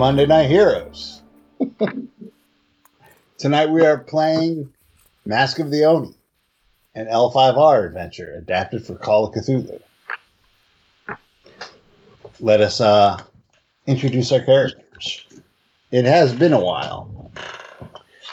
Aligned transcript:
Monday 0.00 0.24
Night 0.24 0.48
Heroes. 0.48 1.20
Tonight 3.36 3.68
we 3.68 3.84
are 3.84 3.98
playing 3.98 4.72
Mask 5.26 5.58
of 5.58 5.70
the 5.70 5.84
Oni, 5.84 6.14
an 6.94 7.04
L5R 7.04 7.88
adventure 7.88 8.32
adapted 8.38 8.86
for 8.86 8.94
Call 8.94 9.26
of 9.26 9.34
Cthulhu. 9.34 9.78
Let 12.40 12.62
us 12.62 12.80
uh, 12.80 13.20
introduce 13.86 14.32
our 14.32 14.40
characters. 14.40 15.26
It 15.90 16.06
has 16.06 16.34
been 16.34 16.54
a 16.54 16.64
while. 16.64 17.30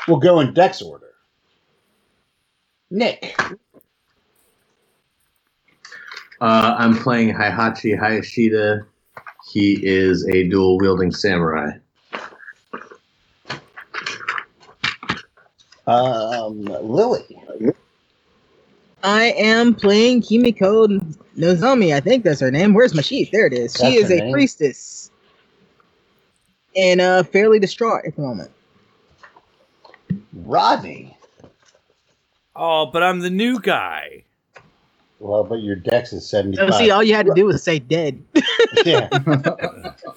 We'll 0.08 0.20
go 0.20 0.40
in 0.40 0.54
Dex 0.54 0.82
order. 0.82 1.12
Nick. 2.90 3.38
Uh, 6.40 6.76
I'm 6.80 6.96
playing 6.98 7.34
Heihachi 7.34 8.00
Hayashida. 8.00 8.86
He 9.58 9.80
is 9.84 10.24
a 10.28 10.48
dual 10.50 10.78
wielding 10.78 11.12
samurai. 11.12 11.72
Um, 15.88 16.62
Lily. 16.66 17.42
I 19.04 19.32
am 19.32 19.74
playing 19.74 20.22
Kimiko 20.22 20.86
Nozomi. 21.36 21.92
I 21.96 22.02
think 22.02 22.24
that's 22.24 22.40
her 22.42 22.52
name. 22.52 22.76
Where's 22.76 22.94
my 22.94 23.02
sheet? 23.02 23.32
There 23.32 23.48
it 23.48 23.54
is. 23.54 23.76
That's 23.78 23.96
she 23.96 23.96
is 23.96 24.12
a 24.12 24.22
name? 24.22 24.32
priestess. 24.32 25.10
And 26.76 27.02
uh 27.02 27.24
fairly 27.24 27.58
distraught 27.58 28.04
at 28.06 28.16
the 28.16 28.22
moment. 28.22 28.52
Rodney. 30.34 31.18
Oh, 32.56 32.88
but 32.94 33.02
I'm 33.02 33.22
the 33.22 33.32
new 33.32 33.60
guy. 33.60 34.26
Well, 35.20 35.44
but 35.44 35.56
your 35.62 35.76
Dex 35.76 36.14
is 36.14 36.30
75. 36.30 36.70
Oh, 36.70 36.78
see, 36.78 36.92
all 36.92 37.04
you 37.04 37.16
had 37.16 37.26
to 37.26 37.34
do 37.34 37.46
was 37.46 37.64
say 37.64 37.80
dead. 37.80 38.24
yeah. 38.86 39.10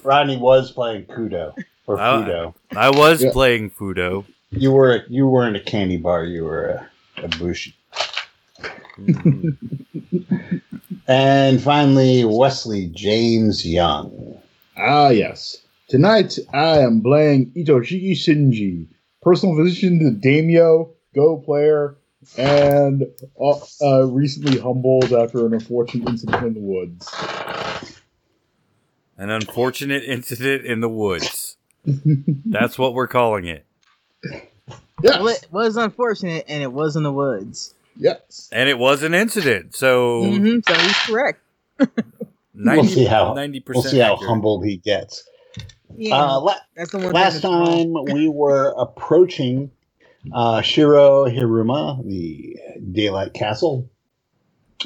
Rodney 0.03 0.37
was 0.37 0.71
playing 0.71 1.05
Kudo 1.05 1.53
or 1.87 1.99
I- 1.99 2.21
Fudo. 2.23 2.53
I 2.75 2.89
was 2.91 3.23
Yeah. 3.23 3.31
playing 3.31 3.71
Fudo. 3.71 4.25
You 4.51 4.71
were 4.71 5.03
you 5.07 5.27
weren't 5.27 5.55
a 5.55 5.59
candy 5.61 5.97
bar. 5.97 6.25
You 6.25 6.43
were 6.43 6.65
a, 7.17 7.23
a 7.23 7.27
bushi. 7.29 7.73
And 11.07 11.61
finally, 11.61 12.23
Wesley 12.25 12.87
James 12.87 13.65
Young. 13.65 14.37
Ah, 14.77 15.09
yes. 15.09 15.57
Tonight 15.87 16.37
I 16.53 16.79
am 16.79 17.01
playing 17.01 17.51
Itoshiki 17.51 18.11
Shinji, 18.11 18.87
personal 19.21 19.55
physician 19.57 19.99
to 19.99 20.11
Daimyo, 20.11 20.89
Go 21.13 21.37
player, 21.37 21.97
and 22.37 23.03
uh, 23.39 23.59
uh, 23.81 24.05
recently 24.07 24.59
humbled 24.59 25.11
after 25.13 25.45
an 25.45 25.53
unfortunate 25.53 26.07
incident 26.09 26.45
in 26.45 26.53
the 26.53 26.59
woods. 26.59 27.13
An 29.17 29.29
unfortunate 29.29 30.03
incident 30.03 30.65
in 30.65 30.81
the 30.81 30.89
woods. 30.89 31.57
That's 31.85 32.77
what 32.79 32.93
we're 32.93 33.07
calling 33.07 33.45
it. 33.45 33.65
Well, 35.03 35.27
it 35.27 35.47
was 35.51 35.77
unfortunate, 35.77 36.45
and 36.47 36.61
it 36.63 36.71
was 36.71 36.95
in 36.95 37.03
the 37.03 37.11
woods. 37.11 37.73
yes. 37.97 38.49
And 38.51 38.69
it 38.69 38.77
was 38.77 39.03
an 39.03 39.13
incident. 39.13 39.75
So 39.75 40.23
hmm 40.39 40.59
so 40.67 40.73
he's 40.75 40.97
correct. 40.99 41.39
90, 42.53 42.81
We'll 42.81 42.83
see 42.89 43.05
how- 43.05 43.33
90% 43.33 43.63
We'll 43.73 43.81
see 43.83 43.97
how 43.99 44.13
accurate. 44.13 44.29
humbled 44.29 44.65
he 44.65 44.77
gets. 44.77 45.27
Yeah, 45.97 46.15
Uh, 46.15 46.39
la- 46.39 46.55
that's 46.75 46.91
the 46.91 46.99
one. 46.99 47.11
last 47.13 47.41
time 47.41 47.93
we 48.13 48.27
were 48.29 48.73
approaching 48.77 49.71
uh, 50.33 50.61
Shiro 50.61 51.25
Hiruma, 51.25 52.03
the 52.05 52.57
Daylight 52.91 53.33
Castle, 53.33 53.89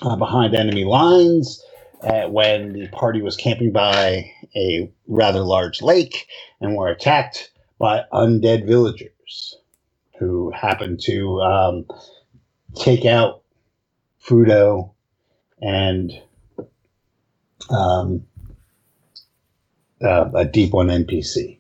uh, 0.02 0.16
behind 0.16 0.56
enemy 0.56 0.84
lines 0.84 1.64
uh, 2.02 2.28
when 2.28 2.74
the 2.74 2.88
party 2.90 3.22
was 3.22 3.36
camping 3.36 3.72
by 3.72 4.32
a 4.56 4.92
rather 5.08 5.42
large 5.42 5.82
lake 5.82 6.28
and 6.62 6.76
were 6.76 6.90
attacked 6.90 7.52
by 7.80 8.04
undead 8.14 8.66
villagers 8.66 9.58
who 10.20 10.52
happened 10.52 11.00
to 11.04 11.42
um, 11.42 11.86
take 12.76 13.06
out 13.06 13.42
Fudo 14.24 14.94
and 15.62 16.12
um, 17.70 18.26
uh, 20.04 20.30
a 20.34 20.46
deep 20.46 20.72
one 20.72 20.88
NPC. 20.88 21.60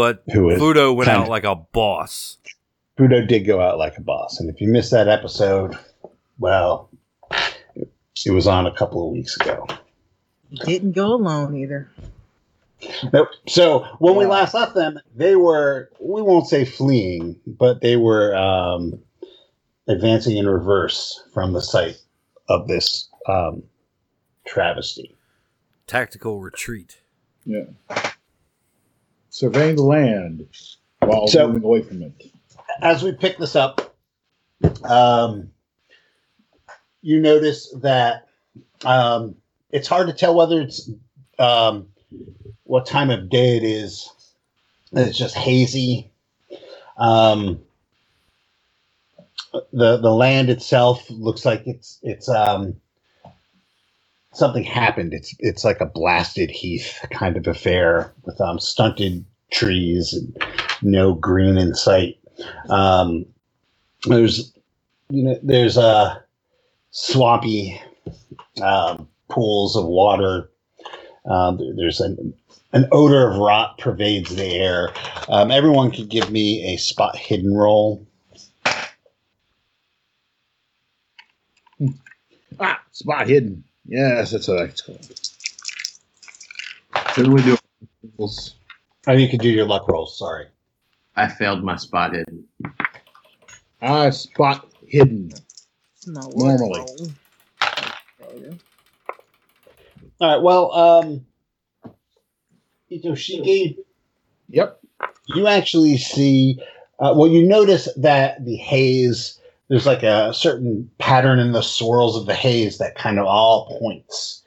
But 0.00 0.22
Who 0.32 0.48
is 0.48 0.58
Fudo 0.58 0.96
went 0.96 1.10
out 1.10 1.24
of- 1.24 1.28
like 1.28 1.44
a 1.44 1.56
boss. 1.56 2.38
Fudo 2.98 3.28
did 3.28 3.40
go 3.40 3.60
out 3.60 3.76
like 3.76 3.98
a 3.98 4.00
boss, 4.00 4.40
and 4.40 4.48
if 4.48 4.58
you 4.58 4.66
missed 4.68 4.92
that 4.92 5.08
episode, 5.08 5.76
well, 6.38 6.88
it 8.24 8.30
was 8.30 8.46
on 8.46 8.64
a 8.66 8.72
couple 8.74 9.06
of 9.06 9.12
weeks 9.12 9.36
ago. 9.38 9.66
didn't 10.64 10.92
go 10.92 11.08
alone 11.12 11.54
either. 11.54 11.90
Nope. 13.12 13.28
So 13.46 13.80
when 13.98 14.16
we 14.16 14.24
last 14.24 14.54
left 14.54 14.74
them, 14.74 14.98
they 15.14 15.36
were 15.36 15.90
we 16.00 16.22
won't 16.22 16.46
say 16.46 16.64
fleeing, 16.64 17.38
but 17.46 17.82
they 17.82 17.96
were 17.96 18.34
um, 18.34 18.98
advancing 19.86 20.38
in 20.38 20.48
reverse 20.48 21.22
from 21.34 21.52
the 21.52 21.60
site 21.60 21.98
of 22.48 22.68
this 22.68 23.10
um, 23.28 23.64
travesty. 24.46 25.14
Tactical 25.86 26.40
retreat. 26.40 27.02
Yeah. 27.44 27.64
Surveying 29.30 29.76
the 29.76 29.82
land 29.82 30.46
while 31.00 31.26
So- 31.28 31.46
moving 31.48 31.64
away 31.64 31.82
from 31.82 32.02
it. 32.02 32.12
as 32.82 33.02
we 33.02 33.12
pick 33.12 33.38
this 33.38 33.56
up, 33.56 33.94
um, 34.84 35.50
you 37.02 37.20
notice 37.20 37.72
that 37.82 38.26
um, 38.84 39.36
it's 39.70 39.88
hard 39.88 40.08
to 40.08 40.12
tell 40.12 40.34
whether 40.34 40.60
it's 40.60 40.90
um, 41.38 41.88
what 42.64 42.86
time 42.86 43.10
of 43.10 43.28
day 43.30 43.56
it 43.56 43.64
is. 43.64 44.10
It's 44.92 45.16
just 45.16 45.36
hazy. 45.36 46.10
Um, 46.96 47.60
the 49.72 49.96
the 49.98 50.10
land 50.12 50.50
itself 50.50 51.08
looks 51.10 51.44
like 51.44 51.66
it's 51.66 51.98
it's 52.02 52.28
um, 52.28 52.80
something 54.32 54.64
happened. 54.64 55.12
It's 55.14 55.34
it's 55.38 55.64
like 55.64 55.80
a 55.80 55.86
blasted 55.86 56.50
heath 56.50 56.98
kind 57.10 57.36
of 57.36 57.46
affair 57.46 58.12
with 58.24 58.40
um, 58.40 58.58
stunted 58.58 59.24
trees 59.50 60.12
and 60.12 60.36
no 60.82 61.14
green 61.14 61.58
in 61.58 61.74
sight. 61.74 62.18
Um, 62.68 63.26
there's, 64.06 64.52
you 65.10 65.24
know, 65.24 65.38
there's 65.42 65.76
uh, 65.76 66.18
swampy 66.90 67.80
um, 68.62 69.08
pools 69.28 69.76
of 69.76 69.84
water. 69.84 70.50
Um, 71.26 71.58
there's 71.76 72.00
an, 72.00 72.32
an 72.72 72.88
odor 72.92 73.28
of 73.28 73.36
rot 73.38 73.78
pervades 73.78 74.34
the 74.34 74.54
air. 74.54 74.90
Um, 75.28 75.50
everyone 75.50 75.90
could 75.90 76.08
give 76.08 76.30
me 76.30 76.74
a 76.74 76.76
spot 76.78 77.16
hidden 77.16 77.54
roll. 77.54 78.06
Ah, 82.58 82.80
spot 82.92 83.28
hidden. 83.28 83.64
Yes, 83.90 84.30
that's 84.30 84.46
what 84.46 84.58
that's 84.58 84.80
called. 84.82 85.04
Shouldn't 87.12 87.34
we 87.34 87.42
do 87.42 87.56
Oh, 89.08 89.12
you 89.12 89.28
can 89.28 89.40
do 89.40 89.48
your 89.48 89.66
luck 89.66 89.88
rolls. 89.88 90.16
Sorry. 90.16 90.46
I 91.16 91.26
failed 91.26 91.64
my 91.64 91.74
spot 91.74 92.14
hidden. 92.14 92.44
Ah, 93.82 94.10
spot 94.10 94.68
hidden. 94.86 95.32
Not 96.06 96.36
Normally. 96.36 96.80
worth 96.80 97.16
All 100.20 100.34
right. 100.34 100.42
Well, 100.42 100.72
um, 100.72 101.26
she 103.16 103.42
gave. 103.42 103.78
Yep. 104.50 104.80
you 105.34 105.48
actually 105.48 105.96
see 105.96 106.60
uh, 106.98 107.14
well 107.16 107.28
you 107.28 107.46
notice 107.46 107.88
that 107.96 108.44
the 108.44 108.56
haze 108.56 109.39
there's 109.70 109.86
like 109.86 110.02
a 110.02 110.34
certain 110.34 110.90
pattern 110.98 111.38
in 111.38 111.52
the 111.52 111.62
swirls 111.62 112.16
of 112.16 112.26
the 112.26 112.34
haze 112.34 112.76
that 112.78 112.96
kind 112.96 113.18
of 113.18 113.24
all 113.24 113.78
points 113.78 114.42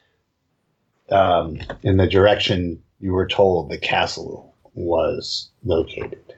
um, 1.10 1.58
in 1.82 1.96
the 1.96 2.06
direction 2.06 2.80
you 3.00 3.12
were 3.12 3.26
told 3.26 3.68
the 3.68 3.78
castle 3.78 4.54
was 4.74 5.50
located 5.64 6.34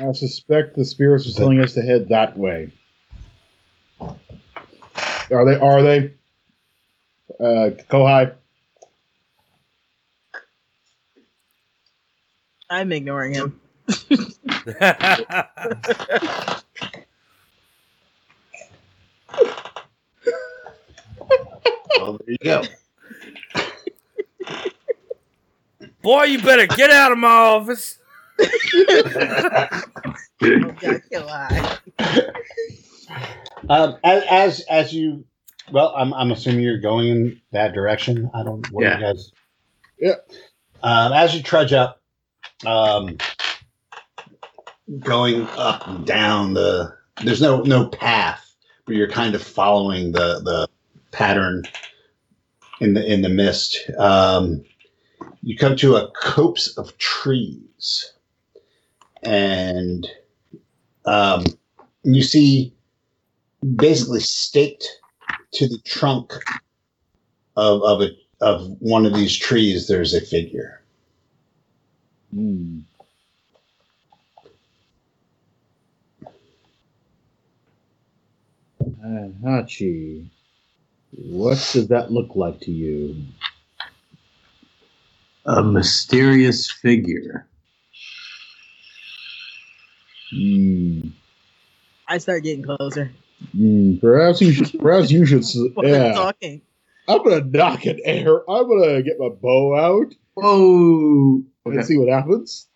I 0.00 0.12
suspect 0.12 0.76
the 0.76 0.84
spirits 0.84 1.28
are 1.28 1.36
telling 1.36 1.60
us 1.60 1.74
to 1.74 1.82
head 1.82 2.08
that 2.08 2.38
way. 2.38 2.72
Are 4.00 5.44
they? 5.44 5.56
Are 5.56 5.82
they? 5.82 6.14
Uh, 7.38 7.70
Kohai. 7.90 8.34
I'm 12.70 12.92
ignoring 12.92 13.34
him. 13.34 13.60
Well 21.96 22.18
there 22.18 22.28
you 22.28 22.38
go 22.42 22.64
Boy, 26.02 26.24
you 26.24 26.40
better 26.42 26.66
get 26.66 26.90
out 26.90 27.12
of 27.12 27.18
my 27.18 27.28
office. 27.28 27.98
God, 28.78 28.96
kill 31.10 31.28
um, 33.68 33.98
as, 34.04 34.24
as 34.30 34.60
as 34.70 34.92
you 34.94 35.24
Well, 35.70 35.94
I'm 35.96 36.14
I'm 36.14 36.32
assuming 36.32 36.62
you're 36.62 36.80
going 36.80 37.08
in 37.08 37.40
that 37.52 37.74
direction. 37.74 38.30
I 38.34 38.42
don't. 38.44 38.66
What 38.70 38.84
Yeah. 38.84 38.98
you 38.98 39.00
guys? 39.00 39.32
Yeah. 39.98 40.14
Um, 40.82 41.12
as 41.12 41.34
you 41.34 41.42
trudge 41.42 41.72
up, 41.72 42.00
um, 42.66 43.18
going 44.98 45.42
up 45.56 45.86
and 45.86 46.06
down 46.06 46.54
the. 46.54 46.94
There's 47.24 47.42
no 47.42 47.62
no 47.62 47.86
path, 47.86 48.54
but 48.86 48.94
you're 48.94 49.10
kind 49.10 49.34
of 49.34 49.42
following 49.42 50.12
the 50.12 50.40
the 50.40 50.68
pattern 51.12 51.64
in 52.80 52.94
the 52.94 53.12
in 53.12 53.22
the 53.22 53.28
mist. 53.28 53.78
Um, 53.98 54.64
you 55.42 55.56
come 55.56 55.76
to 55.76 55.96
a 55.96 56.10
copse 56.12 56.76
of 56.76 56.96
trees, 56.98 58.12
and 59.22 60.06
um, 61.04 61.44
you 62.02 62.22
see 62.22 62.74
basically 63.76 64.20
staked 64.20 64.86
to 65.52 65.68
the 65.68 65.78
trunk 65.84 66.32
of 67.56 67.82
of 67.82 68.00
a 68.00 68.10
of 68.40 68.76
one 68.80 69.04
of 69.04 69.14
these 69.14 69.36
trees. 69.36 69.86
There's 69.86 70.14
a 70.14 70.20
figure. 70.20 70.82
Hmm. 72.32 72.80
Uh, 78.80 79.28
Hachi, 79.44 80.26
what 81.12 81.54
does 81.72 81.88
that 81.88 82.10
look 82.10 82.34
like 82.34 82.60
to 82.60 82.70
you? 82.70 83.16
A 85.46 85.62
mysterious 85.62 86.70
figure. 86.70 87.46
Hmm. 90.30 91.00
I 92.08 92.18
start 92.18 92.42
getting 92.44 92.64
closer. 92.64 93.12
Hmm. 93.56 93.96
Perhaps 93.98 94.40
you 94.40 94.52
should. 94.52 94.78
Perhaps 94.80 95.10
you 95.10 95.26
should. 95.26 95.40
s- 95.44 95.56
I'm 95.78 95.84
Yeah. 95.84 96.12
talking. 96.12 96.62
I'm 97.08 97.24
gonna 97.24 97.44
knock 97.44 97.86
an 97.86 97.98
air. 98.04 98.48
I'm 98.48 98.68
gonna 98.68 99.02
get 99.02 99.18
my 99.18 99.28
bow 99.30 99.76
out 99.76 100.14
Whoa. 100.34 101.42
and 101.64 101.78
Okay. 101.78 101.82
see 101.82 101.96
what 101.98 102.08
happens. 102.08 102.68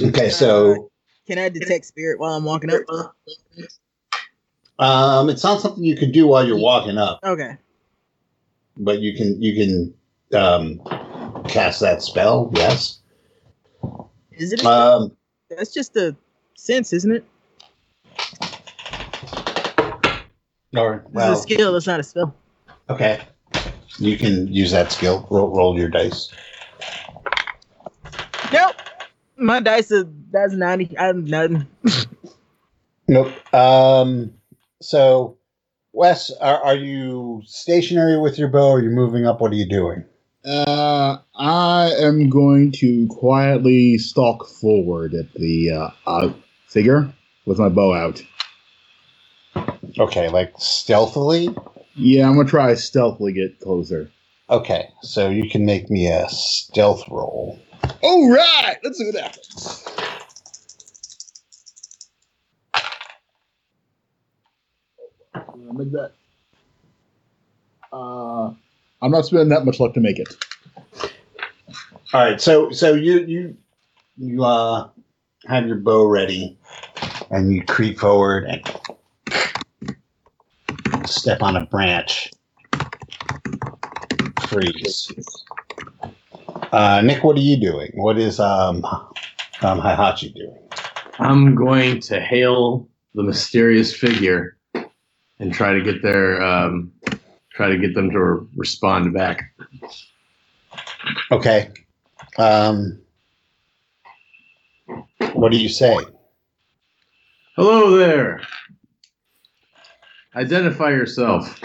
Okay, 0.00 0.30
so 0.30 0.90
Can 1.26 1.38
I 1.38 1.50
detect 1.50 1.84
spirit 1.84 2.18
while 2.18 2.32
I'm 2.34 2.44
walking 2.44 2.70
up? 2.70 2.80
Um, 4.80 5.28
it's 5.28 5.44
not 5.44 5.60
something 5.60 5.84
you 5.84 5.96
can 5.96 6.10
do 6.10 6.26
while 6.26 6.44
you're 6.46 6.58
walking 6.58 6.98
up, 6.98 7.20
Okay. 7.24 7.56
but 8.76 9.00
you 9.00 9.14
can 9.16 9.40
you 9.40 9.54
can 9.54 9.94
um, 10.40 10.80
cast 11.48 11.80
that 11.80 12.02
spell. 12.02 12.50
Yes. 12.54 12.98
Is 14.32 14.52
it? 14.52 14.64
Um, 14.64 15.16
That's 15.50 15.72
just 15.72 15.96
a 15.96 16.16
sense, 16.56 16.92
isn't 16.92 17.12
it? 17.12 17.24
or 20.76 21.04
well, 21.12 21.32
is 21.32 21.38
a 21.40 21.42
skill. 21.42 21.72
That's 21.72 21.86
not 21.86 22.00
a 22.00 22.02
spell. 22.02 22.34
okay. 22.88 23.20
You 23.98 24.16
can 24.16 24.46
use 24.48 24.70
that 24.70 24.92
skill. 24.92 25.26
Roll, 25.30 25.50
roll 25.54 25.78
your 25.78 25.88
dice. 25.88 26.30
Nope. 28.52 28.76
My 29.36 29.60
dice 29.60 29.90
is 29.90 30.04
that's 30.30 30.54
ninety. 30.54 30.96
I'm 30.98 31.24
nothing. 31.24 31.66
Nope. 33.08 33.32
Um, 33.52 34.32
so, 34.80 35.36
Wes, 35.92 36.30
are, 36.40 36.62
are 36.62 36.76
you 36.76 37.42
stationary 37.44 38.18
with 38.18 38.38
your 38.38 38.48
bow? 38.48 38.70
Or 38.70 38.78
are 38.78 38.82
you 38.82 38.90
moving 38.90 39.26
up? 39.26 39.40
What 39.40 39.52
are 39.52 39.56
you 39.56 39.68
doing? 39.68 40.04
Uh, 40.44 41.18
I 41.34 41.90
am 41.98 42.30
going 42.30 42.72
to 42.72 43.06
quietly 43.08 43.98
stalk 43.98 44.48
forward 44.48 45.14
at 45.14 45.32
the 45.34 45.70
uh, 45.70 45.90
uh, 46.06 46.32
figure 46.66 47.12
with 47.44 47.58
my 47.58 47.68
bow 47.68 47.92
out. 47.92 48.22
Okay, 49.98 50.28
like 50.28 50.54
stealthily. 50.56 51.54
Yeah, 51.94 52.28
I'm 52.28 52.36
gonna 52.36 52.48
try 52.48 52.72
stealthily 52.74 53.32
get 53.32 53.60
closer. 53.60 54.10
Okay, 54.48 54.88
so 55.02 55.28
you 55.28 55.50
can 55.50 55.66
make 55.66 55.90
me 55.90 56.08
a 56.08 56.28
stealth 56.28 57.06
roll. 57.08 57.58
All 58.02 58.30
right, 58.30 58.78
let's 58.82 58.98
do 58.98 59.12
what 59.12 59.99
happens. 65.80 65.94
I'll 65.96 66.06
make 66.06 66.12
that. 66.12 66.12
Uh, 67.92 68.54
I'm 69.02 69.10
not 69.10 69.24
spending 69.26 69.48
that 69.50 69.64
much 69.64 69.80
luck 69.80 69.94
to 69.94 70.00
make 70.00 70.18
it. 70.18 70.28
All 72.12 72.24
right, 72.24 72.40
so 72.40 72.70
so 72.70 72.94
you 72.94 73.20
you 73.20 73.56
you 74.16 74.44
uh 74.44 74.88
have 75.46 75.66
your 75.66 75.76
bow 75.76 76.06
ready, 76.06 76.58
and 77.30 77.52
you 77.52 77.64
creep 77.64 77.98
forward 77.98 78.44
and 78.44 78.62
step 81.08 81.42
on 81.42 81.56
a 81.56 81.66
branch. 81.66 82.30
Freeze. 84.48 85.12
Uh, 86.72 87.00
Nick, 87.02 87.22
what 87.22 87.36
are 87.36 87.40
you 87.40 87.56
doing? 87.56 87.90
What 87.94 88.18
is 88.18 88.40
um 88.40 88.84
um 89.62 89.80
Heihachi 89.80 90.34
doing? 90.34 90.58
I'm 91.18 91.54
going 91.54 92.00
to 92.00 92.20
hail 92.20 92.88
the 93.14 93.22
mysterious 93.22 93.94
figure 93.94 94.56
and 95.40 95.52
try 95.52 95.72
to 95.72 95.80
get 95.80 96.02
their 96.02 96.40
um, 96.42 96.92
try 97.52 97.68
to 97.68 97.78
get 97.78 97.94
them 97.94 98.10
to 98.10 98.48
respond 98.56 99.12
back. 99.12 99.52
Okay. 101.32 101.70
Um, 102.38 103.00
what 105.32 105.50
do 105.50 105.58
you 105.58 105.68
say? 105.68 105.96
Hello 107.56 107.96
there. 107.96 108.42
Identify 110.36 110.90
yourself. 110.90 111.60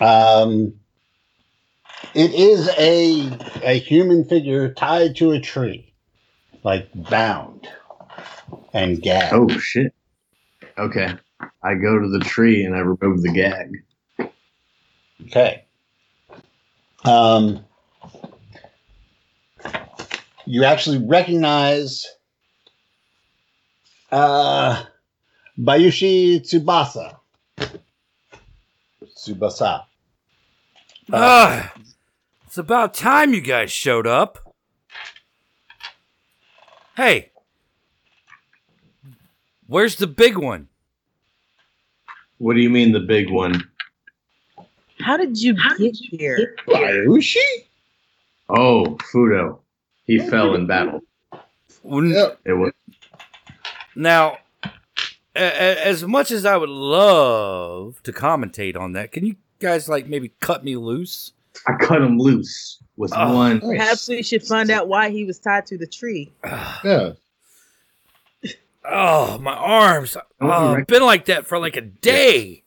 Um, 0.00 0.74
it 2.14 2.32
is 2.32 2.68
a 2.78 3.30
a 3.64 3.78
human 3.78 4.24
figure 4.24 4.72
tied 4.72 5.16
to 5.16 5.32
a 5.32 5.40
tree, 5.40 5.92
like 6.62 6.88
bound 6.94 7.68
and 8.72 9.02
gagged. 9.02 9.34
Oh 9.34 9.48
shit. 9.58 9.92
Okay. 10.78 11.14
I 11.62 11.74
go 11.74 11.98
to 11.98 12.08
the 12.08 12.20
tree 12.20 12.64
and 12.64 12.74
I 12.74 12.78
remove 12.78 13.22
the 13.22 13.32
gag. 13.32 13.84
Okay. 15.26 15.64
Um, 17.04 17.64
you 20.46 20.64
actually 20.64 21.04
recognize 21.06 22.06
uh, 24.10 24.84
Bayushi 25.58 26.40
Tsubasa. 26.40 27.16
Tsubasa. 29.16 29.84
Ah, 31.12 31.72
it's 32.46 32.58
about 32.58 32.94
time 32.94 33.34
you 33.34 33.40
guys 33.40 33.72
showed 33.72 34.06
up. 34.06 34.54
Hey, 36.96 37.32
where's 39.66 39.96
the 39.96 40.06
big 40.06 40.36
one? 40.36 40.67
What 42.38 42.54
do 42.54 42.60
you 42.60 42.70
mean 42.70 42.92
the 42.92 43.00
big 43.00 43.30
one? 43.30 43.62
How 45.00 45.16
did 45.16 45.40
you 45.40 45.54
get 45.78 45.94
here? 45.96 46.56
Bayushi? 46.66 47.36
Oh, 48.48 48.96
Fudo. 49.12 49.60
He 50.04 50.18
fell 50.18 50.54
in 50.54 50.66
battle. 50.66 51.00
When- 51.82 52.10
Yeah. 52.10 52.30
It 52.44 52.54
was 52.54 52.72
Now, 53.94 54.38
a- 54.64 54.70
a- 55.36 55.84
as 55.86 56.04
much 56.04 56.30
as 56.30 56.44
I 56.44 56.56
would 56.56 56.68
love 56.68 58.00
to 58.04 58.12
commentate 58.12 58.76
on 58.76 58.92
that, 58.92 59.10
can 59.12 59.26
you 59.26 59.36
guys 59.58 59.88
like 59.88 60.06
maybe 60.06 60.32
cut 60.40 60.64
me 60.64 60.76
loose? 60.76 61.32
I 61.66 61.72
cut 61.80 62.00
him 62.02 62.18
loose 62.18 62.78
with 62.96 63.12
Oh. 63.16 63.34
one. 63.34 63.60
Perhaps 63.60 64.08
we 64.08 64.22
should 64.22 64.44
find 64.44 64.70
out 64.70 64.86
why 64.88 65.10
he 65.10 65.24
was 65.24 65.38
tied 65.40 65.66
to 65.66 65.76
the 65.78 65.86
tree. 65.86 66.32
Yeah. 66.84 67.12
Oh, 68.84 69.38
my 69.38 69.54
arms. 69.54 70.16
Oh, 70.16 70.22
Oh, 70.40 70.74
right. 70.74 70.86
been 70.86 71.02
like 71.02 71.26
that 71.26 71.46
for 71.46 71.58
like 71.58 71.76
a 71.76 71.80
day. 71.82 72.62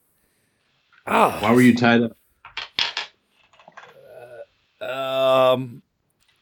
Why 1.06 1.39
Oh, 1.44 1.53
were 1.56 1.62
you 1.62 1.75
tied 1.75 2.01
up? 2.03 2.18
um, 4.88 5.82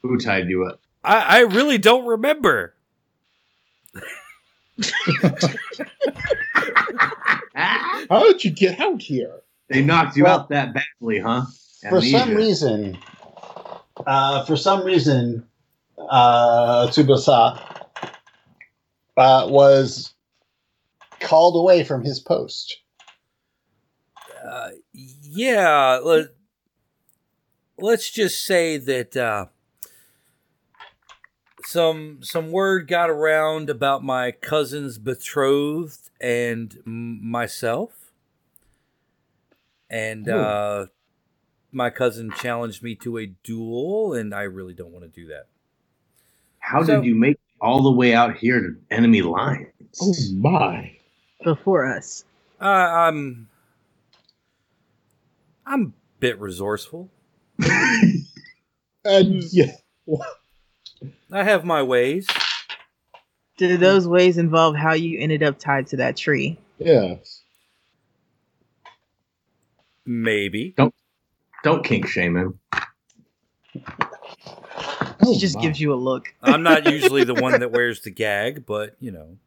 Who 0.01 0.17
tied 0.17 0.49
you 0.49 0.65
up? 0.65 0.79
I, 1.03 1.37
I 1.37 1.39
really 1.41 1.77
don't 1.77 2.05
remember. 2.05 2.73
How 7.55 8.23
did 8.23 8.43
you 8.43 8.51
get 8.51 8.79
out 8.79 9.01
here? 9.01 9.31
They 9.69 9.81
knocked 9.83 10.17
you 10.17 10.23
Well- 10.23 10.39
out 10.41 10.49
that 10.49 10.73
badly, 10.73 11.19
huh? 11.19 11.43
For 11.89 12.01
some 12.01 12.35
reason, 12.35 12.97
uh, 14.05 14.43
for 14.45 14.57
some 14.57 14.83
reason, 14.83 15.45
uh, 15.97 16.87
Tsubasa 16.87 17.78
uh, 19.19 19.45
was 19.49 20.13
called 21.19 21.55
away 21.57 21.83
from 21.83 22.03
his 22.03 22.19
post. 22.19 22.77
Uh, 24.43 24.69
yeah, 24.93 25.99
let, 26.01 26.27
let's 27.77 28.09
just 28.09 28.45
say 28.45 28.77
that 28.77 29.17
uh, 29.17 29.47
some 31.65 32.19
some 32.21 32.51
word 32.51 32.87
got 32.87 33.09
around 33.09 33.69
about 33.69 34.03
my 34.03 34.31
cousin's 34.31 34.97
betrothed 34.97 36.09
and 36.21 36.77
m- 36.87 37.19
myself, 37.29 38.11
and 39.89 40.27
Oh. 40.29 40.39
uh, 40.39 40.85
my 41.71 41.89
cousin 41.89 42.31
challenged 42.31 42.81
me 42.81 42.95
to 42.95 43.17
a 43.17 43.25
duel, 43.27 44.13
and 44.13 44.33
I 44.33 44.43
really 44.43 44.73
don't 44.73 44.91
want 44.91 45.03
to 45.03 45.09
do 45.21 45.27
that. 45.27 45.47
How 46.59 46.81
So- 46.83 46.95
did 47.01 47.05
you 47.05 47.15
make 47.15 47.35
it 47.35 47.48
all 47.61 47.83
the 47.83 47.91
way 47.91 48.13
out 48.13 48.37
here 48.37 48.59
to 48.61 48.75
enemy 48.91 49.21
lines? 49.21 49.67
Oh 50.01 50.13
my! 50.37 50.95
Before 51.43 51.85
us. 51.85 52.25
Uh, 52.61 52.65
I'm 52.65 53.47
I'm 55.65 55.81
a 55.81 56.19
bit 56.19 56.39
resourceful. 56.39 57.09
And 59.05 59.43
yeah, 59.53 59.71
I 61.31 61.43
have 61.43 61.63
my 61.63 61.81
ways. 61.81 62.27
Did 63.57 63.79
those 63.79 64.07
ways 64.07 64.37
involve 64.37 64.75
how 64.75 64.93
you 64.93 65.19
ended 65.19 65.41
up 65.41 65.57
tied 65.57 65.87
to 65.87 65.97
that 65.97 66.17
tree? 66.17 66.57
yes. 66.77 67.41
Maybe. 70.05 70.73
Don't 70.75 70.93
don't 71.63 71.83
kink 71.85 72.07
shame 72.07 72.35
him. 72.35 72.59
Oh, 75.29 75.33
she 75.33 75.39
just 75.39 75.55
my. 75.55 75.61
gives 75.61 75.79
you 75.79 75.93
a 75.93 75.95
look. 75.95 76.33
I'm 76.41 76.63
not 76.63 76.85
usually 76.85 77.23
the 77.23 77.33
one 77.33 77.59
that 77.59 77.71
wears 77.73 78.01
the 78.01 78.11
gag, 78.11 78.65
but 78.65 78.95
you 78.99 79.11
know. 79.11 79.37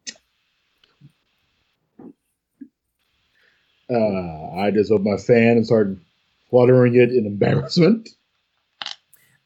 Uh, 3.90 4.56
I 4.58 4.70
just 4.70 4.90
opened 4.90 5.10
my 5.10 5.16
fan 5.18 5.56
and 5.58 5.66
started 5.66 6.00
fluttering 6.48 6.94
it 6.94 7.10
in 7.10 7.26
embarrassment. 7.26 8.08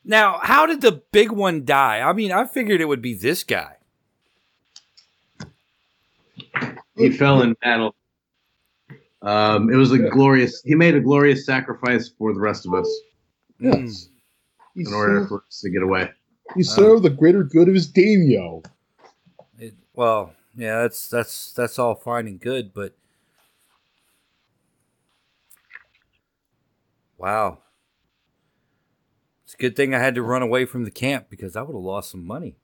Now, 0.04 0.38
how 0.40 0.66
did 0.66 0.82
the 0.82 1.02
big 1.10 1.32
one 1.32 1.64
die? 1.64 2.00
I 2.00 2.12
mean, 2.12 2.30
I 2.30 2.46
figured 2.46 2.80
it 2.80 2.84
would 2.86 3.02
be 3.02 3.14
this 3.14 3.42
guy. 3.42 3.72
He 6.96 7.10
fell 7.10 7.42
in 7.42 7.54
battle. 7.54 7.94
Um, 9.20 9.68
it 9.72 9.76
was 9.76 9.90
a 9.90 9.98
glorious. 9.98 10.62
He 10.62 10.76
made 10.76 10.94
a 10.94 11.00
glorious 11.00 11.44
sacrifice 11.44 12.08
for 12.08 12.32
the 12.32 12.40
rest 12.40 12.66
of 12.66 12.74
us 12.74 12.88
Yes. 13.58 14.08
He 14.74 14.82
in 14.82 14.92
order 14.92 15.20
served, 15.20 15.28
for 15.28 15.44
us 15.48 15.60
to 15.60 15.70
get 15.70 15.82
away. 15.82 16.10
He 16.54 16.62
served 16.62 17.02
the 17.02 17.10
greater 17.10 17.42
good 17.42 17.68
of 17.68 17.74
his 17.74 17.86
daimyo. 17.86 18.62
It, 19.58 19.74
well, 19.94 20.34
yeah, 20.56 20.82
that's 20.82 21.08
that's 21.08 21.52
that's 21.52 21.78
all 21.78 21.94
fine 21.94 22.26
and 22.26 22.40
good, 22.40 22.72
but 22.72 22.96
wow, 27.18 27.58
it's 29.44 29.54
a 29.54 29.58
good 29.58 29.76
thing 29.76 29.94
I 29.94 29.98
had 29.98 30.14
to 30.14 30.22
run 30.22 30.42
away 30.42 30.64
from 30.64 30.84
the 30.84 30.90
camp 30.90 31.26
because 31.28 31.56
I 31.56 31.62
would 31.62 31.74
have 31.74 31.82
lost 31.82 32.10
some 32.10 32.26
money. 32.26 32.56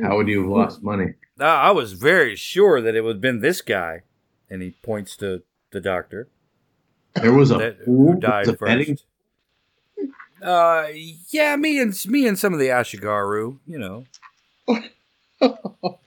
How 0.00 0.16
would 0.16 0.28
you 0.28 0.42
have 0.42 0.50
lost 0.50 0.82
money? 0.82 1.14
I 1.38 1.44
I 1.44 1.70
was 1.70 1.92
very 1.92 2.36
sure 2.36 2.80
that 2.80 2.94
it 2.94 3.02
would 3.02 3.16
have 3.16 3.20
been 3.20 3.40
this 3.40 3.60
guy, 3.60 4.02
and 4.48 4.62
he 4.62 4.70
points 4.82 5.16
to 5.18 5.42
the 5.70 5.80
doctor 5.80 6.28
There 7.14 7.32
was 7.32 7.50
a 7.50 7.58
that, 7.58 7.76
who 7.84 8.14
died 8.18 8.48
a 8.48 8.52
betting- 8.54 8.96
first. 8.96 9.04
Uh, 10.42 10.88
yeah, 11.30 11.54
me 11.54 11.78
and 11.78 11.94
me 12.08 12.26
and 12.26 12.36
some 12.36 12.52
of 12.52 12.58
the 12.58 12.66
Ashigaru, 12.66 13.58
you 13.64 13.78
know, 13.78 14.04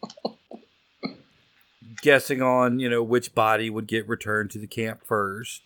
guessing 2.01 2.41
on 2.41 2.79
you 2.79 2.89
know 2.89 3.01
which 3.01 3.33
body 3.33 3.69
would 3.69 3.87
get 3.87 4.07
returned 4.09 4.51
to 4.51 4.59
the 4.59 4.67
camp 4.67 5.05
first. 5.05 5.61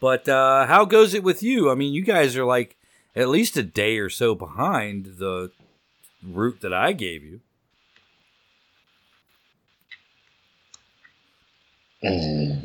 But 0.00 0.28
uh, 0.28 0.66
how 0.66 0.84
goes 0.84 1.14
it 1.14 1.22
with 1.22 1.42
you? 1.42 1.70
I 1.70 1.74
mean, 1.74 1.92
you 1.92 2.02
guys 2.02 2.36
are 2.36 2.44
like 2.44 2.76
at 3.14 3.28
least 3.28 3.56
a 3.56 3.62
day 3.62 3.98
or 3.98 4.10
so 4.10 4.34
behind 4.34 5.16
the 5.18 5.50
route 6.22 6.60
that 6.60 6.72
I 6.72 6.92
gave 6.92 7.22
you. 7.22 7.40
Uh, 12.04 12.56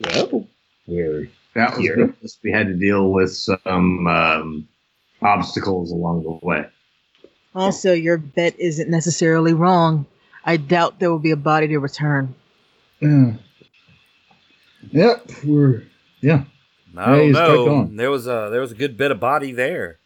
well, 0.00 0.46
we're 0.86 1.28
That 1.54 1.76
was 1.76 1.80
Here. 1.86 2.06
because 2.06 2.38
we 2.42 2.50
had 2.50 2.66
to 2.68 2.74
deal 2.74 3.10
with 3.12 3.34
some 3.34 4.06
um, 4.06 4.68
obstacles 5.22 5.90
along 5.92 6.22
the 6.22 6.46
way. 6.46 6.66
Also, 7.54 7.92
your 7.92 8.18
bet 8.18 8.58
isn't 8.58 8.90
necessarily 8.90 9.52
wrong. 9.52 10.06
I 10.44 10.56
doubt 10.56 10.98
there 10.98 11.10
will 11.10 11.18
be 11.20 11.30
a 11.30 11.36
body 11.36 11.68
to 11.68 11.78
return. 11.78 12.34
uh, 13.02 13.32
yep, 14.90 15.30
we're 15.44 15.84
yeah. 16.20 16.44
I 16.96 17.06
don't 17.10 17.18
Yeah, 17.18 17.24
he's 17.26 17.36
cracked 17.36 17.48
know. 17.50 17.88
There 17.92 18.10
was 18.10 18.26
a 18.26 18.48
there 18.50 18.60
was 18.60 18.72
a 18.72 18.74
good 18.74 18.96
bit 18.96 19.10
of 19.10 19.20
body 19.20 19.52
there. 19.52 19.98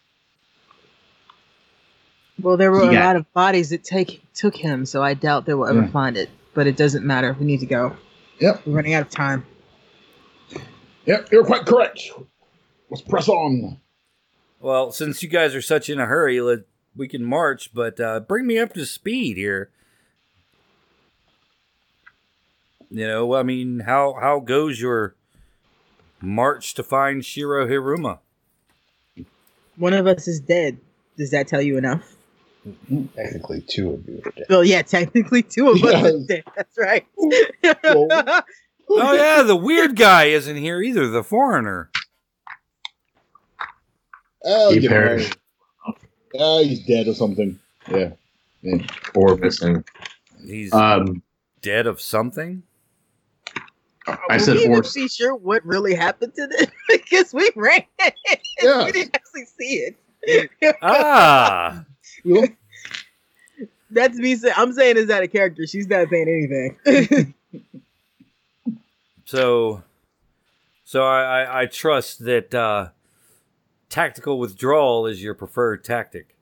Well, 2.41 2.57
there 2.57 2.71
were 2.71 2.83
a 2.89 2.93
Yeah. 2.93 3.05
lot 3.07 3.17
of 3.17 3.33
bodies 3.33 3.71
that 3.71 3.83
take 3.85 4.23
took 4.35 4.55
him, 4.55 4.87
so 4.87 5.03
I 5.03 5.15
doubt 5.15 5.45
they 5.47 5.55
will 5.55 5.67
ever 5.67 5.83
Yeah. 5.83 5.91
find 5.91 6.17
it. 6.17 6.31
But 6.59 6.67
it 6.67 6.77
doesn't 6.77 7.07
matter. 7.07 7.37
We 7.39 7.47
need 7.47 7.61
to 7.61 7.67
go. 7.67 7.97
Yep, 8.41 8.67
We're 8.67 8.73
running 8.73 8.93
out 8.93 9.03
of 9.03 9.11
time. 9.11 9.47
yep, 11.07 11.31
you're 11.31 11.45
quite 11.45 11.65
correct. 11.65 12.11
Let's 12.91 13.01
press 13.01 13.29
on. 13.29 13.79
Well, 14.59 14.91
since 14.91 15.23
you 15.23 15.29
guys 15.29 15.55
are 15.55 15.63
such 15.63 15.89
in 15.89 16.01
a 16.01 16.07
hurry, 16.07 16.41
let 16.41 16.63
we 16.97 17.07
can 17.07 17.25
march, 17.25 17.73
but 17.73 18.01
uh, 18.01 18.19
bring 18.19 18.45
me 18.45 18.59
up 18.59 18.73
to 18.73 18.85
speed 18.87 19.37
here. 19.37 19.71
You 22.91 23.07
know, 23.07 23.35
I 23.37 23.45
mean, 23.45 23.79
how 23.87 24.17
how 24.21 24.41
goes 24.41 24.81
your 24.81 25.15
march 26.21 26.75
to 26.75 26.83
find 26.83 27.25
Shiro 27.25 27.69
Hiruma? 27.69 28.19
One 29.77 29.93
of 29.95 30.09
us 30.09 30.27
is 30.27 30.41
dead. 30.41 30.79
Does 31.17 31.31
that 31.31 31.47
tell 31.47 31.63
you 31.63 31.79
enough? 31.79 32.17
Technically, 33.17 33.63
two 33.63 33.93
of 33.95 34.07
you 34.09 34.21
are 34.25 34.31
dead. 34.33 34.47
Well, 34.49 34.65
yeah, 34.65 34.83
technically 34.83 35.43
two 35.43 35.71
of 35.71 35.83
us 35.83 35.95
are 35.95 36.19
dead. 36.27 36.45
That's 36.57 36.77
right. 36.79 37.07
Well- 37.85 38.43
Oh 38.91 39.13
yeah, 39.13 39.43
the 39.43 39.55
weird 39.55 39.97
guy 39.97 40.25
isn't 40.29 40.57
here 40.57 40.81
either. 40.81 41.09
The 41.09 41.23
foreigner. 41.23 41.91
Oh, 44.45 44.73
He 44.73 44.89
perished. 44.89 45.37
away. 45.87 45.95
Oh, 46.37 46.63
he's 46.63 46.87
dead 46.87 47.07
or 47.07 47.13
something. 47.15 47.59
Yeah. 47.91 48.13
yeah. 48.63 48.87
Or 49.15 49.37
missing. 49.37 49.85
He's 50.43 50.73
Um, 50.73 51.23
dead 51.61 51.87
of 51.87 52.01
something. 52.01 52.63
I 54.07 54.17
Will 54.31 54.39
said 54.41 54.57
we 54.57 54.63
even 54.63 54.77
or 54.77 54.83
be 54.95 55.07
sure 55.09 55.35
what 55.35 55.63
really 55.67 55.95
happened 55.95 56.35
to 56.37 56.47
this 56.47 56.67
because 56.89 57.35
we 57.35 57.51
ran. 57.57 57.83
Yeah. 58.63 58.85
we 58.87 58.93
didn't 58.93 59.15
actually 59.15 59.45
see 59.59 59.93
it. 60.25 60.77
Ah, 60.81 61.85
Well, 62.25 62.47
That's 63.91 64.19
me. 64.19 64.37
Say- 64.37 64.53
I'm 64.57 64.73
saying 64.73 64.97
is 64.99 65.07
that 65.07 65.23
a 65.23 65.29
character. 65.29 65.67
She's 65.67 65.89
not 65.89 66.09
saying 66.11 66.29
anything. 66.85 67.35
so 69.25 69.83
so 70.85 71.03
I 71.05 71.43
I, 71.43 71.61
I 71.63 71.67
trust 71.67 72.25
that 72.27 72.55
uh, 72.55 72.89
tactical 73.89 74.39
withdrawal 74.39 75.07
is 75.07 75.23
your 75.23 75.35
preferred 75.35 75.85
tactic. 75.85 76.37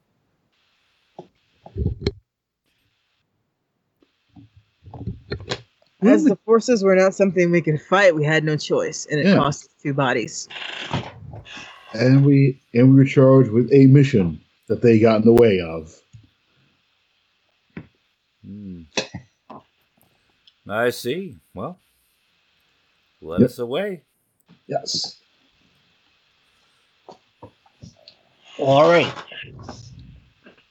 As 6.02 6.25
the 6.25 6.37
forces 6.44 6.85
were 6.85 6.94
not 6.94 7.14
something 7.14 7.50
we 7.50 7.61
could 7.62 7.80
fight, 7.80 8.14
we 8.14 8.25
had 8.25 8.44
no 8.44 8.56
choice, 8.56 9.06
and 9.11 9.18
it 9.20 9.26
Yeah. 9.26 9.37
cost 9.37 9.70
two 9.82 9.94
bodies. 9.94 10.49
and 11.94 12.26
we 12.26 12.61
and 12.75 12.90
we 12.90 12.96
were 12.96 13.04
charged 13.06 13.50
with 13.50 13.73
a 13.73 13.87
mission 13.87 14.38
that 14.68 14.82
they 14.82 14.99
got 15.00 15.16
in 15.18 15.25
the 15.26 15.32
way 15.32 15.61
of. 15.61 15.94
Hmm. 18.44 18.82
I 20.68 20.90
see. 20.90 21.38
Well, 21.54 21.78
let 23.23 23.42
Yep. 23.42 23.44
us 23.44 23.58
away. 23.58 24.02
Yes. 24.68 25.20
All 28.58 28.88
right. 28.88 29.12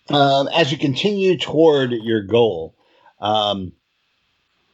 Um, 0.09 0.47
as 0.55 0.71
you 0.71 0.77
continue 0.77 1.37
toward 1.37 1.91
your 1.91 2.23
goal, 2.23 2.75
um, 3.21 3.73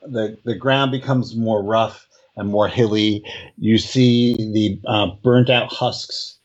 the 0.04 0.38
the 0.46 0.56
ground 0.56 0.92
becomes 0.92 1.36
more 1.36 1.64
rough 1.64 2.08
and 2.38 2.50
more 2.50 2.68
hilly. 2.68 3.24
You 3.58 3.78
see 3.78 4.36
the 4.36 4.82
uh, 4.88 5.08
burnt 5.24 5.50
out 5.50 5.72
husks 5.72 6.40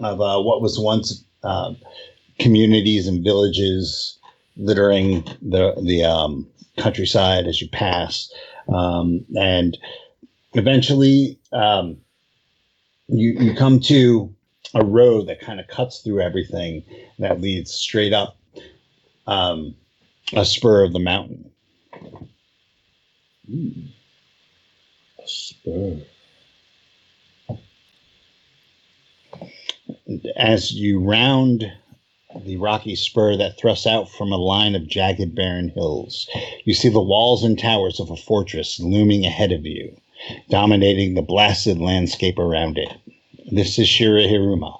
of 0.00 0.20
uh, 0.20 0.40
what 0.42 0.62
was 0.62 0.78
once 0.78 1.24
uh, 1.44 1.74
communities 2.38 3.06
and 3.06 3.24
villages 3.24 4.18
littering 4.56 5.24
the 5.40 5.74
the 5.82 6.04
um, 6.04 6.48
countryside 6.78 7.46
as 7.46 7.60
you 7.60 7.68
pass, 7.68 8.32
um, 8.68 9.24
and 9.36 9.78
eventually 10.54 11.38
um, 11.52 11.96
you 13.08 13.36
you 13.38 13.54
come 13.54 13.80
to 13.80 14.34
a 14.74 14.84
road 14.84 15.26
that 15.28 15.40
kind 15.40 15.60
of 15.60 15.68
cuts 15.68 16.00
through 16.00 16.20
everything 16.20 16.82
that 17.18 17.40
leads 17.40 17.72
straight 17.72 18.12
up 18.12 18.36
um, 19.26 19.74
a 20.32 20.44
spur 20.44 20.84
of 20.84 20.92
the 20.92 20.98
mountain. 20.98 21.50
Spur. 25.26 26.00
As 30.36 30.72
you 30.72 31.00
round 31.00 31.72
the 32.44 32.56
rocky 32.56 32.96
spur 32.96 33.36
that 33.36 33.58
thrusts 33.58 33.86
out 33.86 34.08
from 34.08 34.32
a 34.32 34.36
line 34.36 34.74
of 34.74 34.88
jagged, 34.88 35.34
barren 35.34 35.68
hills, 35.68 36.28
you 36.64 36.74
see 36.74 36.88
the 36.88 37.00
walls 37.00 37.44
and 37.44 37.58
towers 37.58 38.00
of 38.00 38.10
a 38.10 38.16
fortress 38.16 38.80
looming 38.80 39.24
ahead 39.24 39.52
of 39.52 39.66
you, 39.66 39.96
dominating 40.48 41.14
the 41.14 41.22
blasted 41.22 41.78
landscape 41.78 42.38
around 42.38 42.78
it. 42.78 42.92
This 43.50 43.78
is 43.78 43.88
Shiro 43.88 44.22
Hiruma, 44.22 44.78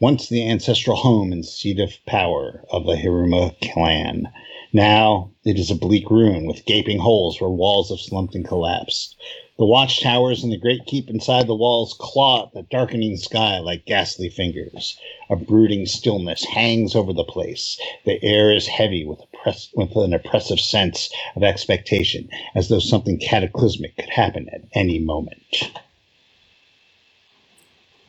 once 0.00 0.28
the 0.28 0.48
ancestral 0.48 0.96
home 0.96 1.32
and 1.32 1.44
seat 1.44 1.78
of 1.78 1.98
power 2.06 2.64
of 2.70 2.86
the 2.86 2.96
Hiruma 2.96 3.54
clan. 3.72 4.30
Now 4.72 5.30
it 5.44 5.58
is 5.58 5.70
a 5.70 5.74
bleak 5.74 6.10
ruin 6.10 6.46
with 6.46 6.64
gaping 6.64 6.98
holes 6.98 7.40
where 7.40 7.50
walls 7.50 7.90
have 7.90 8.00
slumped 8.00 8.34
and 8.34 8.46
collapsed. 8.46 9.16
The 9.60 9.66
watchtowers 9.66 10.42
and 10.42 10.50
the 10.50 10.56
great 10.56 10.86
keep 10.86 11.10
inside 11.10 11.46
the 11.46 11.54
walls 11.54 11.94
claw 12.00 12.46
at 12.46 12.54
the 12.54 12.62
darkening 12.62 13.18
sky 13.18 13.58
like 13.58 13.84
ghastly 13.84 14.30
fingers. 14.30 14.98
A 15.28 15.36
brooding 15.36 15.84
stillness 15.84 16.46
hangs 16.46 16.96
over 16.96 17.12
the 17.12 17.24
place. 17.24 17.78
The 18.06 18.24
air 18.24 18.50
is 18.50 18.66
heavy 18.66 19.04
with, 19.04 19.20
oppress- 19.20 19.68
with 19.74 19.94
an 19.96 20.14
oppressive 20.14 20.60
sense 20.60 21.12
of 21.36 21.42
expectation, 21.42 22.30
as 22.54 22.70
though 22.70 22.78
something 22.78 23.18
cataclysmic 23.18 23.96
could 23.96 24.08
happen 24.08 24.48
at 24.48 24.62
any 24.72 24.98
moment. 24.98 25.70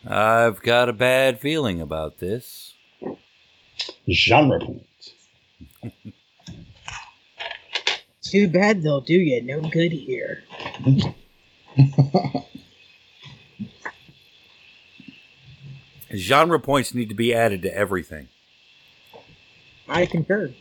I've 0.08 0.62
got 0.62 0.88
a 0.88 0.94
bad 0.94 1.42
feeling 1.42 1.82
about 1.82 2.20
this. 2.20 2.76
Genre 4.10 4.58
point. 4.62 4.86
Too 8.22 8.48
bad 8.48 8.84
they'll 8.84 9.02
do 9.02 9.16
you 9.16 9.44
no 9.44 9.60
good 9.60 9.92
here. 9.92 10.46
Genre 16.14 16.60
points 16.60 16.94
need 16.94 17.10
to 17.10 17.16
be 17.16 17.34
added 17.34 17.62
to 17.64 17.74
everything. 17.74 18.28
I 19.88 20.06
concur. 20.06 20.54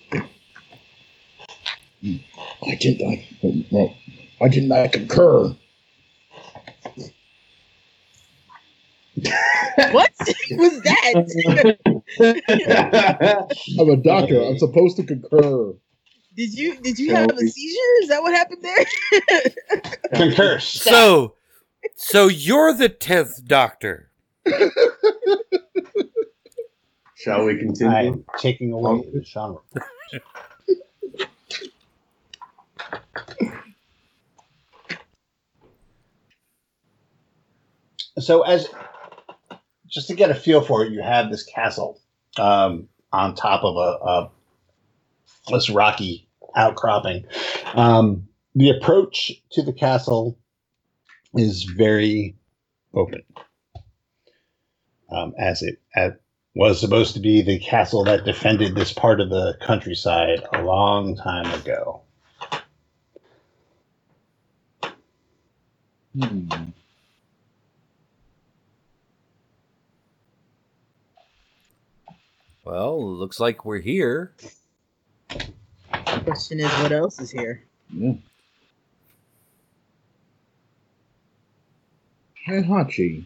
I 2.03 2.75
didn't. 2.77 3.03
I, 3.09 3.27
well, 3.71 3.95
I 4.41 4.49
didn't. 4.49 4.73
I 4.73 4.89
concur. 4.89 5.57
What 9.93 10.11
was 10.51 10.83
that? 10.83 11.15
I'm 13.79 13.89
a 13.89 13.97
doctor. 13.97 14.43
I'm 14.43 14.59
supposed 14.59 14.97
to 14.97 15.05
concur. 15.05 15.75
Did 16.37 16.55
you 16.55 16.77
did 16.81 16.99
you 16.99 17.15
have 17.15 17.31
a 17.31 17.39
seizure? 17.39 18.03
Is 18.03 18.09
that 18.09 18.23
what 18.23 18.33
happened 18.35 18.63
there? 18.63 18.87
Concur. 20.15 20.59
So, 20.61 21.35
so 21.97 22.29
you're 22.29 22.73
the 22.73 22.89
tenth 22.89 23.45
Doctor. 23.45 24.11
Shall 27.17 27.45
we 27.45 27.59
continue? 27.59 27.95
I'm 27.95 28.25
taking 28.39 28.73
away 28.73 29.03
the 29.13 29.23
genre. 29.23 29.59
so, 38.19 38.43
as 38.43 38.69
just 39.87 40.09
to 40.09 40.15
get 40.15 40.31
a 40.31 40.35
feel 40.35 40.63
for 40.63 40.85
it, 40.85 40.93
you 40.93 41.03
have 41.03 41.31
this 41.31 41.43
castle 41.43 42.01
um, 42.39 42.89
on 43.13 43.35
top 43.35 43.65
of 43.65 43.77
a, 43.77 44.05
a 44.05 44.31
this 45.51 45.71
rocky 45.71 46.29
outcropping. 46.57 47.25
Um, 47.75 48.29
the 48.55 48.71
approach 48.71 49.33
to 49.53 49.63
the 49.63 49.73
castle 49.73 50.39
is 51.35 51.65
very 51.65 52.37
open, 52.95 53.23
um, 55.11 55.35
as 55.39 55.63
it 55.63 55.81
as 55.95 56.13
was 56.55 56.81
supposed 56.81 57.15
to 57.15 57.21
be 57.21 57.43
the 57.43 57.59
castle 57.61 58.05
that 58.05 58.25
defended 58.25 58.75
this 58.75 58.93
part 58.93 59.21
of 59.21 59.31
the 59.31 59.57
countryside 59.61 60.43
a 60.53 60.63
long 60.63 61.17
time 61.17 61.47
ago. 61.61 62.03
Hmm. 66.19 66.49
Well, 72.65 73.17
looks 73.17 73.41
like 73.41 73.65
we're 73.65 73.81
here. 73.81 74.33
Question 76.25 76.61
is, 76.61 76.71
what 76.83 76.93
else 76.93 77.21
is 77.21 77.31
here? 77.31 77.63
Yeah. 77.93 78.13
Hey, 82.45 82.63
Hachi, 82.63 83.25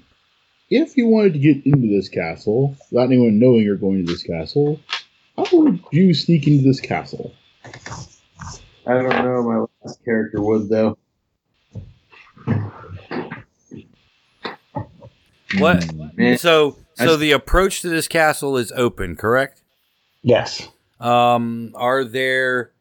if 0.70 0.96
you 0.96 1.06
wanted 1.06 1.34
to 1.34 1.38
get 1.38 1.64
into 1.64 1.88
this 1.88 2.08
castle 2.08 2.76
without 2.90 3.04
anyone 3.04 3.38
knowing 3.38 3.62
you're 3.62 3.76
going 3.76 4.04
to 4.04 4.12
this 4.12 4.22
castle, 4.22 4.80
how 5.36 5.44
would 5.52 5.80
you 5.92 6.14
sneak 6.14 6.46
into 6.46 6.62
this 6.64 6.80
castle? 6.80 7.32
I 8.86 8.92
don't 8.94 9.08
know. 9.08 9.42
My 9.42 9.64
last 9.82 10.04
character 10.04 10.42
would 10.42 10.68
though. 10.68 10.98
What? 15.58 15.94
Man, 16.16 16.38
So, 16.38 16.76
so 16.94 17.16
the 17.16 17.32
approach 17.32 17.80
to 17.82 17.88
this 17.88 18.08
castle 18.08 18.56
is 18.56 18.72
open, 18.72 19.16
correct? 19.16 19.62
Yes. 20.22 20.68
Um, 21.00 21.72
are 21.76 22.04
there 22.04 22.72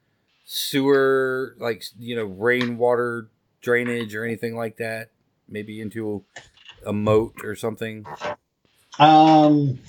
sewer, 0.43 1.55
like 1.59 1.83
you 1.99 2.15
know, 2.15 2.25
rainwater 2.25 3.29
drainage 3.61 4.15
or 4.15 4.23
anything 4.23 4.55
like 4.55 4.77
that? 4.77 5.09
Maybe 5.47 5.81
into 5.81 6.23
a 6.85 6.93
moat 6.93 7.35
or 7.43 7.55
something. 7.55 8.05
Um, 8.99 9.79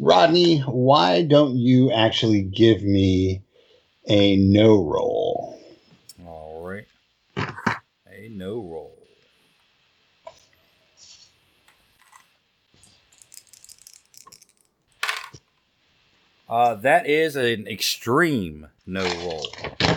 Rodney, 0.00 0.60
why 0.60 1.22
don't 1.22 1.56
you 1.56 1.90
actually 1.92 2.42
give 2.42 2.82
me 2.82 3.42
a 4.06 4.36
Know 4.36 4.84
roll? 4.84 5.60
All 6.26 6.66
right. 6.66 6.86
A 8.10 8.28
Know 8.28 8.62
roll. 8.62 8.87
Uh, 16.48 16.74
that 16.74 17.06
is 17.06 17.36
an 17.36 17.66
extreme 17.66 18.68
Know 18.86 19.04
roll. 19.22 19.46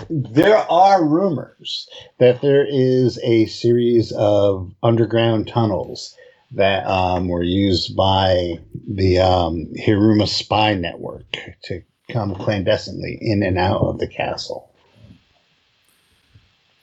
There 0.10 0.58
are 0.58 1.06
rumors 1.06 1.88
that 2.18 2.42
there 2.42 2.66
is 2.70 3.18
a 3.24 3.46
series 3.46 4.12
of 4.12 4.70
underground 4.84 5.48
tunnels 5.48 6.14
that 6.52 6.86
um, 6.86 7.30
were 7.30 7.42
used 7.42 7.96
by 7.96 8.60
the 8.86 9.20
um, 9.20 9.68
Hiruma 9.80 10.28
spy 10.28 10.74
network 10.74 11.24
to 11.64 11.82
come 12.12 12.36
clandestinely 12.36 13.18
in 13.22 13.44
and 13.44 13.58
out 13.58 13.80
of 13.80 14.00
the 14.00 14.08
castle. 14.08 14.70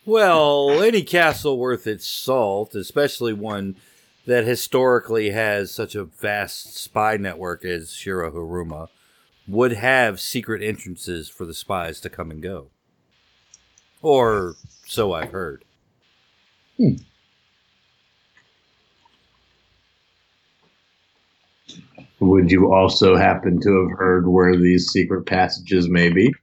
Well, 0.06 0.82
any 0.82 1.02
castle 1.02 1.58
worth 1.58 1.86
its 1.86 2.06
salt, 2.06 2.74
especially 2.74 3.34
one 3.34 3.76
that 4.24 4.46
historically 4.46 5.28
has 5.30 5.70
such 5.70 5.94
a 5.94 6.04
vast 6.04 6.74
spy 6.74 7.18
network 7.18 7.66
as 7.66 7.92
Shiro 7.92 8.30
Hiruma, 8.30 8.88
would 9.48 9.72
have 9.72 10.20
secret 10.20 10.62
entrances 10.62 11.28
for 11.28 11.46
the 11.46 11.54
spies 11.54 12.00
to 12.00 12.10
come 12.10 12.30
and 12.30 12.42
go. 12.42 12.68
Or 14.02 14.54
so 14.86 15.12
I've 15.14 15.32
heard. 15.32 15.64
Would 22.20 22.50
you 22.50 22.72
also 22.72 23.16
happen 23.16 23.60
to 23.60 23.88
have 23.88 23.98
heard 23.98 24.28
where 24.28 24.56
these 24.56 24.88
secret 24.88 25.24
passages 25.24 25.88
may 25.88 26.10
be? 26.10 26.34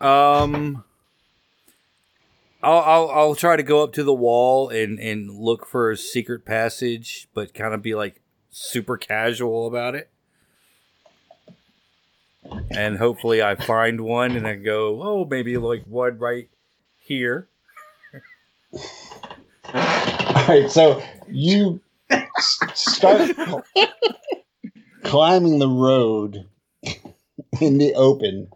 Um, 0.00 0.84
I'll, 2.62 2.80
I'll 2.80 3.10
I'll 3.10 3.34
try 3.34 3.56
to 3.56 3.62
go 3.62 3.82
up 3.82 3.92
to 3.94 4.02
the 4.02 4.12
wall 4.12 4.68
and 4.68 4.98
and 4.98 5.30
look 5.30 5.66
for 5.66 5.90
a 5.90 5.96
secret 5.96 6.44
passage, 6.44 7.28
but 7.32 7.54
kind 7.54 7.72
of 7.72 7.82
be 7.82 7.94
like 7.94 8.20
super 8.56 8.96
casual 8.96 9.66
about 9.66 9.94
it. 9.94 10.08
And 12.70 12.96
hopefully, 12.96 13.42
I 13.42 13.54
find 13.54 14.00
one, 14.00 14.34
and 14.36 14.46
I 14.46 14.54
go, 14.54 15.02
oh, 15.02 15.26
maybe 15.28 15.56
like 15.58 15.84
one 15.84 16.18
right 16.18 16.48
here. 16.98 17.48
All 18.72 20.46
right, 20.48 20.70
so 20.70 21.02
you 21.28 21.80
s- 22.10 22.58
start 22.74 23.30
climbing 25.02 25.58
the 25.58 25.68
road 25.68 26.46
in 27.60 27.78
the 27.78 27.92
open 27.94 28.48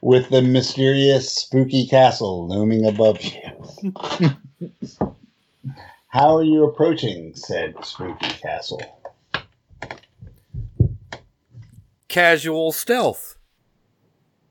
with 0.00 0.30
the 0.30 0.42
mysterious 0.42 1.30
spooky 1.30 1.86
castle 1.86 2.48
looming 2.48 2.86
above 2.86 3.20
you. 3.22 4.30
How 6.12 6.36
are 6.36 6.42
you 6.42 6.64
approaching 6.64 7.34
said 7.34 7.74
spooky 7.82 8.28
castle? 8.28 8.82
Casual 12.06 12.70
stealth. 12.72 13.38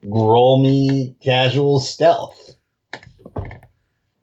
roll 0.04 0.60
me 0.60 1.16
casual 1.22 1.80
stealth. 1.80 2.56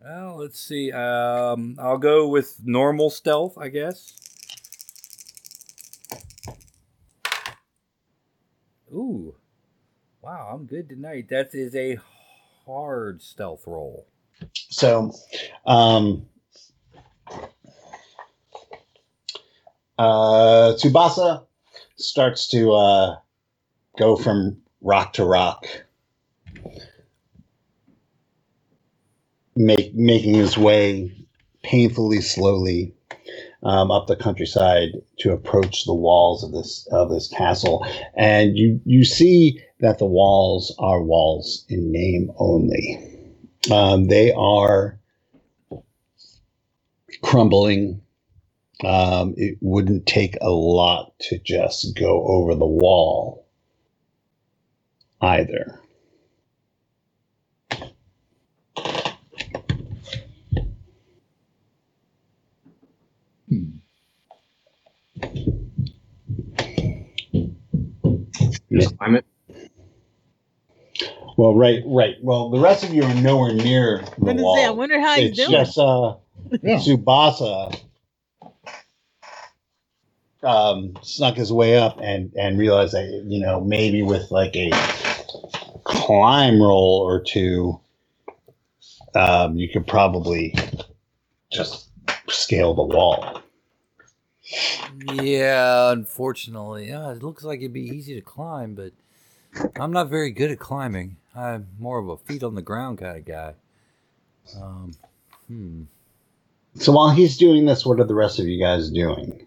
Well, 0.02 0.38
let's 0.38 0.58
see. 0.58 0.90
Um, 0.90 1.76
I'll 1.78 1.98
go 1.98 2.26
with 2.26 2.58
normal 2.64 3.08
stealth, 3.08 3.56
I 3.56 3.68
guess. 3.68 4.14
Ooh, 8.92 9.36
wow, 10.20 10.50
I'm 10.52 10.66
good 10.66 10.88
tonight. 10.88 11.28
That 11.28 11.54
is 11.54 11.76
a 11.76 12.00
hard 12.66 13.22
stealth 13.22 13.62
roll. 13.64 14.08
So, 14.70 15.12
um, 15.64 16.26
uh, 19.98 20.74
Tsubasa 20.76 21.44
starts 21.96 22.48
to 22.48 22.72
uh, 22.72 23.16
go 23.98 24.16
from 24.16 24.58
rock 24.80 25.14
to 25.14 25.24
rock, 25.24 25.66
make 29.56 29.94
making 29.94 30.34
his 30.34 30.56
way 30.56 31.12
painfully 31.62 32.20
slowly 32.20 32.94
um, 33.62 33.90
up 33.90 34.06
the 34.06 34.16
countryside 34.16 34.90
to 35.18 35.32
approach 35.32 35.84
the 35.84 35.94
walls 35.94 36.44
of 36.44 36.52
this 36.52 36.86
of 36.92 37.10
this 37.10 37.28
castle, 37.28 37.86
and 38.16 38.56
you 38.56 38.80
you 38.84 39.04
see 39.04 39.60
that 39.80 39.98
the 39.98 40.06
walls 40.06 40.74
are 40.78 41.02
walls 41.02 41.64
in 41.68 41.90
name 41.92 42.30
only. 42.38 43.04
Um, 43.70 44.08
they 44.08 44.32
are 44.32 44.98
crumbling. 47.22 48.00
Um, 48.84 49.34
it 49.36 49.58
wouldn't 49.60 50.06
take 50.06 50.36
a 50.40 50.50
lot 50.50 51.12
to 51.20 51.38
just 51.38 51.96
go 51.98 52.26
over 52.26 52.54
the 52.54 52.66
wall 52.66 53.46
either. 55.20 55.80
Just 68.72 68.96
climb 68.98 69.16
it. 69.16 69.26
Well, 71.36 71.54
right, 71.54 71.82
right. 71.86 72.16
Well, 72.22 72.50
the 72.50 72.60
rest 72.60 72.84
of 72.84 72.94
you 72.94 73.04
are 73.04 73.14
nowhere 73.14 73.54
near 73.54 74.04
the 74.18 74.32
I'm 74.32 74.36
wall. 74.38 74.56
say, 74.56 74.64
I 74.66 74.70
wonder 74.70 75.00
how 75.00 75.16
he's 75.16 75.30
it's 75.30 75.36
doing. 75.36 75.50
just 75.50 75.78
uh, 75.78 76.16
Yeah. 76.62 76.76
Tsubasa 76.76 77.80
um, 80.42 80.96
snuck 81.02 81.36
his 81.36 81.52
way 81.52 81.76
up 81.76 81.98
and 82.00 82.32
and 82.34 82.58
realized 82.58 82.94
that 82.94 83.24
you 83.26 83.40
know 83.40 83.60
maybe 83.60 84.02
with 84.02 84.30
like 84.30 84.54
a 84.56 84.70
climb 85.84 86.60
roll 86.60 87.00
or 87.00 87.20
two, 87.20 87.80
um, 89.14 89.56
you 89.56 89.68
could 89.68 89.86
probably 89.86 90.54
just 91.50 91.88
scale 92.28 92.74
the 92.74 92.82
wall. 92.82 93.42
Yeah, 95.12 95.92
unfortunately, 95.92 96.88
yeah, 96.88 97.10
it 97.12 97.22
looks 97.22 97.44
like 97.44 97.60
it'd 97.60 97.72
be 97.72 97.88
easy 97.88 98.14
to 98.14 98.20
climb, 98.20 98.74
but 98.74 98.92
I'm 99.76 99.92
not 99.92 100.08
very 100.08 100.30
good 100.30 100.50
at 100.50 100.58
climbing. 100.58 101.16
I'm 101.34 101.68
more 101.78 101.98
of 101.98 102.08
a 102.08 102.16
feet 102.16 102.42
on 102.42 102.54
the 102.54 102.62
ground 102.62 102.98
kind 102.98 103.18
of 103.18 103.24
guy. 103.24 103.54
Um, 104.56 104.94
hmm. 105.46 105.82
So 106.74 106.92
while 106.92 107.10
he's 107.10 107.36
doing 107.36 107.66
this, 107.66 107.84
what 107.84 108.00
are 108.00 108.04
the 108.04 108.14
rest 108.14 108.38
of 108.38 108.46
you 108.46 108.58
guys 108.58 108.90
doing? 108.90 109.46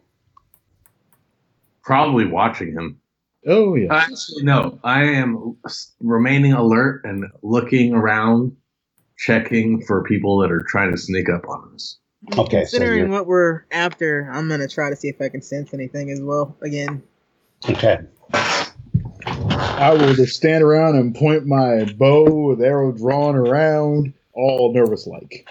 Probably 1.83 2.25
watching 2.25 2.73
him. 2.73 2.99
Oh 3.47 3.75
yeah. 3.75 3.91
Uh, 3.93 3.97
actually, 3.97 4.43
no. 4.43 4.79
I 4.83 5.03
am 5.03 5.57
remaining 5.99 6.53
alert 6.53 7.01
and 7.05 7.25
looking 7.41 7.93
around, 7.93 8.55
checking 9.17 9.81
for 9.85 10.03
people 10.03 10.37
that 10.39 10.51
are 10.51 10.63
trying 10.67 10.91
to 10.91 10.97
sneak 10.97 11.27
up 11.29 11.47
on 11.47 11.71
us. 11.73 11.97
Okay, 12.37 12.59
Considering 12.61 12.99
you're- 12.99 13.09
what 13.11 13.25
we're 13.25 13.63
after, 13.71 14.29
I'm 14.31 14.47
gonna 14.47 14.67
try 14.67 14.91
to 14.91 14.95
see 14.95 15.07
if 15.07 15.19
I 15.19 15.29
can 15.29 15.41
sense 15.41 15.73
anything 15.73 16.11
as 16.11 16.21
well. 16.21 16.55
Again, 16.61 17.01
Okay. 17.67 17.99
I 19.23 19.93
will 19.93 20.13
just 20.13 20.35
stand 20.35 20.63
around 20.63 20.95
and 20.97 21.15
point 21.15 21.45
my 21.47 21.85
bow 21.97 22.49
with 22.49 22.61
arrow 22.61 22.91
drawn 22.91 23.35
around, 23.35 24.13
all 24.33 24.71
nervous 24.73 25.07
like. 25.07 25.47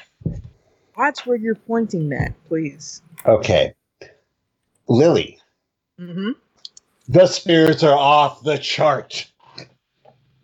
watch 0.97 1.27
where 1.27 1.37
you're 1.37 1.55
pointing 1.57 2.09
that, 2.11 2.33
please. 2.47 3.03
Okay. 3.27 3.75
Lily, 4.88 5.39
Mm-hmm. 6.00 6.30
the 7.08 7.26
spirits 7.26 7.82
are 7.82 7.96
off 7.96 8.42
the 8.42 8.56
chart. 8.56 9.30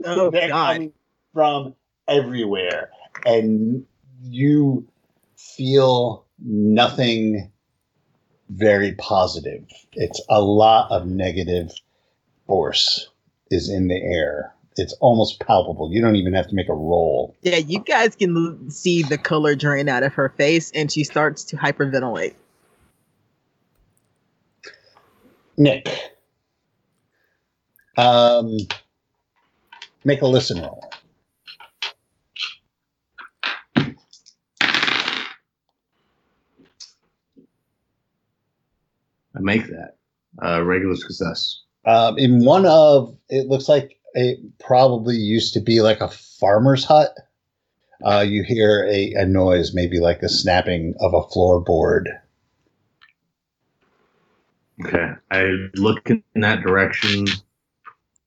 Oh 0.04 0.30
They're 0.30 0.48
God! 0.48 0.74
coming 0.74 0.92
from 1.32 1.74
everywhere, 2.06 2.90
and 3.24 3.86
you 4.22 4.86
feel 5.36 6.26
nothing 6.38 7.50
very 8.50 8.92
positive. 8.96 9.64
It's 9.92 10.20
a 10.28 10.40
lot 10.42 10.90
of 10.90 11.06
negative 11.06 11.72
force 12.46 13.08
is 13.50 13.70
in 13.70 13.88
the 13.88 14.00
air. 14.00 14.52
It's 14.76 14.92
almost 15.00 15.40
palpable. 15.40 15.90
You 15.90 16.02
don't 16.02 16.16
even 16.16 16.34
have 16.34 16.48
to 16.48 16.54
make 16.54 16.68
a 16.68 16.74
roll. 16.74 17.34
Yeah, 17.40 17.56
you 17.56 17.80
guys 17.80 18.14
can 18.14 18.70
see 18.70 19.02
the 19.02 19.16
color 19.16 19.54
drain 19.54 19.88
out 19.88 20.02
of 20.02 20.12
her 20.12 20.28
face, 20.28 20.70
and 20.74 20.92
she 20.92 21.02
starts 21.02 21.44
to 21.44 21.56
hyperventilate. 21.56 22.34
Nick, 25.56 25.88
um, 27.96 28.56
make 30.04 30.22
a 30.22 30.26
listen 30.26 30.60
roll. 30.60 30.82
I 39.36 39.40
make 39.40 39.66
that 39.66 39.96
uh, 40.42 40.62
regular 40.62 40.96
success. 40.96 41.62
Um, 41.84 42.18
in 42.18 42.44
one 42.44 42.66
of, 42.66 43.16
it 43.28 43.48
looks 43.48 43.68
like 43.68 43.98
it 44.14 44.38
probably 44.58 45.16
used 45.16 45.54
to 45.54 45.60
be 45.60 45.80
like 45.80 46.00
a 46.00 46.08
farmer's 46.08 46.84
hut. 46.84 47.14
Uh, 48.04 48.24
you 48.26 48.42
hear 48.42 48.86
a, 48.90 49.12
a 49.14 49.26
noise, 49.26 49.74
maybe 49.74 50.00
like 50.00 50.20
the 50.20 50.28
snapping 50.28 50.94
of 51.00 51.14
a 51.14 51.22
floorboard. 51.22 52.04
Okay, 54.84 55.10
I 55.30 55.68
look 55.74 56.10
in 56.10 56.22
that 56.34 56.62
direction, 56.62 57.26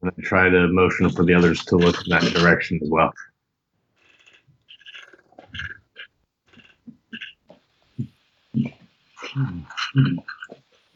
and 0.01 0.11
I 0.11 0.21
try 0.23 0.49
to 0.49 0.67
motion 0.67 1.09
for 1.09 1.23
the 1.23 1.33
others 1.33 1.63
to 1.65 1.75
look 1.75 1.95
in 1.97 2.09
that 2.09 2.23
direction 2.33 2.79
as 2.81 2.89
well. 2.89 3.13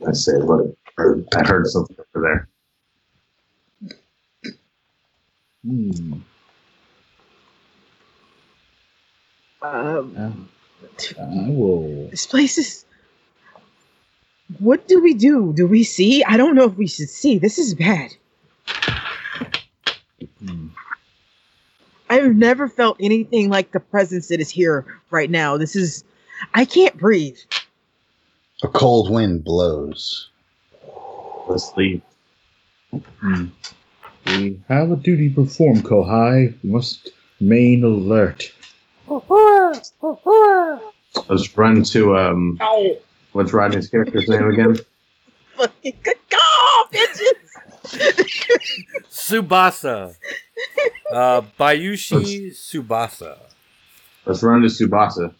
I 0.07 0.11
say, 0.13 0.33
look, 0.37 0.75
I 0.97 1.45
heard, 1.45 1.67
something 1.67 1.97
over 2.15 2.25
there. 2.25 2.47
Hmm. 5.65 6.13
Um, 9.61 10.49
I 11.19 11.49
will. 11.49 12.09
this 12.09 12.25
place 12.25 12.57
is. 12.57 12.85
What 14.59 14.87
do 14.87 15.01
we 15.01 15.13
do? 15.13 15.53
Do 15.53 15.67
we 15.67 15.83
see? 15.83 16.23
I 16.23 16.37
don't 16.37 16.55
know 16.55 16.65
if 16.65 16.75
we 16.75 16.87
should 16.87 17.09
see. 17.09 17.37
This 17.37 17.57
is 17.57 17.73
bad. 17.73 18.13
Hmm. 20.39 20.67
I've 22.09 22.35
never 22.35 22.67
felt 22.67 22.97
anything 22.99 23.49
like 23.49 23.71
the 23.71 23.79
presence 23.79 24.27
that 24.27 24.39
is 24.39 24.49
here 24.49 24.85
right 25.09 25.29
now. 25.29 25.57
This 25.57 25.75
is. 25.75 26.03
I 26.53 26.65
can't 26.65 26.97
breathe. 26.97 27.37
A 28.63 28.67
cold 28.67 29.09
wind 29.09 29.43
blows. 29.43 30.29
Let's 31.47 31.71
leave. 31.75 32.01
Hmm. 33.19 33.45
We 34.27 34.61
have 34.69 34.91
a 34.91 34.95
duty 34.95 35.29
to 35.29 35.43
perform, 35.43 35.81
Kohai. 35.81 36.55
We 36.63 36.69
must 36.69 37.11
remain 37.39 37.83
alert. 37.83 38.51
Let's 41.29 41.57
run 41.57 41.83
to 41.83 42.17
um. 42.17 42.59
What's 43.33 43.51
Rodney's 43.51 43.89
character's 43.89 44.29
name 44.29 44.47
again? 44.49 44.77
Fucking 45.57 45.97
good 46.03 46.17
call, 46.29 46.87
bitches. 46.91 47.33
Subasa. 49.09 50.15
Uh, 51.11 51.41
Bayushi 51.59 52.51
Subasa. 52.51 53.39
Let's 54.25 54.43
run 54.43 54.61
to 54.61 54.67
Subasa. 54.67 55.33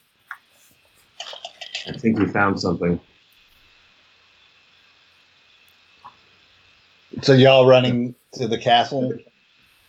I 1.87 1.91
think 1.93 2.17
we 2.17 2.25
found 2.25 2.59
something. 2.59 2.99
So 7.21 7.33
y'all 7.33 7.67
running 7.67 8.15
to 8.33 8.47
the 8.47 8.57
castle? 8.57 9.13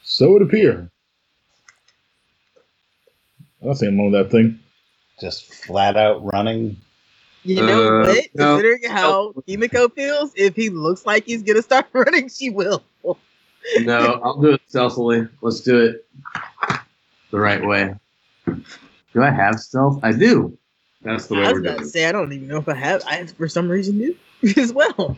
So 0.02 0.36
it 0.36 0.42
appear. 0.42 0.90
I 3.62 3.64
don't 3.64 3.74
see 3.76 3.86
wrong 3.86 4.12
with 4.12 4.22
that 4.22 4.30
thing. 4.30 4.60
Just 5.20 5.54
flat 5.54 5.96
out 5.96 6.22
running? 6.32 6.76
You 7.44 7.56
know 7.66 8.00
Uh, 8.02 8.06
what? 8.06 8.26
no. 8.34 8.54
Considering 8.56 8.80
how 8.88 9.32
Kimiko 9.46 9.88
feels, 9.90 10.32
if 10.34 10.56
he 10.56 10.70
looks 10.70 11.04
like 11.04 11.24
he's 11.26 11.42
gonna 11.42 11.62
start 11.62 11.86
running, 11.92 12.28
she 12.28 12.50
will. 12.50 12.82
No, 13.82 14.20
I'll 14.22 14.40
do 14.40 14.50
it 14.52 14.60
stealthily. 14.68 15.26
Let's 15.40 15.60
do 15.60 15.78
it 15.80 16.06
the 17.30 17.38
right 17.40 17.64
way. 17.64 17.94
Do 18.46 19.22
I 19.22 19.30
have 19.30 19.58
stealth? 19.60 20.00
I 20.02 20.12
do. 20.12 20.56
That's 21.02 21.26
the 21.26 21.34
way 21.34 21.42
I 21.42 21.44
was 21.44 21.52
we're 21.54 21.60
about 21.60 21.68
doing 21.70 21.78
to 21.80 21.84
it. 21.84 21.90
say 21.90 22.06
I 22.06 22.12
don't 22.12 22.32
even 22.32 22.48
know 22.48 22.58
if 22.58 22.68
I 22.68 22.74
have. 22.74 23.02
I 23.06 23.24
for 23.26 23.48
some 23.48 23.68
reason 23.68 23.98
do 23.98 24.16
as 24.56 24.72
well. 24.72 25.16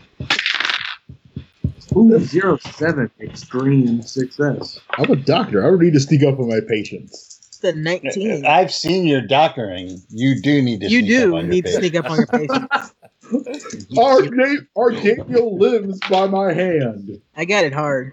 Ooh, 1.96 2.18
zero 2.18 2.58
seven 2.58 3.10
extreme 3.20 4.02
success. 4.02 4.78
I'm 4.90 5.10
a 5.10 5.16
doctor. 5.16 5.64
I 5.66 5.70
don't 5.70 5.80
need 5.80 5.94
to 5.94 6.00
sneak 6.00 6.22
up 6.24 6.38
on 6.38 6.48
my 6.48 6.60
patients. 6.68 7.25
It's 7.56 7.62
the 7.62 7.72
19. 7.72 8.44
I've 8.44 8.72
seen 8.72 9.06
your 9.06 9.22
doctoring. 9.22 10.02
You 10.10 10.42
do 10.42 10.60
need 10.60 10.80
to. 10.80 10.88
you 10.88 11.00
sneak 11.00 11.16
up 11.16 11.24
do 11.24 11.36
on 11.36 11.44
your 11.44 11.54
need 11.54 11.64
to 11.64 11.68
patient. 11.68 11.82
sneak 11.82 11.94
up 11.96 12.10
on 12.10 12.18
your 12.18 12.26
patient. 12.26 12.70
Our 13.98 14.22
name, 14.22 14.68
our 14.76 14.92
Daniel 14.92 15.58
lives 15.58 15.98
by 16.08 16.28
my 16.28 16.52
hand. 16.52 17.20
I 17.36 17.44
got 17.44 17.64
it 17.64 17.72
hard. 17.72 18.12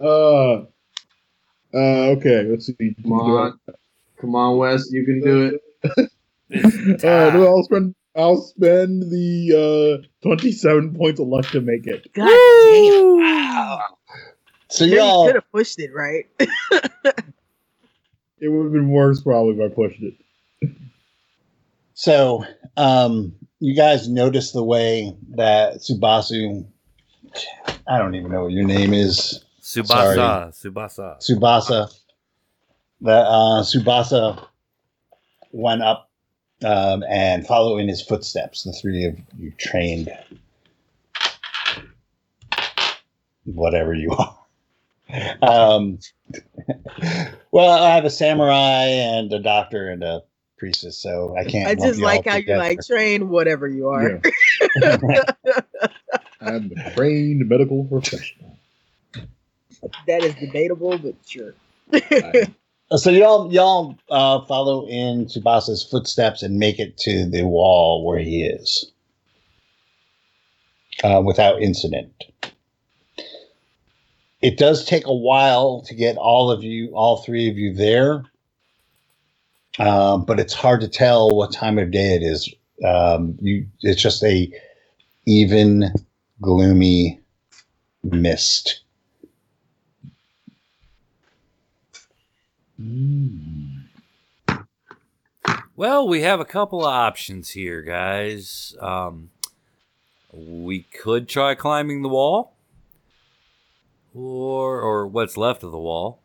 Uh, 0.00 0.52
uh, 0.54 0.64
okay. 1.74 2.44
Let's 2.44 2.64
see. 2.64 2.94
Come 3.02 3.12
on. 3.12 3.60
Come 4.18 4.34
on, 4.34 4.56
Wes. 4.56 4.90
You 4.90 5.04
can 5.04 5.20
do 5.20 5.60
it. 5.84 6.10
Uh, 6.50 7.30
no, 7.34 7.46
I'll 7.46 7.62
spend. 7.62 7.94
I'll 8.16 8.40
spend 8.40 9.02
the 9.02 10.00
uh, 10.02 10.06
twenty-seven 10.22 10.94
points 10.96 11.20
of 11.20 11.28
luck 11.28 11.44
to 11.48 11.60
make 11.60 11.86
it. 11.86 12.10
God 12.14 12.26
damn. 12.26 13.18
Wow. 13.18 13.80
So 14.70 14.86
y'all, 14.86 15.26
could 15.26 15.34
have 15.34 15.52
pushed 15.52 15.78
it, 15.78 15.90
right? 15.92 16.24
It 18.40 18.48
would 18.48 18.64
have 18.64 18.72
been 18.72 18.90
worse 18.90 19.20
probably 19.20 19.62
if 19.62 19.72
I 19.72 19.74
pushed 19.74 20.00
it. 20.02 20.14
so 21.94 22.44
um, 22.76 23.34
you 23.60 23.74
guys 23.74 24.08
notice 24.08 24.52
the 24.52 24.62
way 24.62 25.14
that 25.30 25.76
Subasu. 25.76 26.66
I 27.86 27.98
don't 27.98 28.14
even 28.14 28.30
know 28.30 28.44
what 28.44 28.52
your 28.52 28.64
name 28.64 28.94
is. 28.94 29.44
Subasa. 29.60 30.48
Subasa. 30.50 31.18
Subasa. 31.18 31.94
That 33.00 33.26
uh, 33.26 33.62
Subasa 33.62 34.46
went 35.52 35.82
up 35.82 36.10
um, 36.64 37.04
and 37.08 37.46
follow 37.46 37.78
in 37.78 37.88
his 37.88 38.02
footsteps. 38.02 38.64
The 38.64 38.72
three 38.72 39.04
of 39.04 39.16
you 39.38 39.52
trained, 39.58 40.10
whatever 43.44 43.94
you 43.94 44.10
are. 44.12 44.38
Um, 45.42 45.98
well, 47.52 47.70
I 47.70 47.94
have 47.94 48.04
a 48.04 48.10
samurai 48.10 48.84
and 48.84 49.32
a 49.32 49.38
doctor 49.38 49.88
and 49.90 50.02
a 50.02 50.22
priestess, 50.58 50.98
so 50.98 51.36
I 51.36 51.44
can't. 51.44 51.68
I 51.68 51.74
just 51.74 52.00
like 52.00 52.26
how 52.26 52.36
you 52.36 52.56
like 52.56 52.80
train 52.86 53.28
whatever 53.28 53.68
you 53.68 53.88
are. 53.88 54.20
I'm 56.40 56.72
a 56.76 56.94
trained 56.94 57.48
medical 57.48 57.84
professional. 57.84 58.58
That 60.06 60.22
is 60.22 60.34
debatable, 60.34 60.98
but 60.98 61.14
sure. 61.26 61.54
So 62.96 63.10
y'all 63.10 63.52
y'all 63.52 63.98
uh, 64.08 64.46
follow 64.46 64.88
in 64.88 65.26
Tsubasa's 65.26 65.84
footsteps 65.84 66.42
and 66.42 66.58
make 66.58 66.78
it 66.78 66.96
to 66.98 67.28
the 67.28 67.42
wall 67.42 68.02
where 68.02 68.18
he 68.18 68.44
is 68.44 68.90
uh, 71.04 71.20
without 71.22 71.60
incident. 71.60 72.24
It 74.40 74.56
does 74.56 74.84
take 74.84 75.06
a 75.06 75.14
while 75.14 75.82
to 75.82 75.94
get 75.94 76.16
all 76.16 76.50
of 76.50 76.62
you, 76.62 76.90
all 76.94 77.18
three 77.18 77.50
of 77.50 77.58
you 77.58 77.74
there, 77.74 78.24
um, 79.78 80.24
but 80.24 80.38
it's 80.38 80.54
hard 80.54 80.80
to 80.82 80.88
tell 80.88 81.30
what 81.30 81.52
time 81.52 81.78
of 81.78 81.90
day 81.90 82.14
it 82.14 82.22
is. 82.22 82.52
Um, 82.84 83.36
you, 83.40 83.66
it's 83.82 84.00
just 84.00 84.22
a 84.22 84.50
even, 85.26 85.92
gloomy 86.40 87.20
mist. 88.04 88.80
Well, 95.76 96.08
we 96.08 96.22
have 96.22 96.40
a 96.40 96.44
couple 96.44 96.80
of 96.80 96.92
options 96.92 97.50
here, 97.50 97.82
guys. 97.82 98.76
Um, 98.80 99.30
we 100.32 100.82
could 100.82 101.28
try 101.28 101.54
climbing 101.54 102.02
the 102.02 102.08
wall, 102.08 102.54
or 104.14 104.80
or 104.80 105.06
what's 105.06 105.36
left 105.36 105.62
of 105.62 105.72
the 105.72 105.78
wall, 105.78 106.22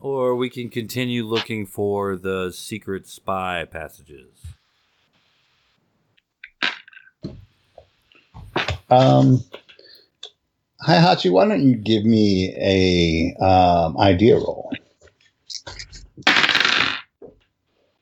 or 0.00 0.34
we 0.34 0.50
can 0.50 0.68
continue 0.68 1.24
looking 1.24 1.66
for 1.66 2.16
the 2.16 2.50
secret 2.52 3.06
spy 3.06 3.64
passages. 3.64 4.42
Um, 8.90 9.44
hi, 10.80 10.96
Hachi. 10.96 11.30
Why 11.30 11.46
don't 11.46 11.62
you 11.62 11.76
give 11.76 12.04
me 12.04 12.54
a 12.56 13.44
um, 13.44 13.96
idea 13.98 14.36
roll? 14.36 14.72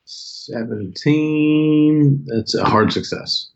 17. 0.05 2.25
That's 2.27 2.53
a 2.53 2.65
hard 2.65 2.91
success. 2.91 3.49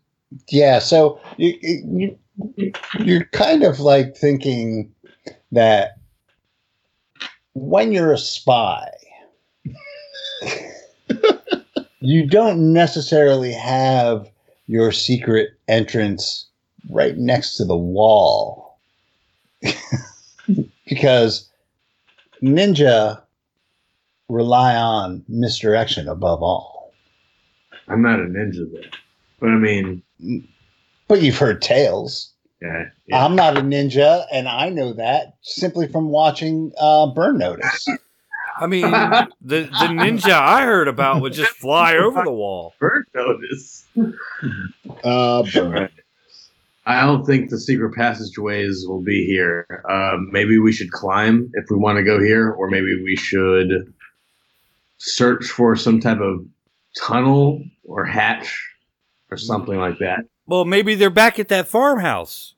Yeah. 0.48 0.78
So 0.78 1.20
you, 1.36 1.54
you 1.62 2.18
you're 2.98 3.24
kind 3.26 3.64
of 3.64 3.80
like 3.80 4.16
thinking 4.16 4.90
that 5.52 5.98
when 7.54 7.92
you're 7.92 8.12
a 8.12 8.18
spy, 8.18 8.88
you 12.00 12.26
don't 12.26 12.72
necessarily 12.72 13.52
have 13.52 14.28
your 14.66 14.92
secret 14.92 15.50
entrance 15.66 16.46
right 16.90 17.16
next 17.16 17.56
to 17.56 17.64
the 17.64 17.76
wall 17.76 18.78
because 20.86 21.48
ninja 22.42 23.20
rely 24.28 24.76
on 24.76 25.24
misdirection 25.28 26.08
above 26.08 26.42
all. 26.42 26.92
I'm 27.88 28.02
not 28.02 28.20
a 28.20 28.24
ninja 28.24 28.70
though. 28.70 28.88
But 29.40 29.50
I 29.50 29.56
mean, 29.56 30.02
But 31.06 31.22
you've 31.22 31.38
heard 31.38 31.62
tales. 31.62 32.32
Yeah. 32.60 32.84
yeah. 33.06 33.24
I'm 33.24 33.36
not 33.36 33.56
a 33.56 33.60
ninja, 33.60 34.26
and 34.32 34.48
I 34.48 34.68
know 34.68 34.92
that 34.94 35.36
simply 35.42 35.88
from 35.88 36.08
watching 36.08 36.72
uh, 36.78 37.06
Burn 37.06 37.38
Notice. 37.38 37.88
I 38.60 38.66
mean, 38.66 38.90
the 38.90 39.28
the 39.40 39.88
ninja 39.88 40.32
I 40.32 40.64
heard 40.64 40.88
about 40.88 41.22
would 41.22 41.32
just 41.32 41.52
fly 41.52 41.96
over 41.96 42.22
the 42.24 42.32
wall. 42.32 42.74
Burn 42.78 43.04
notice. 43.14 43.86
Uh, 45.04 45.44
but 45.54 45.90
I 46.86 47.02
don't 47.02 47.24
think 47.24 47.50
the 47.50 47.60
secret 47.60 47.94
passageways 47.94 48.84
will 48.88 49.00
be 49.00 49.24
here. 49.26 49.84
Um, 49.88 50.30
maybe 50.32 50.58
we 50.58 50.72
should 50.72 50.90
climb 50.90 51.50
if 51.54 51.66
we 51.70 51.76
want 51.76 51.98
to 51.98 52.02
go 52.02 52.18
here, 52.18 52.50
or 52.50 52.68
maybe 52.68 53.00
we 53.02 53.14
should 53.14 53.92
search 54.96 55.46
for 55.46 55.76
some 55.76 56.00
type 56.00 56.20
of 56.20 56.44
tunnel 56.96 57.62
or 57.84 58.04
hatch 58.04 58.68
or 59.30 59.36
something 59.36 59.76
like 59.76 59.98
that. 59.98 60.24
Well, 60.48 60.64
maybe 60.64 60.94
they're 60.94 61.10
back 61.10 61.38
at 61.38 61.48
that 61.48 61.68
farmhouse. 61.68 62.54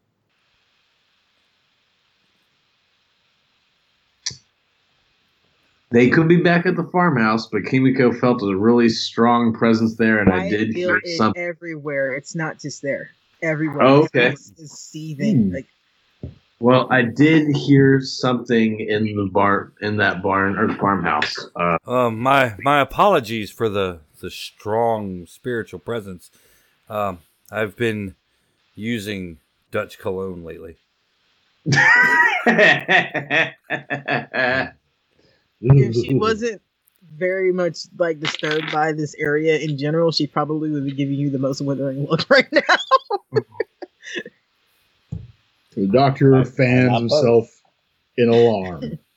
They 5.91 6.09
could 6.09 6.29
be 6.29 6.37
back 6.37 6.67
at 6.67 6.77
the 6.77 6.85
farmhouse, 6.85 7.49
but 7.49 7.65
Kimiko 7.67 8.13
felt 8.13 8.43
a 8.43 8.57
really 8.57 8.89
strong 8.89 9.53
presence 9.53 9.97
there, 9.97 10.21
and 10.21 10.29
I 10.31 10.37
Quiet 10.49 10.51
did 10.51 10.73
feel 10.75 10.89
hear 10.91 11.01
is 11.03 11.17
something. 11.17 11.43
everywhere. 11.43 12.15
It's 12.15 12.37
not 12.37 12.61
just 12.61 12.81
there. 12.81 13.11
Everywhere. 13.43 13.83
Oh, 13.83 14.03
okay. 14.05 14.29
place 14.29 14.53
is 14.57 14.71
seething. 14.71 15.49
Hmm. 15.49 15.55
Like 15.55 15.67
Well, 16.61 16.87
I 16.93 17.03
did 17.03 17.49
hear 17.57 18.01
something 18.03 18.79
in 18.79 19.17
the 19.17 19.29
bar, 19.33 19.73
in 19.81 19.97
that 19.97 20.23
barn 20.23 20.57
or 20.57 20.73
farmhouse. 20.77 21.35
Uh, 21.57 21.79
Um, 21.87 22.21
my 22.21 22.55
my 22.63 22.81
apologies 22.81 23.51
for 23.51 23.69
the 23.69 23.99
the 24.21 24.31
strong 24.31 25.27
spiritual 25.27 25.81
presence. 25.81 26.31
Um, 26.89 27.19
I've 27.51 27.77
been 27.77 28.15
using 28.75 29.39
Dutch 29.71 29.99
cologne 29.99 30.45
lately. 30.45 30.77
if 35.61 35.95
she 35.95 36.15
wasn't 36.15 36.63
very 37.17 37.53
much 37.53 37.81
like 37.99 38.21
disturbed 38.21 38.71
by 38.73 38.93
this 38.93 39.15
area 39.19 39.59
in 39.59 39.77
general, 39.77 40.13
she 40.13 40.27
probably 40.27 40.71
would 40.71 40.85
be 40.85 40.93
giving 40.93 41.17
you 41.17 41.31
the 41.31 41.39
most 41.39 41.61
withering 41.61 42.07
look 42.07 42.29
right 42.31 42.47
now. 42.53 42.77
the 45.77 45.87
doctor 45.87 46.37
I- 46.37 46.45
fans 46.45 46.91
I'm 46.93 47.01
himself 47.03 47.61
in 48.17 48.29
alarm. 48.29 48.99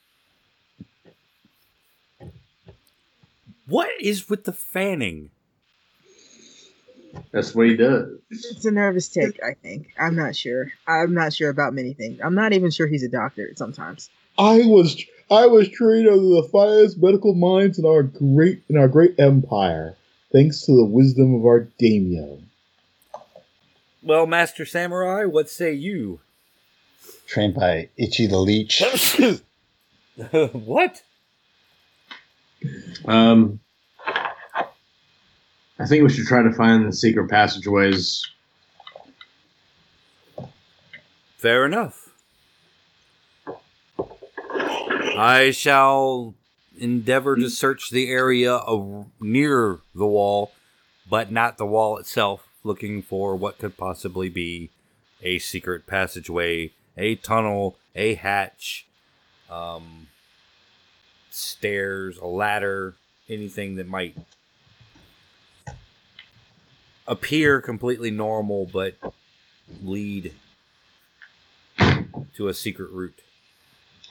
What 3.65 3.89
is 4.01 4.29
with 4.29 4.43
the 4.43 4.51
fanning? 4.51 5.29
That's 7.31 7.53
what 7.53 7.67
he 7.67 7.75
does. 7.75 8.09
It's 8.29 8.65
a 8.65 8.71
nervous 8.71 9.07
tick, 9.07 9.39
I 9.45 9.53
think. 9.53 9.93
I'm 9.99 10.15
not 10.15 10.35
sure. 10.35 10.71
I'm 10.87 11.13
not 11.13 11.33
sure 11.33 11.49
about 11.49 11.73
many 11.73 11.93
things. 11.93 12.19
I'm 12.23 12.35
not 12.35 12.53
even 12.53 12.71
sure 12.71 12.87
he's 12.87 13.03
a 13.03 13.09
doctor 13.09 13.51
sometimes. 13.55 14.09
I 14.37 14.61
was 14.65 15.03
I 15.29 15.45
was 15.45 15.69
trained 15.69 16.07
under 16.07 16.41
the 16.41 16.49
finest 16.51 17.01
medical 17.01 17.33
minds 17.33 17.79
in 17.79 17.85
our 17.85 18.03
great 18.03 18.63
in 18.69 18.77
our 18.77 18.87
great 18.87 19.19
empire, 19.19 19.95
thanks 20.31 20.65
to 20.65 20.75
the 20.75 20.85
wisdom 20.85 21.35
of 21.35 21.45
our 21.45 21.67
daimyo. 21.79 22.39
Well, 24.01 24.25
Master 24.25 24.65
Samurai, 24.65 25.25
what 25.25 25.49
say 25.49 25.73
you? 25.73 26.19
trained 27.33 27.55
by 27.55 27.89
Itchy 27.97 28.27
the 28.27 28.37
Leech. 28.37 28.81
what? 30.51 31.01
Um, 33.05 33.59
I 35.79 35.85
think 35.85 36.03
we 36.03 36.09
should 36.09 36.27
try 36.27 36.43
to 36.43 36.51
find 36.53 36.85
the 36.85 36.93
secret 36.93 37.29
passageways. 37.29 38.23
Fair 41.37 41.65
enough. 41.65 42.09
I 45.17 45.51
shall 45.51 46.35
endeavor 46.77 47.35
to 47.35 47.49
search 47.49 47.89
the 47.89 48.09
area 48.09 48.53
of, 48.53 49.07
near 49.19 49.79
the 49.93 50.07
wall, 50.07 50.51
but 51.09 51.31
not 51.31 51.57
the 51.57 51.65
wall 51.65 51.97
itself, 51.97 52.47
looking 52.63 53.01
for 53.01 53.35
what 53.35 53.57
could 53.57 53.77
possibly 53.77 54.29
be 54.29 54.69
a 55.21 55.39
secret 55.39 55.85
passageway, 55.85 56.71
a 56.97 57.15
tunnel, 57.15 57.77
a 57.95 58.15
hatch, 58.15 58.85
um, 59.49 60.07
stairs, 61.29 62.17
a 62.17 62.27
ladder, 62.27 62.95
anything 63.29 63.75
that 63.75 63.87
might 63.87 64.15
appear 67.07 67.61
completely 67.61 68.11
normal 68.11 68.69
but 68.71 68.95
lead 69.83 70.33
to 72.35 72.47
a 72.47 72.53
secret 72.53 72.89
route. 72.91 73.19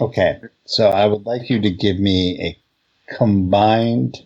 Okay, 0.01 0.41
so 0.65 0.89
I 0.89 1.07
would 1.07 1.27
like 1.27 1.51
you 1.51 1.61
to 1.61 1.71
give 1.71 1.99
me 1.99 2.57
a 3.09 3.15
combined 3.15 4.23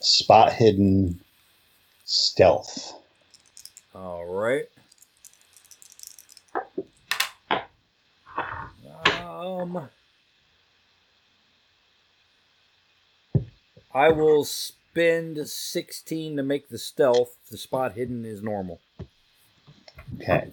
spot 0.00 0.52
hidden 0.52 1.20
stealth. 2.04 2.94
All 3.94 4.26
right. 4.26 4.66
Um, 9.22 9.88
I 13.94 14.10
will 14.10 14.44
spend 14.92 15.48
16 15.48 16.36
to 16.36 16.42
make 16.42 16.68
the 16.68 16.78
stealth. 16.78 17.36
The 17.50 17.56
spot 17.56 17.92
hidden 17.92 18.24
is 18.24 18.42
normal. 18.42 18.80
Okay. 20.16 20.50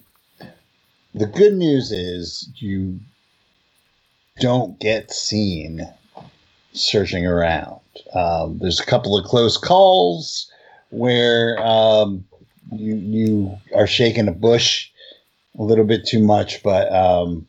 The 1.13 1.25
good 1.25 1.53
news 1.53 1.91
is 1.91 2.49
you 2.57 2.99
don't 4.39 4.79
get 4.79 5.11
seen 5.11 5.87
searching 6.73 7.25
around. 7.25 7.79
Um, 8.13 8.59
there's 8.59 8.79
a 8.79 8.85
couple 8.85 9.17
of 9.17 9.25
close 9.25 9.57
calls 9.57 10.51
where 10.89 11.57
um, 11.65 12.25
you 12.71 12.95
you 12.95 13.57
are 13.73 13.87
shaking 13.87 14.27
a 14.27 14.33
bush 14.33 14.89
a 15.57 15.63
little 15.63 15.85
bit 15.85 16.05
too 16.05 16.19
much, 16.19 16.61
but 16.63 16.93
um, 16.93 17.47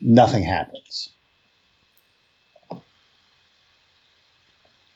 nothing 0.00 0.44
happens. 0.44 1.08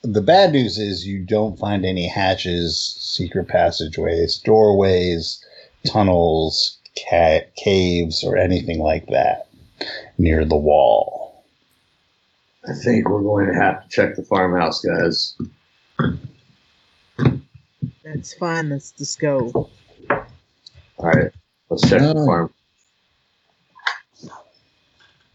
The 0.05 0.21
bad 0.21 0.53
news 0.53 0.77
is 0.79 1.07
you 1.07 1.25
don't 1.25 1.59
find 1.59 1.85
any 1.87 2.07
hatches, 2.07 2.95
secret 3.01 3.49
passageways, 3.49 4.37
doorways, 4.38 5.43
tunnels, 5.87 6.79
ca- 7.11 7.47
caves, 7.57 8.23
or 8.23 8.37
anything 8.37 8.81
like 8.81 9.07
that 9.07 9.49
near 10.19 10.45
the 10.45 10.57
wall. 10.57 11.45
I 12.69 12.75
think 12.75 13.09
we're 13.09 13.23
going 13.23 13.47
to 13.47 13.55
have 13.55 13.83
to 13.83 13.88
check 13.88 14.14
the 14.14 14.23
farmhouse, 14.25 14.81
guys. 14.85 15.37
That's 18.05 18.35
fine. 18.35 18.69
Let's 18.69 18.90
just 18.93 19.19
go. 19.19 19.71
All 20.11 20.21
right, 20.99 21.31
let's 21.71 21.88
check 21.88 22.01
the 22.01 22.14
Oh. 22.14 22.27
farm. 22.27 22.53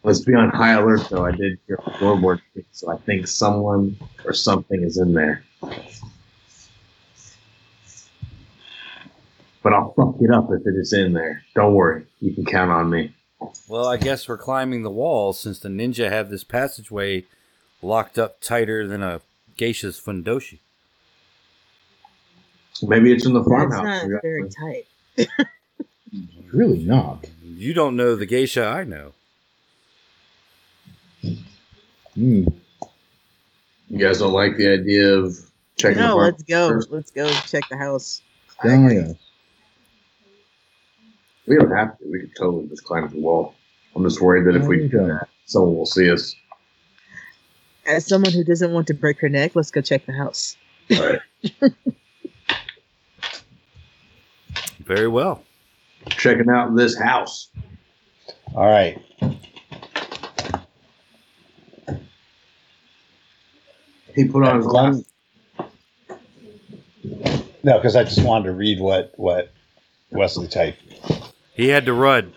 Let's 0.04 0.22
be 0.22 0.34
on 0.34 0.50
high 0.50 0.74
alert, 0.74 1.08
though. 1.10 1.26
I 1.26 1.32
did 1.32 1.60
hear 1.68 1.76
a 1.86 1.92
floorboard, 1.92 2.40
creak, 2.54 2.66
so 2.72 2.90
I 2.92 2.98
think 2.98 3.28
someone 3.28 3.98
or 4.26 4.34
something 4.34 4.82
is 4.82 4.98
in 4.98 5.14
there. 5.14 5.44
But 9.62 9.74
I'll 9.74 9.92
fuck 9.94 10.16
it 10.22 10.32
up 10.32 10.50
if 10.52 10.66
it 10.66 10.76
is 10.78 10.94
in 10.94 11.12
there. 11.14 11.44
Don't 11.54 11.74
worry, 11.74 12.06
you 12.22 12.34
can 12.34 12.46
count 12.46 12.72
on 12.72 12.90
me. 12.90 13.14
Well, 13.68 13.88
I 13.88 13.98
guess 13.98 14.28
we're 14.28 14.38
climbing 14.38 14.84
the 14.84 14.90
wall 14.90 15.34
since 15.34 15.60
the 15.60 15.70
ninja 15.70 16.10
have 16.10 16.30
this 16.30 16.44
passageway 16.46 17.26
locked 17.82 18.18
up 18.18 18.40
tighter 18.42 18.88
than 18.88 19.04
a 19.04 19.22
geisha's 19.58 20.00
fundoshi. 20.00 20.60
Maybe 22.82 23.12
it's 23.12 23.26
in 23.26 23.34
the 23.34 23.40
That's 23.42 23.50
farmhouse. 23.50 23.84
not 23.84 24.08
We 24.08 24.20
very 24.22 24.50
tight. 24.50 25.28
Really 26.52 26.84
not. 26.84 27.28
You 27.44 27.76
don't 27.76 27.96
know 27.96 28.16
the 28.16 28.26
geisha 28.26 28.66
I 28.66 28.84
know. 28.84 29.14
Hmm. 31.22 31.36
You 32.16 33.98
guys 33.98 34.20
don't 34.20 34.34
like 34.34 34.58
the 34.58 34.72
idea 34.72 35.14
of 35.14 35.36
checking 35.78 35.98
the 35.98 36.04
house? 36.04 36.10
No, 36.10 36.16
farm? 36.16 36.26
let's 36.26 36.44
go. 36.44 36.70
first? 36.70 36.92
Let's 36.92 37.12
go 37.12 37.30
check 37.30 37.64
the 37.70 37.78
house. 37.78 38.22
Oh, 38.64 38.88
yeah. 38.88 39.14
We 41.48 41.58
don't 41.58 41.72
have 41.72 41.98
to. 41.98 42.06
We 42.12 42.20
could 42.22 42.36
totally 42.38 42.68
just 42.68 42.84
climb 42.84 43.08
the 43.10 43.20
wall. 43.20 43.56
I'm 43.96 44.04
just 44.04 44.22
worried 44.22 44.46
that 44.46 44.56
if 44.56 44.68
we 44.68 44.88
do 44.88 45.08
that, 45.08 45.28
someone 45.46 45.76
will 45.76 45.86
see 45.86 46.12
us. 46.12 46.36
As 47.88 48.06
someone 48.06 48.32
who 48.32 48.44
doesn't 48.44 48.72
want 48.72 48.86
to 48.88 48.94
break 48.94 49.20
her 49.22 49.30
neck, 49.30 49.56
let's 49.56 49.72
go 49.72 49.82
check 49.82 50.06
the 50.06 50.14
house. 50.14 50.56
All 50.92 51.10
right. 51.10 51.22
Very 54.86 55.08
well. 55.08 55.44
Checking 56.10 56.50
out 56.50 56.76
this 56.76 57.00
house. 57.00 57.50
All 58.56 58.68
right. 58.68 59.02
He 64.20 64.28
put 64.28 64.44
on 64.44 64.58
his 64.58 64.66
One- 64.66 64.74
glasses. 64.74 65.06
No, 67.64 67.78
because 67.78 67.96
I 67.96 68.04
just 68.04 68.22
wanted 68.24 68.46
to 68.46 68.52
read 68.54 68.80
what 68.80 69.14
what 69.18 69.52
Wesley 70.12 70.48
typed. 70.48 70.82
He 71.54 71.68
had 71.70 71.86
to 71.86 71.94
run. 71.94 72.34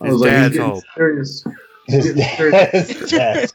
I 0.00 0.06
His 0.06 0.12
was 0.14 0.22
like, 0.22 0.30
he's 0.30 0.40
dad's 0.40 0.56
home. 0.58 0.82
serious. 0.96 1.44
His 1.86 2.14
dad's- 2.14 3.10
dad's- 3.10 3.52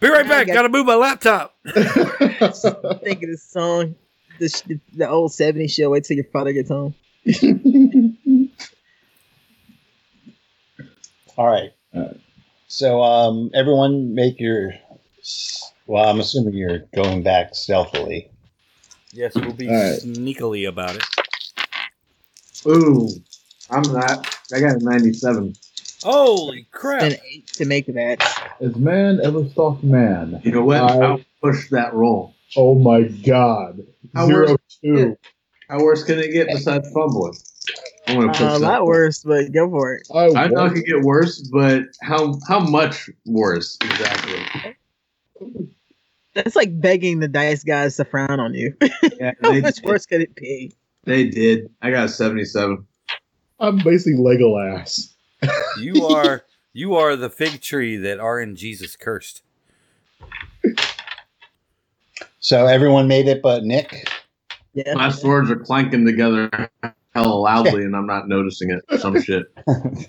Be 0.00 0.08
right 0.08 0.24
I 0.26 0.28
back. 0.28 0.46
got- 0.46 0.54
Got 0.54 0.62
to 0.62 0.68
move 0.68 0.86
my 0.86 0.94
laptop. 0.94 1.54
Think 1.64 1.76
of 3.22 3.30
the 3.30 3.38
song, 3.40 3.94
the, 4.38 4.80
the 4.94 5.08
old 5.08 5.32
70s 5.32 5.70
show. 5.72 5.90
Wait 5.90 6.04
till 6.04 6.16
your 6.16 6.24
father 6.26 6.52
gets 6.52 6.68
home. 6.70 6.94
All 11.38 11.46
right. 11.46 11.70
Alright. 11.94 12.20
So, 12.66 13.00
um, 13.00 13.50
everyone, 13.54 14.12
make 14.14 14.40
your. 14.40 14.72
Well, 15.86 16.04
I'm 16.08 16.18
assuming 16.20 16.54
you're 16.54 16.80
going 16.96 17.22
back 17.22 17.54
stealthily. 17.54 18.28
Yes, 19.12 19.34
we'll 19.36 19.52
be 19.52 19.68
All 19.68 19.74
right. 19.74 20.00
sneakily 20.00 20.68
about 20.68 20.96
it. 20.96 21.04
Ooh, 22.66 23.08
I'm 23.70 23.82
not. 23.82 24.36
I 24.52 24.58
got 24.60 24.82
a 24.82 24.84
97. 24.84 25.54
Holy 26.02 26.66
crap. 26.72 27.02
An 27.02 27.14
eight 27.32 27.46
to 27.54 27.64
make 27.66 27.86
that. 27.86 28.20
Has 28.60 28.74
man 28.74 29.20
ever 29.22 29.48
stalked 29.48 29.84
man? 29.84 30.40
You 30.44 30.50
know 30.50 30.64
what? 30.64 30.78
I- 30.82 30.98
I'll 30.98 31.20
push 31.40 31.70
that 31.70 31.94
roll. 31.94 32.34
Oh 32.56 32.74
my 32.74 33.02
god. 33.02 33.80
How 34.12 34.26
Zero 34.26 34.50
worse- 34.50 34.78
two. 34.82 35.16
How 35.68 35.78
worse 35.84 36.02
can 36.02 36.18
it 36.18 36.32
get 36.32 36.48
besides 36.48 36.90
fumbling? 36.92 37.34
I'm 38.08 38.16
gonna 38.20 38.32
push 38.32 38.40
Uh, 38.40 38.56
a 38.56 38.58
lot 38.58 38.86
worse, 38.86 39.22
but 39.22 39.52
go 39.52 39.68
for 39.70 39.94
it. 39.94 40.08
I, 40.14 40.24
I 40.26 40.28
know 40.30 40.40
it 40.46 40.52
won't. 40.54 40.74
could 40.76 40.84
get 40.86 41.02
worse, 41.02 41.40
but 41.52 41.82
how 42.02 42.38
how 42.48 42.60
much 42.60 43.10
worse 43.26 43.76
exactly? 43.82 44.40
That's 46.34 46.56
like 46.56 46.80
begging 46.80 47.20
the 47.20 47.28
dice 47.28 47.64
guys 47.64 47.96
to 47.96 48.04
frown 48.04 48.40
on 48.40 48.54
you. 48.54 48.74
Yeah, 49.18 49.32
How 49.42 49.50
they, 49.50 49.60
much 49.60 49.82
worse 49.82 50.06
could 50.06 50.20
it 50.20 50.34
be? 50.36 50.72
they 51.02 51.24
did. 51.28 51.70
I 51.82 51.90
got 51.90 52.04
a 52.04 52.08
77. 52.08 52.86
I'm 53.58 53.78
basically 53.78 54.14
Legolas. 54.22 55.12
You 55.80 56.04
are 56.04 56.44
you 56.72 56.94
are 56.94 57.16
the 57.16 57.28
fig 57.30 57.60
tree 57.60 57.96
that 57.96 58.20
are 58.20 58.40
in 58.40 58.54
Jesus 58.56 58.94
cursed. 58.96 59.42
So, 62.40 62.66
everyone 62.66 63.08
made 63.08 63.26
it 63.28 63.42
but 63.42 63.64
Nick. 63.64 64.08
Yeah. 64.74 64.94
My 64.94 65.10
swords 65.10 65.50
are 65.50 65.56
clanking 65.56 66.06
together 66.06 66.48
hella 67.22 67.34
loudly, 67.34 67.84
and 67.84 67.96
I'm 67.96 68.06
not 68.06 68.28
noticing 68.28 68.70
it. 68.70 69.00
Some 69.00 69.20
shit. 69.20 69.46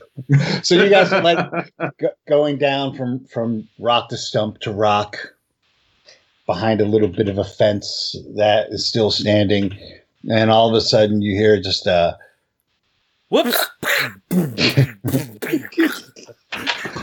So, 0.62 0.76
you 0.76 0.92
guys 0.92 1.12
are 1.12 1.24
like 1.24 1.40
go- 1.98 2.12
going 2.28 2.60
down 2.60 2.96
from, 2.96 3.26
from 3.26 3.68
rock 3.80 4.10
to 4.10 4.18
stump 4.18 4.60
to 4.60 4.72
rock 4.72 5.18
behind 6.46 6.82
a 6.82 6.86
little 6.86 7.08
bit 7.08 7.28
of 7.28 7.40
a 7.40 7.44
fence 7.44 8.16
that 8.36 8.68
is 8.70 8.88
still 8.88 9.10
standing. 9.10 9.76
And 10.30 10.52
all 10.52 10.70
of 10.70 10.76
a 10.76 10.82
sudden, 10.82 11.24
you 11.24 11.36
hear 11.36 11.60
just 11.60 11.88
a. 11.88 12.16
Whoops. 13.30 13.66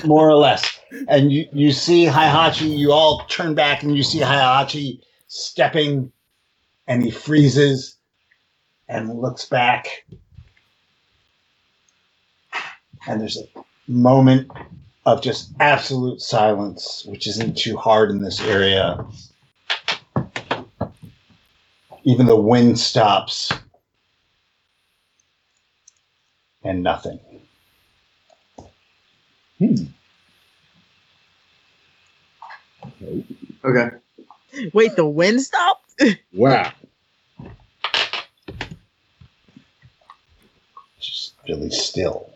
more 0.05 0.29
or 0.29 0.37
less. 0.37 0.79
And 1.09 1.33
you, 1.33 1.47
you 1.53 1.73
see 1.73 2.07
Heihachi, 2.07 2.77
you 2.77 2.93
all 2.93 3.25
turn 3.27 3.55
back 3.55 3.83
and 3.83 3.97
you 3.97 4.03
see 4.03 4.21
Heihachi 4.21 5.01
stepping 5.29 6.13
and 6.87 7.03
he 7.03 7.11
freezes 7.11 7.96
and 8.89 9.21
looks 9.21 9.45
back. 9.47 10.05
And 13.07 13.21
there's 13.21 13.37
a 13.37 13.47
moment 13.87 14.51
of 15.05 15.23
just 15.23 15.53
absolute 15.61 16.21
silence, 16.21 17.05
which 17.07 17.27
isn't 17.27 17.57
too 17.57 17.77
hard 17.77 18.11
in 18.11 18.21
this 18.21 18.41
area. 18.41 19.07
Even 22.03 22.27
the 22.27 22.37
wind 22.37 22.79
stops. 22.79 23.53
And 26.65 26.83
nothing. 26.83 27.21
Hmm. 29.59 29.75
Okay. 33.65 33.97
Wait, 34.73 34.97
the 34.97 35.07
wind 35.07 35.43
stopped? 35.43 36.03
Wow. 36.33 36.73
Just 41.01 41.36
really 41.49 41.71
still. 41.71 42.31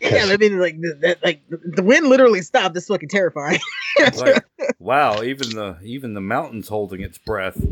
Yeah, 0.00 0.26
I 0.28 0.36
mean, 0.36 0.58
like 0.58 0.78
the, 0.80 0.98
that, 1.00 1.24
like 1.24 1.42
the 1.48 1.82
wind 1.82 2.08
literally 2.08 2.42
stopped. 2.42 2.74
That's 2.74 2.86
fucking 2.86 3.08
terrifying. 3.08 3.60
Like, 4.16 4.44
wow, 4.80 5.22
even 5.22 5.50
the 5.50 5.78
even 5.84 6.14
the 6.14 6.20
mountain's 6.20 6.66
holding 6.66 7.00
its 7.00 7.16
breath. 7.16 7.64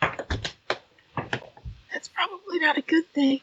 That's 0.00 2.08
probably 2.14 2.60
not 2.60 2.78
a 2.78 2.82
good 2.82 3.12
thing. 3.12 3.40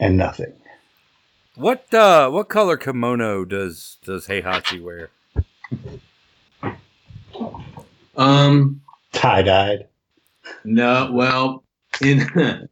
And 0.00 0.16
nothing. 0.16 0.54
What 1.54 1.94
uh 1.94 2.30
what 2.30 2.48
color 2.48 2.76
kimono 2.76 3.44
does 3.44 3.98
does 4.02 4.26
Heihachi 4.26 4.82
wear? 4.82 5.10
Um. 8.16 8.82
Tie 9.12 9.42
dyed. 9.42 9.86
No. 10.64 11.10
Well, 11.12 11.63
in 12.00 12.68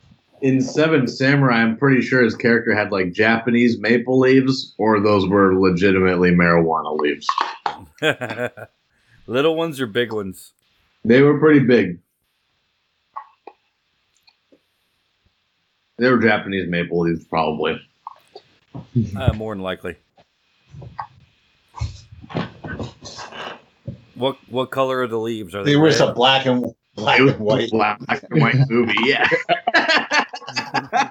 in 0.42 0.60
Seven 0.60 1.06
Samurai, 1.06 1.56
I'm 1.62 1.76
pretty 1.76 2.00
sure 2.02 2.22
his 2.22 2.36
character 2.36 2.74
had 2.74 2.92
like 2.92 3.12
Japanese 3.12 3.78
maple 3.78 4.18
leaves, 4.18 4.74
or 4.78 5.00
those 5.00 5.28
were 5.28 5.54
legitimately 5.58 6.30
marijuana 6.30 6.98
leaves. 6.98 7.26
Little 9.26 9.54
ones 9.56 9.80
or 9.80 9.86
big 9.86 10.12
ones? 10.12 10.52
They 11.04 11.22
were 11.22 11.38
pretty 11.38 11.60
big. 11.60 12.00
They 15.98 16.10
were 16.10 16.18
Japanese 16.18 16.68
maple 16.68 17.00
leaves, 17.00 17.24
probably. 17.24 17.80
Uh, 19.16 19.32
more 19.34 19.54
than 19.54 19.62
likely. 19.62 19.96
What 24.14 24.36
what 24.48 24.70
color 24.70 25.00
are 25.00 25.06
the 25.06 25.18
leaves? 25.18 25.54
Are 25.54 25.62
they 25.64 25.72
There 25.72 25.80
was 25.80 26.00
red? 26.00 26.10
a 26.10 26.12
black 26.14 26.46
and 26.46 26.74
black 27.00 27.20
and 27.20 27.38
white. 27.38 27.70
black 27.72 28.00
and 28.30 28.40
white 28.40 28.56
movie, 28.68 28.94
yeah. 29.04 29.28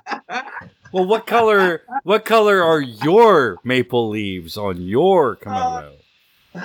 Well, 0.92 1.06
what 1.06 1.28
color 1.28 1.84
what 2.04 2.26
color 2.26 2.64
are 2.64 2.82
your 2.82 3.58
maple 3.64 4.10
leaves 4.10 4.58
on 4.58 4.82
your 4.82 5.36
kimono? 5.36 5.94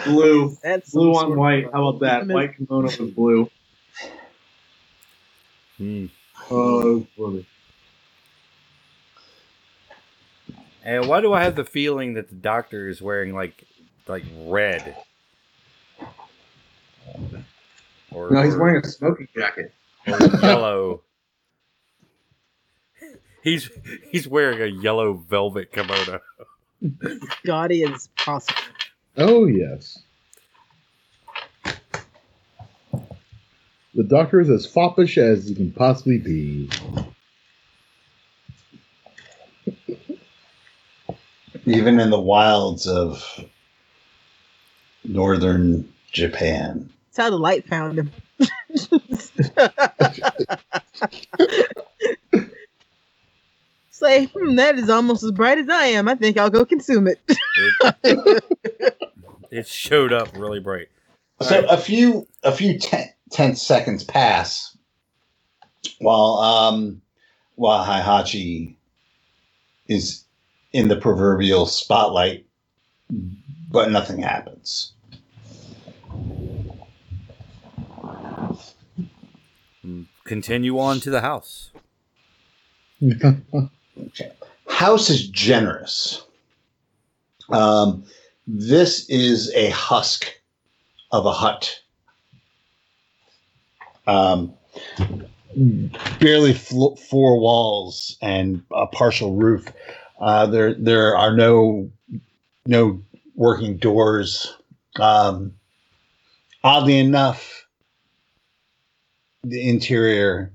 blue, 0.05 0.57
That's 0.62 0.93
blue 0.93 1.12
on 1.12 1.37
white. 1.37 1.70
How 1.70 1.89
about 1.89 2.01
that? 2.01 2.27
White 2.27 2.57
kimono 2.57 2.87
with 2.87 3.14
blue. 3.14 3.51
Hmm. 5.77 6.07
Oh, 6.51 6.99
that's 7.01 7.11
funny. 7.18 7.47
And 10.83 11.09
why 11.09 11.20
do 11.20 11.33
I 11.33 11.43
have 11.45 11.57
the 11.57 11.64
feeling 11.64 12.14
that 12.14 12.29
the 12.29 12.35
doctor 12.35 12.89
is 12.89 13.03
wearing 13.03 13.35
like 13.35 13.64
like 14.07 14.25
red? 14.47 14.97
Or, 18.14 18.30
No, 18.30 18.42
he's 18.42 18.54
or- 18.54 18.60
wearing 18.62 18.84
a 18.84 18.88
smoking 18.88 19.28
jacket. 19.36 19.72
or 20.06 20.18
yellow. 20.42 21.02
He's 23.42 23.68
he's 24.10 24.26
wearing 24.26 24.62
a 24.62 24.66
yellow 24.82 25.14
velvet 25.14 25.70
kimono. 25.72 26.20
gaudy 27.44 27.84
as 27.84 28.08
possible. 28.16 28.58
Oh, 29.18 29.46
yes. 29.46 29.98
The 33.94 34.02
doctor 34.02 34.40
is 34.40 34.48
as 34.50 34.66
foppish 34.66 35.18
as 35.18 35.46
he 35.48 35.54
can 35.54 35.70
possibly 35.72 36.18
be. 36.18 36.70
Even 41.66 42.00
in 42.00 42.10
the 42.10 42.20
wilds 42.20 42.86
of 42.86 43.24
northern 45.04 45.92
Japan. 46.12 46.90
That's 47.14 47.26
how 47.26 47.30
the 47.30 47.38
light 47.38 47.64
found 47.68 47.96
him. 47.96 48.10
Say, 53.92 54.24
hmm, 54.24 54.56
that 54.56 54.76
is 54.76 54.90
almost 54.90 55.22
as 55.22 55.30
bright 55.30 55.58
as 55.58 55.68
I 55.68 55.86
am. 55.86 56.08
I 56.08 56.16
think 56.16 56.36
I'll 56.36 56.50
go 56.50 56.64
consume 56.64 57.06
it. 57.06 57.20
It, 58.02 58.44
it 59.52 59.68
showed 59.68 60.12
up 60.12 60.28
really 60.36 60.58
bright. 60.58 60.88
So 61.40 61.64
a 61.68 61.76
few 61.76 62.26
a 62.42 62.50
few 62.50 62.80
ten, 62.80 63.12
tense 63.30 63.62
seconds 63.62 64.02
pass 64.02 64.76
while 66.00 66.38
um 66.38 67.00
while 67.54 67.84
Heihachi 67.84 68.74
is 69.86 70.24
in 70.72 70.88
the 70.88 70.96
proverbial 70.96 71.66
spotlight, 71.66 72.44
but 73.70 73.92
nothing 73.92 74.20
happens. 74.20 74.93
Continue 80.25 80.79
on 80.79 81.01
to 81.01 81.11
the 81.11 81.20
house. 81.20 81.70
House 84.68 85.11
is 85.11 85.29
generous. 85.29 86.25
Um, 87.51 88.05
this 88.47 89.09
is 89.09 89.53
a 89.55 89.70
husk 89.70 90.27
of 91.12 91.27
a 91.27 91.33
hut. 91.33 91.81
Um, 94.07 94.55
barely 96.20 96.55
flo- 96.55 96.97
four 96.97 97.39
walls 97.39 98.16
and 98.20 98.62
a 98.72 98.87
partial 98.87 99.37
roof. 99.37 99.66
Uh, 100.20 100.47
there, 100.47 100.75
there 100.75 101.16
are 101.16 101.37
no 101.37 101.91
no 102.66 103.03
working 103.35 103.77
doors. 103.77 104.57
Um, 104.99 105.55
oddly 106.62 106.99
enough, 106.99 107.63
the 109.45 109.68
interior 109.68 110.51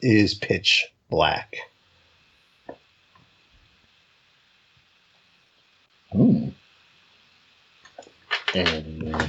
is 0.00 0.34
pitch 0.34 0.86
black. 1.10 1.56
Oh. 6.14 6.50
And 8.54 9.14
uh, 9.14 9.26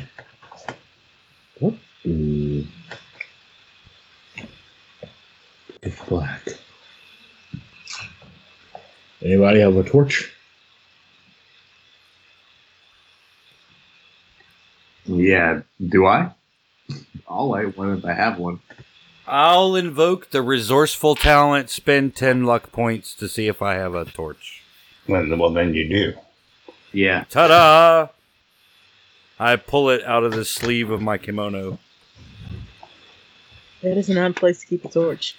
what 1.59 1.73
is 2.03 2.65
it's 5.81 6.01
black? 6.05 6.41
Anybody 9.21 9.59
have 9.59 9.75
a 9.75 9.83
torch? 9.83 10.31
Yeah, 15.05 15.61
do 15.87 16.05
I? 16.05 16.34
I'll 17.27 17.49
light 17.49 17.77
one 17.77 17.97
if 17.97 18.05
I 18.05 18.13
have 18.13 18.37
one. 18.37 18.59
I'll 19.27 19.75
invoke 19.75 20.29
the 20.29 20.41
resourceful 20.41 21.15
talent, 21.15 21.69
spend 21.69 22.15
10 22.15 22.43
luck 22.43 22.71
points 22.71 23.15
to 23.15 23.27
see 23.27 23.47
if 23.47 23.61
I 23.61 23.75
have 23.75 23.95
a 23.95 24.05
torch. 24.05 24.63
Well, 25.07 25.25
well, 25.37 25.51
then 25.51 25.73
you 25.73 25.89
do. 25.89 26.13
Yeah. 26.91 27.25
Ta 27.29 27.47
da! 27.47 28.07
I 29.39 29.55
pull 29.55 29.89
it 29.89 30.03
out 30.03 30.23
of 30.23 30.31
the 30.31 30.45
sleeve 30.45 30.91
of 30.91 31.01
my 31.01 31.17
kimono. 31.17 31.79
That 33.81 33.97
is 33.97 34.09
an 34.09 34.17
odd 34.17 34.35
place 34.35 34.61
to 34.61 34.67
keep 34.67 34.85
a 34.85 34.89
torch. 34.89 35.35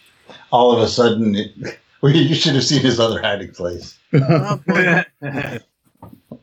All 0.51 0.73
of 0.73 0.81
a 0.81 0.89
sudden, 0.89 1.35
it, 1.35 1.79
well, 2.03 2.13
you 2.13 2.35
should 2.35 2.55
have 2.55 2.65
seen 2.65 2.83
his 2.83 3.01
other 3.01 3.21
hiding 3.23 3.53
place. 3.53 3.99
Oh, 4.13 4.61
boy. 4.67 5.05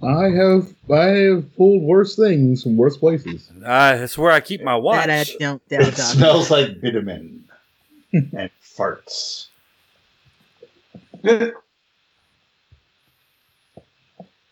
I 0.04 0.30
have 0.32 0.74
I 0.91 1.06
have 1.32 1.56
pulled 1.56 1.82
worse 1.84 2.16
things 2.16 2.64
from 2.64 2.76
worse 2.78 2.97
places. 2.97 3.49
Uh, 3.64 3.95
that's 3.95 4.18
where 4.18 4.32
I 4.32 4.39
keep 4.41 4.62
my 4.64 4.76
watch. 4.76 5.06
that 5.08 5.28
I 5.30 5.36
don't 5.39 5.68
doubt 5.70 5.82
It 5.88 5.95
smells 5.97 6.51
like 6.51 6.82
vitamin 6.82 7.45
and 8.14 8.49
farts. 8.62 9.47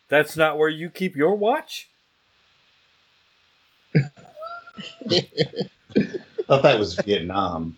That's 0.09 0.35
not 0.37 0.57
where 0.57 0.69
you 0.69 0.89
keep 0.89 1.15
your 1.15 1.35
watch? 1.35 1.87
thought 6.47 6.63
that 6.63 6.79
was 6.79 6.95
Vietnam. 6.95 7.75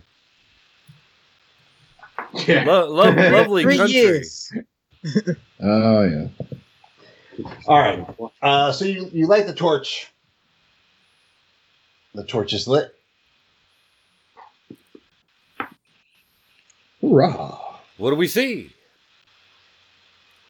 yeah. 2.48 2.64
Lo- 2.66 2.90
lo- 2.90 3.12
lovely 3.32 3.64
Three 3.64 3.78
country. 3.78 3.96
years. 3.96 4.52
Oh 5.62 6.04
yeah. 6.04 6.28
All 7.68 7.80
right. 7.80 8.06
Uh, 8.42 8.72
so 8.72 8.86
you, 8.86 9.10
you 9.14 9.28
light 9.28 9.46
the 9.48 9.54
torch, 9.54 10.08
The 12.14 12.24
torch 12.24 12.54
is 12.54 12.68
lit. 12.68 12.94
Hurrah! 17.02 17.60
What 17.98 18.12
do 18.12 18.16
we 18.16 18.28
see? 18.28 18.72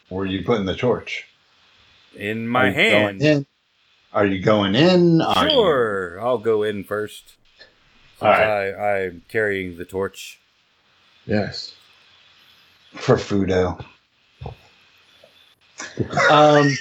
Where 0.10 0.24
are 0.24 0.28
you 0.28 0.44
putting 0.44 0.66
the 0.66 0.76
torch? 0.76 1.26
In 2.16 2.48
my 2.48 2.68
you 2.68 2.74
hand. 2.74 3.22
In? 3.22 3.46
Are 4.14 4.26
you 4.26 4.42
going 4.44 4.76
in? 4.76 5.22
Are 5.22 5.46
you- 5.46 5.52
Sure, 5.52 6.20
I'll 6.22 6.38
go 6.38 6.62
in 6.64 6.84
first. 6.84 7.36
All 8.22 8.30
right. 8.30 8.70
I, 8.72 9.06
I'm 9.06 9.24
carrying 9.28 9.78
the 9.78 9.86
torch. 9.86 10.40
Yes. 11.26 11.74
for 12.94 13.16
Fudo. 13.16 13.84
Um, 16.30 16.72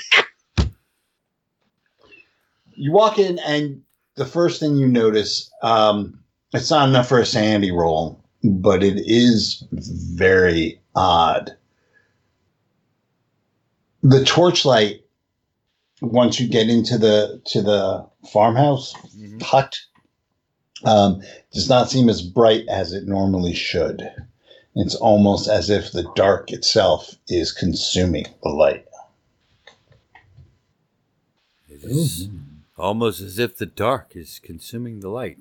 you 2.74 2.92
walk 2.92 3.18
in, 3.18 3.38
and 3.40 3.82
the 4.16 4.26
first 4.26 4.60
thing 4.60 4.76
you 4.76 4.86
notice, 4.86 5.50
um, 5.62 6.18
it's 6.52 6.70
not 6.70 6.88
enough 6.88 7.08
for 7.08 7.18
a 7.18 7.26
sanity 7.26 7.70
roll, 7.70 8.22
but 8.42 8.82
it 8.82 8.98
is 8.98 9.64
very 9.70 10.80
odd. 10.94 11.56
The 14.02 14.24
torchlight, 14.24 15.04
once 16.00 16.40
you 16.40 16.48
get 16.48 16.68
into 16.68 16.98
the 16.98 17.40
to 17.46 17.62
the 17.62 18.04
farmhouse 18.32 18.94
Mhm. 19.16 19.42
hut, 19.42 19.78
um, 20.84 21.22
does 21.52 21.68
not 21.68 21.90
seem 21.90 22.08
as 22.08 22.22
bright 22.22 22.66
as 22.68 22.92
it 22.92 23.06
normally 23.06 23.54
should. 23.54 24.12
It's 24.74 24.94
almost 24.96 25.48
as 25.48 25.70
if 25.70 25.92
the 25.92 26.10
dark 26.16 26.50
itself 26.50 27.14
is 27.28 27.52
consuming 27.52 28.26
the 28.42 28.48
light. 28.48 28.84
It 31.82 31.90
is 31.90 32.28
almost 32.78 33.20
as 33.20 33.38
if 33.38 33.56
the 33.56 33.66
dark 33.66 34.14
is 34.14 34.38
consuming 34.42 35.00
the 35.00 35.08
light. 35.08 35.38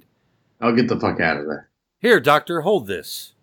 I'll 0.60 0.76
get 0.76 0.88
the 0.88 1.00
fuck 1.00 1.20
out 1.20 1.38
of 1.38 1.46
there. 1.46 1.70
Here, 2.00 2.20
Doctor, 2.20 2.62
hold 2.62 2.88
this. 2.88 3.34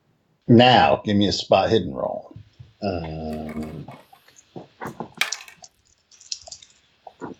Now, 0.46 1.02
give 1.04 1.16
me 1.16 1.28
a 1.28 1.32
spot 1.32 1.70
hidden 1.70 1.92
roll. 1.94 2.36
Um, 2.82 3.86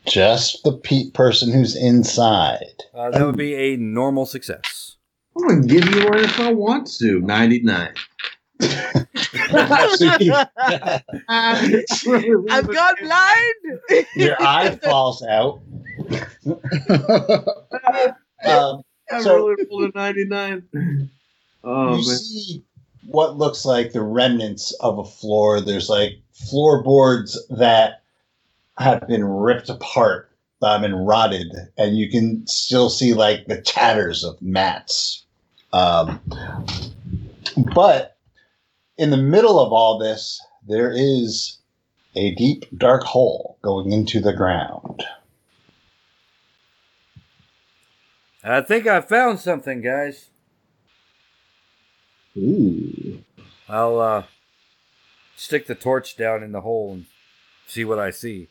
Just 0.06 0.64
the 0.64 0.72
pe- 0.72 1.11
person 1.11 1.52
who's 1.52 1.76
inside. 1.76 2.82
Uh, 2.94 3.11
that 3.11 3.24
would 3.24 3.36
be 3.36 3.54
a 3.54 3.76
normal 3.76 4.26
success. 4.26 4.96
I'm 5.36 5.46
gonna 5.46 5.66
give 5.66 5.84
you 5.94 6.04
one 6.06 6.18
if 6.18 6.40
I 6.40 6.52
want 6.52 6.90
to. 6.98 7.20
Ninety 7.20 7.61
nine. 7.62 7.94
I've 11.28 12.68
gone 12.68 12.94
blind. 13.00 13.54
Your 14.16 14.36
eye 14.40 14.78
falls 14.82 15.22
out. 15.22 15.61
Um, 18.44 18.82
I 19.11 19.20
So- 19.20 19.48
really 19.48 19.86
a 19.86 19.90
ninety 19.98 20.24
nine. 20.24 20.62
Oh 21.64 21.96
you 21.96 21.96
man. 21.96 22.02
see 22.04 22.62
what 23.06 23.36
looks 23.36 23.64
like 23.64 23.92
the 23.92 24.02
remnants 24.02 24.72
of 24.74 24.98
a 24.98 25.04
floor. 25.04 25.61
There's 25.61 25.88
like 25.88 26.12
floorboards 26.32 27.36
that 27.50 28.02
have 28.78 29.09
been 29.09 29.24
ripped 29.24 29.68
apart 29.68 30.30
um, 30.62 30.84
and 30.84 31.04
rotted, 31.04 31.48
and 31.76 31.96
you 31.98 32.09
can 32.09 32.46
still 32.46 32.90
see 32.90 33.12
like 33.12 33.46
the 33.46 33.61
tatters 33.61 34.22
of 34.22 34.40
mats. 34.40 35.24
Um, 35.72 36.20
but 37.74 38.18
in 38.99 39.11
the 39.11 39.16
middle 39.16 39.61
of 39.61 39.72
all 39.72 39.99
this, 39.99 40.44
there 40.66 40.92
is 40.92 41.59
a 42.16 42.34
deep, 42.34 42.64
dark 42.76 43.05
hole 43.05 43.57
going 43.62 43.92
into 43.92 44.20
the 44.20 44.32
ground. 44.32 45.05
I 48.42 48.61
think 48.61 48.86
I 48.86 49.01
found 49.01 49.38
something, 49.40 49.80
guys. 49.80 50.30
ooh. 52.36 53.22
I'll 53.68 54.01
uh, 54.01 54.22
stick 55.36 55.66
the 55.66 55.74
torch 55.74 56.16
down 56.16 56.42
in 56.42 56.53
the 56.53 56.62
hole 56.62 56.94
and 56.94 57.07
see 57.66 57.84
what 57.84 57.99
I 57.99 58.11
see. 58.11 58.49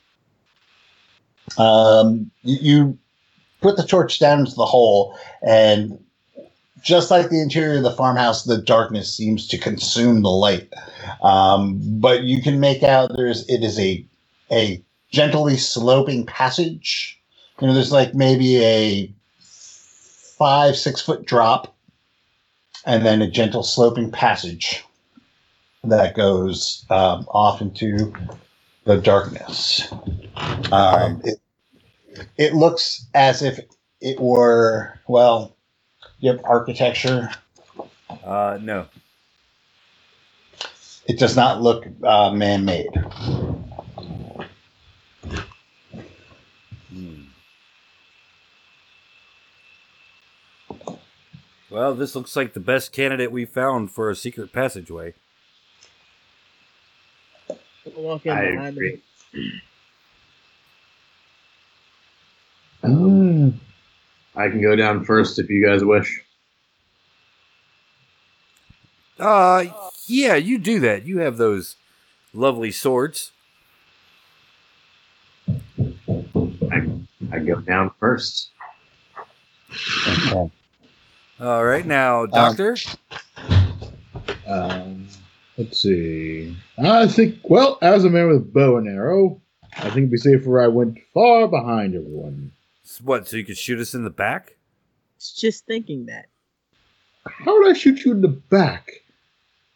Um, 1.57 2.31
you, 2.43 2.57
you 2.61 2.97
put 3.61 3.75
the 3.75 3.85
torch 3.85 4.19
down 4.19 4.39
into 4.39 4.55
the 4.55 4.65
hole, 4.65 5.17
and 5.41 6.03
just 6.81 7.11
like 7.11 7.29
the 7.29 7.41
interior 7.41 7.77
of 7.77 7.83
the 7.83 7.91
farmhouse, 7.91 8.43
the 8.43 8.61
darkness 8.61 9.13
seems 9.13 9.47
to 9.47 9.57
consume 9.57 10.21
the 10.21 10.29
light. 10.29 10.71
Um, 11.21 11.79
but 11.99 12.23
you 12.23 12.41
can 12.41 12.59
make 12.59 12.83
out 12.83 13.11
there's 13.15 13.47
it 13.49 13.63
is 13.63 13.79
a 13.79 14.05
a 14.51 14.83
gently 15.11 15.57
sloping 15.57 16.25
passage. 16.25 17.19
You 17.59 17.67
know, 17.67 17.73
there's 17.73 17.91
like 17.91 18.13
maybe 18.13 18.63
a 18.63 19.13
five 20.37 20.75
six 20.75 21.01
foot 21.01 21.25
drop, 21.25 21.75
and 22.85 23.05
then 23.05 23.21
a 23.21 23.29
gentle 23.29 23.63
sloping 23.63 24.11
passage 24.11 24.83
that 25.83 26.15
goes 26.15 26.85
um, 26.89 27.25
off 27.29 27.61
into 27.61 28.13
the 28.85 28.97
darkness. 28.97 29.91
Um, 30.71 31.21
it, 31.23 31.39
it 32.37 32.53
looks 32.53 33.05
as 33.13 33.41
if 33.41 33.59
it 34.01 34.19
were, 34.19 34.99
well, 35.07 35.56
you 36.19 36.31
have 36.31 36.41
architecture. 36.43 37.29
Uh, 38.23 38.57
no. 38.61 38.87
It 41.07 41.19
does 41.19 41.35
not 41.35 41.61
look 41.61 41.85
uh, 42.03 42.31
man 42.31 42.65
made. 42.65 42.93
Hmm. 46.89 47.21
Well, 51.69 51.95
this 51.95 52.15
looks 52.15 52.35
like 52.35 52.53
the 52.53 52.59
best 52.59 52.91
candidate 52.91 53.31
we 53.31 53.45
found 53.45 53.91
for 53.91 54.09
a 54.09 54.15
secret 54.15 54.51
passageway. 54.51 55.13
Walk 57.95 58.25
in 58.25 58.31
I 58.31 58.67
agree. 58.67 59.01
him. 62.83 63.51
Mm. 63.53 63.53
I 64.37 64.49
can 64.49 64.61
go 64.61 64.75
down 64.75 65.03
first 65.03 65.39
if 65.39 65.49
you 65.49 65.65
guys 65.65 65.83
wish. 65.83 66.23
Uh, 69.19 69.65
yeah, 70.05 70.35
you 70.35 70.59
do 70.59 70.79
that. 70.81 71.05
You 71.05 71.19
have 71.19 71.37
those 71.37 71.75
lovely 72.33 72.71
swords. 72.71 73.31
I 75.49 76.87
I 77.31 77.39
go 77.39 77.59
down 77.61 77.91
first. 77.99 78.49
Okay. 80.07 80.51
All 81.39 81.65
right, 81.65 81.85
now, 81.85 82.25
Doctor. 82.25 82.77
Um, 84.47 85.07
let's 85.57 85.81
see. 85.81 86.55
I 86.77 87.07
think, 87.07 87.39
well, 87.43 87.77
as 87.81 88.05
a 88.05 88.09
man 88.09 88.29
with 88.29 88.53
bow 88.53 88.77
and 88.77 88.87
arrow, 88.87 89.41
I 89.75 89.89
think 89.89 89.97
it'd 89.97 90.11
be 90.11 90.17
safer 90.17 90.61
I 90.61 90.67
went 90.67 90.97
far 91.13 91.47
behind 91.47 91.95
everyone. 91.95 92.51
What? 93.03 93.27
So 93.27 93.37
you 93.37 93.45
could 93.45 93.57
shoot 93.57 93.79
us 93.79 93.93
in 93.93 94.03
the 94.03 94.09
back? 94.09 94.55
It's 95.15 95.33
just 95.33 95.65
thinking 95.65 96.05
that. 96.07 96.27
How 97.25 97.59
would 97.59 97.69
I 97.69 97.73
shoot 97.73 98.05
you 98.05 98.11
in 98.11 98.21
the 98.21 98.27
back? 98.27 98.89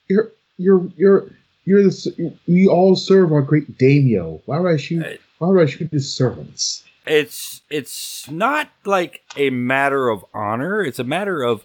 You're, 0.08 0.32
you're, 0.58 0.88
you're, 0.96 1.32
you're 1.66 1.84
the. 1.84 2.34
We 2.48 2.68
all 2.68 2.96
serve 2.96 3.32
our 3.32 3.42
great 3.42 3.78
daimyo. 3.78 4.42
Why 4.46 4.60
would 4.60 4.72
I 4.72 4.78
shoot? 4.78 5.04
Hey. 5.04 5.20
Why 5.40 5.48
would 5.50 5.62
I 5.62 5.66
shoot 5.66 5.92
his 5.92 6.14
servants? 6.14 6.84
It's 7.06 7.62
it's 7.70 8.30
not 8.30 8.70
like 8.86 9.22
a 9.36 9.50
matter 9.50 10.10
of 10.10 10.24
honor. 10.34 10.84
It's 10.84 11.00
a 11.00 11.04
matter 11.04 11.42
of 11.42 11.64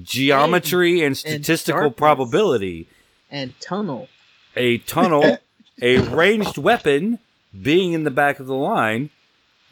geometry 0.00 1.02
and 1.02 1.16
statistical 1.16 1.80
darkness. 1.80 1.98
probability. 1.98 2.88
And 3.30 3.58
tunnel. 3.60 4.08
A 4.56 4.78
tunnel, 4.78 5.38
a 5.82 5.98
ranged 5.98 6.56
weapon 6.56 7.18
being 7.60 7.92
in 7.92 8.04
the 8.04 8.10
back 8.12 8.38
of 8.38 8.46
the 8.46 8.54
line. 8.54 9.10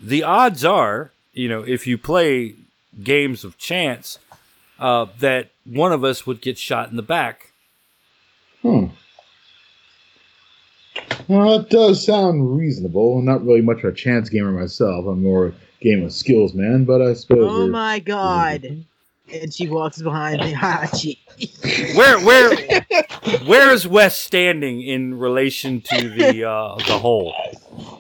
The 0.03 0.25
odds 0.25 0.65
are, 0.65 1.13
you 1.33 1.49
know, 1.49 1.63
if 1.63 1.87
you 1.87 1.97
play 1.97 2.57
games 3.03 3.45
of 3.45 3.57
chance, 3.57 4.19
uh, 4.79 5.07
that 5.21 5.51
one 5.65 5.93
of 5.93 6.03
us 6.03 6.27
would 6.27 6.41
get 6.41 6.59
shot 6.59 6.91
in 6.91 6.97
the 6.97 7.03
back. 7.03 7.53
Hmm. 8.63 8.87
Well, 11.29 11.59
that 11.59 11.71
does 11.71 12.05
sound 12.05 12.57
reasonable. 12.57 13.19
I'm 13.19 13.25
not 13.25 13.45
really 13.45 13.63
much 13.63 13.79
of 13.79 13.85
a 13.85 13.93
chance 13.93 14.29
gamer 14.29 14.53
myself. 14.53 15.07
I'm 15.07 15.23
more 15.23 15.47
a 15.47 15.53
game 15.81 16.05
of 16.05 16.13
skills 16.13 16.53
man, 16.55 16.85
but 16.85 17.01
I 17.01 17.15
suppose. 17.15 17.51
Oh 17.51 17.69
my 17.69 18.01
god. 18.01 18.85
And 19.33 19.55
she 19.55 19.69
walks 19.69 20.03
behind 20.03 20.41
me. 20.41 20.53
Hachi. 20.53 21.19
Where 21.97 22.19
where 22.21 22.85
where 23.47 23.73
is 23.73 23.87
Wes 23.87 24.19
standing 24.19 24.83
in 24.83 25.15
relation 25.15 25.81
to 25.81 26.11
the 26.11 26.45
uh, 26.45 26.77
the 26.87 26.99
hole? 26.99 27.33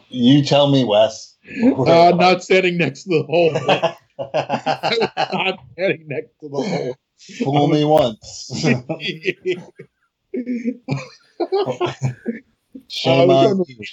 You 0.08 0.44
tell 0.44 0.70
me, 0.70 0.84
Wes. 0.84 1.31
Uh, 1.48 2.12
not 2.16 2.42
standing 2.42 2.78
next 2.78 3.04
to 3.04 3.10
the 3.10 3.22
hole. 3.24 3.52
not 5.32 5.58
standing 5.72 6.06
next 6.08 6.38
to 6.40 6.48
the 6.48 6.56
hole. 6.56 6.96
Fool 7.44 7.68
me 7.68 7.84
once. 7.84 8.50
Shame 12.88 13.30
I 13.30 13.34
on 13.34 13.60
on 13.60 13.64
you. 13.68 13.84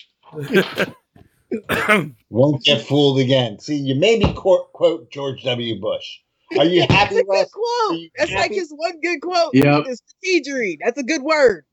Won't 2.29 2.63
get 2.63 2.81
fooled 2.81 3.19
again. 3.19 3.59
See, 3.59 3.75
you 3.75 3.95
made 3.95 4.19
me 4.19 4.33
quote, 4.33 4.71
quote 4.73 5.11
George 5.11 5.43
W. 5.43 5.79
Bush. 5.79 6.19
Are 6.57 6.65
you 6.65 6.81
happy, 6.81 6.93
That's 6.93 7.11
a 7.11 7.23
good 7.23 7.47
quote. 7.51 7.99
you 7.99 8.09
That's 8.17 8.31
like 8.31 8.51
his 8.51 8.71
one 8.75 8.99
good 9.01 9.21
quote. 9.21 9.53
Yeah, 9.53 9.83
It's 9.85 10.01
strategery. 10.23 10.77
That's 10.83 10.97
a 10.97 11.03
good 11.03 11.21
word. 11.21 11.65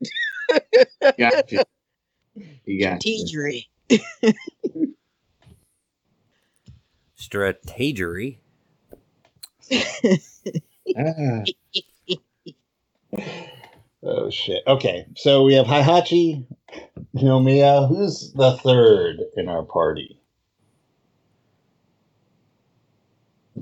Got 1.17 1.51
you. 1.51 1.61
You 2.65 2.81
got. 2.81 3.01
Strategery. 3.01 3.65
Strategery. 7.27 8.37
Ah, 10.97 11.43
Oh 14.03 14.29
shit. 14.29 14.63
Okay, 14.65 15.05
so 15.17 15.43
we 15.43 15.55
have 15.55 15.65
Heihachi, 15.65 16.45
Nomiya. 17.15 17.89
Who's 17.89 18.31
the 18.33 18.55
third 18.57 19.17
in 19.35 19.49
our 19.49 19.63
party? 19.63 20.19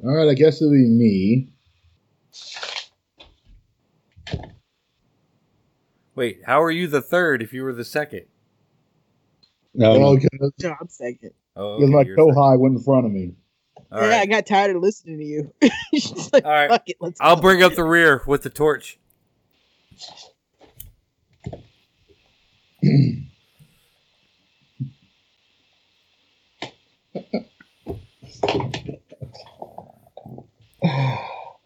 all 0.04 0.14
right, 0.14 0.30
I 0.30 0.34
guess 0.36 0.62
it'll 0.62 0.72
be 0.74 0.86
me. 0.88 1.50
Wait, 6.16 6.42
how 6.46 6.62
are 6.62 6.72
you 6.72 6.88
the 6.88 7.02
third 7.02 7.42
if 7.42 7.54
you 7.54 7.64
were 7.64 7.74
the 7.74 7.86
second? 7.86 8.26
No, 9.74 9.98
Well, 9.98 10.16
because 10.16 10.52
No, 10.62 10.76
I'm 10.80 10.88
second. 10.90 11.32
Oh, 11.56 11.80
because 11.80 11.90
okay, 11.90 11.94
my 11.96 12.02
you're 12.04 12.18
third. 12.18 12.36
Kohai 12.36 12.60
went 12.60 12.78
in 12.78 12.84
front 12.84 13.06
of 13.06 13.12
me. 13.12 13.34
All 13.96 14.10
yeah, 14.10 14.18
I 14.18 14.26
got 14.26 14.46
tired 14.46 14.76
of 14.76 14.82
listening 14.82 15.20
to 15.20 15.24
you. 15.26 15.54
She's 15.94 16.32
like, 16.34 16.44
All 16.44 16.52
right. 16.52 16.70
fuck 16.70 16.84
it, 16.88 16.98
let's 17.00 17.20
I'll 17.22 17.38
go. 17.38 17.42
bring 17.42 17.64
up 17.64 17.76
the 17.76 17.84
rear 17.86 18.24
with 18.28 18.44
the 18.44 18.50
torch. 18.50 19.00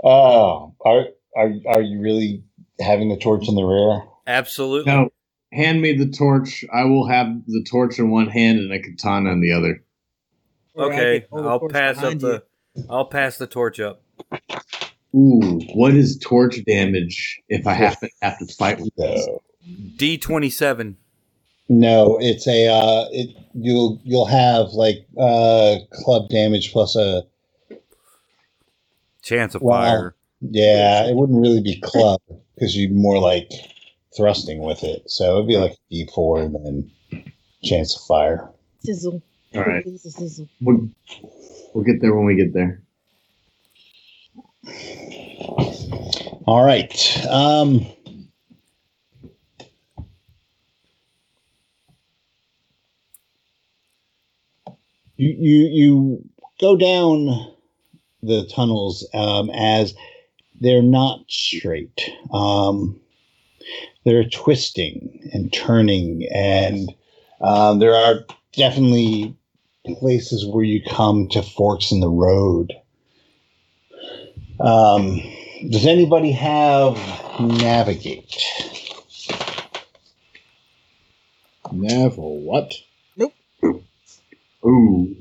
Oh, 0.04 0.74
are 0.86 1.06
are 1.36 1.52
are 1.68 1.82
you 1.82 2.00
really 2.00 2.44
having 2.80 3.10
the 3.10 3.18
torch 3.18 3.48
in 3.48 3.56
the 3.56 3.64
rear? 3.64 4.04
Absolutely. 4.28 4.92
No, 4.92 5.10
hand 5.52 5.82
me 5.82 5.98
the 5.98 6.10
torch. 6.10 6.64
I 6.74 6.86
will 6.86 7.08
have 7.08 7.28
the 7.48 7.66
torch 7.70 8.00
in 8.00 8.10
one 8.12 8.28
hand 8.28 8.60
and 8.60 8.72
a 8.72 8.82
katana 8.82 9.32
in 9.32 9.42
the 9.42 9.52
other. 9.52 9.84
Or 10.76 10.92
I 10.92 10.96
Okay, 10.96 11.20
can 11.22 11.30
hold 11.32 11.46
the 11.46 11.50
I'll 11.50 11.70
pass 11.70 11.98
up 11.98 12.04
behind 12.04 12.22
the. 12.22 12.44
I'll 12.90 13.06
pass 13.06 13.38
the 13.38 13.48
torch 13.48 13.80
up. 13.80 14.02
Ooh, 15.16 15.60
what 15.74 15.96
is 15.96 16.18
torch 16.20 16.64
damage 16.66 17.42
if 17.50 17.66
I 17.66 17.74
have 17.74 18.00
to 18.00 18.10
have 18.22 18.38
to 18.40 18.46
fight 18.56 18.80
with 18.80 18.94
this? 18.96 19.28
D 19.98 20.18
twenty 20.18 20.50
seven. 20.50 20.98
no, 21.68 22.18
it's 22.22 22.48
a 22.48 22.68
uh, 22.68 23.06
it 23.12 23.36
you'll 23.54 24.00
you'll 24.04 24.26
have 24.28 24.68
like 24.74 24.98
uh 25.20 25.78
club 25.92 26.30
damage 26.30 26.72
plus 26.72 26.96
a 26.96 27.24
Chance 29.22 29.56
of 29.56 29.62
Wow. 29.62 29.82
fire. 29.82 30.16
yeah. 30.42 31.06
It 31.08 31.16
wouldn't 31.16 31.42
really 31.42 31.62
be 31.62 31.80
club 31.82 32.22
because 32.56 32.76
you'd 32.76 32.96
more 32.96 33.20
like 33.20 33.52
thrusting 34.16 34.60
with 34.60 34.84
it. 34.84 35.10
So 35.10 35.36
it'd 35.36 35.48
be 35.48 35.58
like 35.58 35.76
D 35.92 36.08
four 36.16 36.40
and 36.42 36.56
then 36.56 36.92
chance 37.64 37.96
of 37.96 38.02
fire. 38.04 38.50
Sizzle. 38.86 39.22
All 39.56 39.64
right, 39.64 39.84
It's 39.86 40.06
a 40.06 40.12
sizzle. 40.12 40.48
we'll, 40.62 40.90
we'll 41.74 41.84
get 41.84 42.02
there 42.02 42.14
when 42.16 42.26
we 42.26 42.36
get 42.36 42.54
there. 42.54 42.82
All 46.46 46.64
right. 46.64 47.26
Um, 47.28 47.86
you 55.18 55.30
you 55.38 55.68
you 55.72 56.30
go 56.60 56.76
down 56.76 57.54
the 58.22 58.46
tunnels 58.54 59.08
um, 59.14 59.50
as 59.52 59.94
they're 60.60 60.82
not 60.82 61.22
straight. 61.28 62.10
Um, 62.34 63.00
they're 64.06 64.26
twisting 64.30 65.30
and 65.34 65.52
turning, 65.54 66.28
and 66.34 66.90
um, 67.42 67.80
there 67.80 67.96
are 67.96 68.26
definitely 68.54 69.36
places 69.86 70.46
where 70.46 70.64
you 70.64 70.82
come 70.84 71.28
to 71.30 71.42
forks 71.42 71.92
in 71.92 72.00
the 72.00 72.10
road. 72.10 72.74
Um, 74.60 75.22
does 75.70 75.86
anybody 75.86 76.32
have 76.34 76.96
navigate? 77.40 78.36
Nav 81.72 82.18
or 82.18 82.40
what? 82.40 82.74
Ooh, 84.66 85.16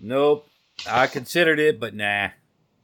Nope. 0.00 0.48
I 0.88 1.06
considered 1.06 1.58
it, 1.58 1.78
but 1.80 1.94
nah. 1.94 2.30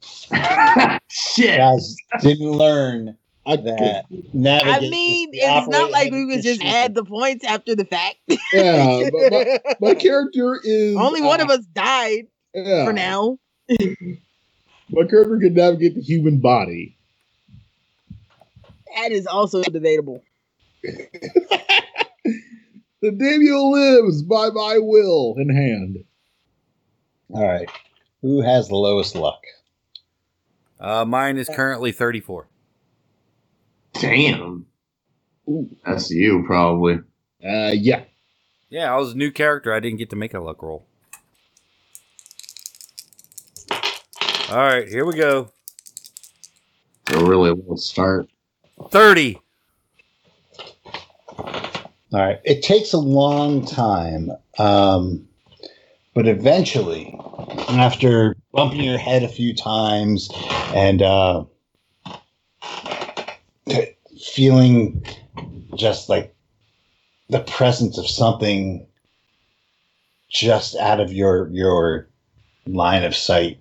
shit. 1.09 1.57
Guys 1.57 1.95
didn't 2.21 2.51
learn 2.51 3.17
I 3.45 3.57
that 3.57 4.05
I 4.65 4.79
mean, 4.79 5.29
is 5.33 5.39
to 5.39 5.45
it's 5.45 5.67
not 5.67 5.91
like 5.91 6.11
we 6.11 6.25
would 6.25 6.41
just 6.41 6.63
add 6.63 6.95
the 6.95 7.03
points 7.03 7.43
after 7.43 7.75
the 7.75 7.83
fact. 7.85 8.15
Yeah, 8.53 9.09
but 9.11 9.31
my, 9.31 9.59
my 9.81 9.93
character 9.95 10.59
is 10.63 10.95
Only 10.95 11.21
one 11.21 11.41
uh, 11.41 11.45
of 11.45 11.49
us 11.49 11.65
died 11.65 12.27
yeah, 12.53 12.85
for 12.85 12.93
now. 12.93 13.37
My 13.69 15.05
character 15.09 15.39
can 15.39 15.53
navigate 15.53 15.95
the 15.95 16.01
human 16.01 16.39
body. 16.39 16.97
That 18.95 19.11
is 19.11 19.27
also 19.27 19.61
debatable. 19.63 20.23
The 23.03 23.11
daimyo 23.11 23.63
lives 23.63 24.23
by 24.23 24.47
my 24.51 24.77
will 24.79 25.35
in 25.37 25.49
hand. 25.49 26.05
All 27.31 27.45
right. 27.45 27.69
Who 28.21 28.39
has 28.39 28.69
the 28.69 28.77
lowest 28.77 29.13
luck? 29.13 29.41
Uh, 30.79 31.03
mine 31.03 31.35
is 31.35 31.49
currently 31.49 31.91
thirty 31.91 32.21
four. 32.21 32.47
Damn. 33.93 34.65
That's 35.85 36.09
you 36.09 36.43
probably. 36.45 36.99
Uh, 37.43 37.73
yeah. 37.73 38.03
Yeah, 38.69 38.93
I 38.93 38.97
was 38.97 39.13
a 39.13 39.17
new 39.17 39.31
character. 39.31 39.73
I 39.73 39.79
didn't 39.79 39.99
get 39.99 40.09
to 40.11 40.15
make 40.15 40.33
a 40.33 40.39
luck 40.39 40.61
roll. 40.63 40.85
All 44.49 44.57
right, 44.57 44.87
here 44.87 45.05
we 45.05 45.15
go. 45.15 45.51
A 47.13 47.23
really 47.23 47.51
low 47.51 47.75
start. 47.75 48.29
Thirty. 48.89 49.39
All 51.37 52.19
right. 52.19 52.39
It 52.43 52.61
takes 52.61 52.93
a 52.93 52.99
long 52.99 53.65
time, 53.65 54.31
um, 54.59 55.27
but 56.13 56.27
eventually, 56.27 57.17
after 57.69 58.35
bumping 58.51 58.81
your 58.81 58.99
head 58.99 59.23
a 59.23 59.27
few 59.27 59.55
times 59.55 60.29
and 60.75 61.01
uh, 61.01 61.45
feeling 64.33 65.05
just 65.75 66.09
like 66.09 66.33
the 67.29 67.39
presence 67.39 67.97
of 67.97 68.07
something 68.07 68.85
just 70.29 70.75
out 70.75 70.99
of 70.99 71.11
your 71.11 71.47
your 71.49 72.07
line 72.65 73.03
of 73.03 73.15
sight. 73.15 73.59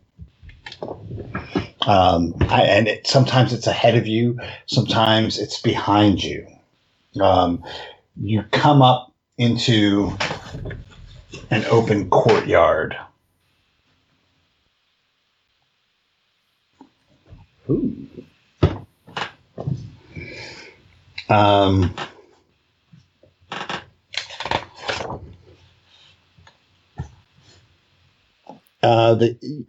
Um, 1.86 2.34
I, 2.42 2.62
and 2.62 2.88
it, 2.88 3.06
sometimes 3.06 3.52
it's 3.52 3.66
ahead 3.66 3.96
of 3.96 4.06
you, 4.06 4.38
sometimes 4.66 5.38
it's 5.38 5.60
behind 5.60 6.22
you. 6.22 6.46
Um, 7.20 7.64
you 8.16 8.44
come 8.52 8.82
up 8.82 9.12
into 9.36 10.16
an 11.50 11.64
open 11.66 12.08
courtyard. 12.10 12.96
Ooh. 17.68 18.06
Um, 21.32 21.94
uh, 28.82 29.14
the 29.14 29.64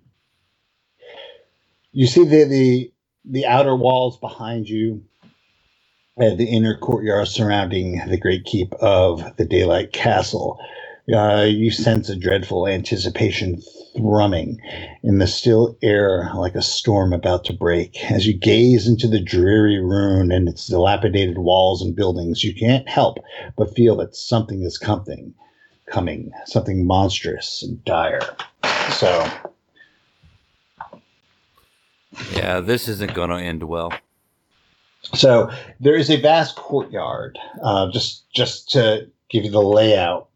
you 1.93 2.05
see 2.05 2.25
the 2.25 2.43
the 2.43 2.93
the 3.23 3.45
outer 3.45 3.77
walls 3.77 4.19
behind 4.19 4.67
you, 4.67 5.05
uh, 6.19 6.35
the 6.35 6.49
inner 6.49 6.77
courtyard 6.77 7.29
surrounding 7.29 8.01
the 8.09 8.17
great 8.17 8.43
keep 8.43 8.73
of 8.73 9.37
the 9.37 9.45
Daylight 9.45 9.93
Castle. 9.93 10.59
Uh, 11.11 11.43
you 11.49 11.69
sense 11.69 12.07
a 12.09 12.15
dreadful 12.15 12.65
anticipation 12.67 13.61
thrumming 13.95 14.57
in 15.03 15.17
the 15.17 15.27
still 15.27 15.77
air 15.81 16.31
like 16.33 16.55
a 16.55 16.61
storm 16.61 17.11
about 17.11 17.43
to 17.43 17.53
break. 17.53 18.09
As 18.09 18.25
you 18.25 18.33
gaze 18.33 18.87
into 18.87 19.07
the 19.09 19.19
dreary 19.19 19.79
ruin 19.79 20.31
and 20.31 20.47
its 20.47 20.67
dilapidated 20.67 21.37
walls 21.39 21.81
and 21.81 21.93
buildings, 21.95 22.43
you 22.43 22.55
can't 22.55 22.87
help 22.87 23.17
but 23.57 23.75
feel 23.75 23.97
that 23.97 24.15
something 24.15 24.63
is 24.63 24.77
coming, 24.77 25.33
coming, 25.87 26.31
something 26.45 26.87
monstrous 26.87 27.61
and 27.63 27.83
dire. 27.83 28.35
So, 28.91 29.29
Yeah, 32.31 32.61
this 32.61 32.87
isn't 32.87 33.13
going 33.13 33.29
to 33.29 33.35
end 33.37 33.63
well. 33.63 33.91
so 35.13 35.51
there 35.81 35.95
is 35.95 36.09
a 36.09 36.21
vast 36.21 36.55
courtyard. 36.55 37.37
Uh, 37.61 37.91
just 37.91 38.23
just 38.31 38.69
to 38.71 39.09
give 39.29 39.43
you 39.43 39.51
the 39.51 39.61
layout, 39.61 40.29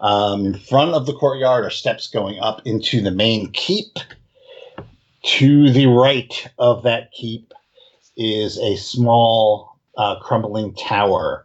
Um, 0.00 0.46
in 0.46 0.54
front 0.54 0.92
of 0.94 1.06
the 1.06 1.12
courtyard 1.12 1.64
are 1.64 1.70
steps 1.70 2.08
going 2.08 2.40
up 2.40 2.62
into 2.64 3.00
the 3.00 3.10
main 3.10 3.50
keep. 3.52 3.98
To 5.22 5.70
the 5.70 5.86
right 5.86 6.48
of 6.58 6.84
that 6.84 7.12
keep 7.12 7.52
is 8.16 8.58
a 8.58 8.76
small 8.76 9.76
uh, 9.98 10.18
crumbling 10.20 10.74
tower. 10.74 11.44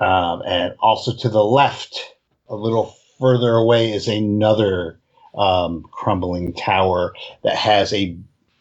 Um, 0.00 0.42
and 0.44 0.74
also 0.80 1.14
to 1.14 1.28
the 1.28 1.44
left, 1.44 2.14
a 2.48 2.56
little 2.56 2.96
further 3.20 3.54
away, 3.54 3.92
is 3.92 4.08
another 4.08 4.98
um, 5.36 5.84
crumbling 5.92 6.54
tower 6.54 7.14
that 7.44 7.54
has 7.54 7.92
a 7.92 8.16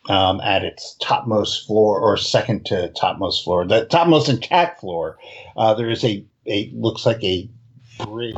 um, 0.07 0.39
at 0.41 0.63
its 0.63 0.95
topmost 1.01 1.65
floor 1.65 1.99
or 1.99 2.17
second 2.17 2.65
to 2.67 2.89
topmost 2.89 3.43
floor, 3.43 3.65
the 3.65 3.85
topmost 3.85 4.29
intact 4.29 4.79
floor. 4.79 5.17
Uh, 5.57 5.73
there 5.73 5.89
is 5.89 6.03
a 6.03 6.23
a 6.45 6.71
looks 6.73 7.05
like 7.05 7.23
a 7.23 7.49
bridge 8.05 8.35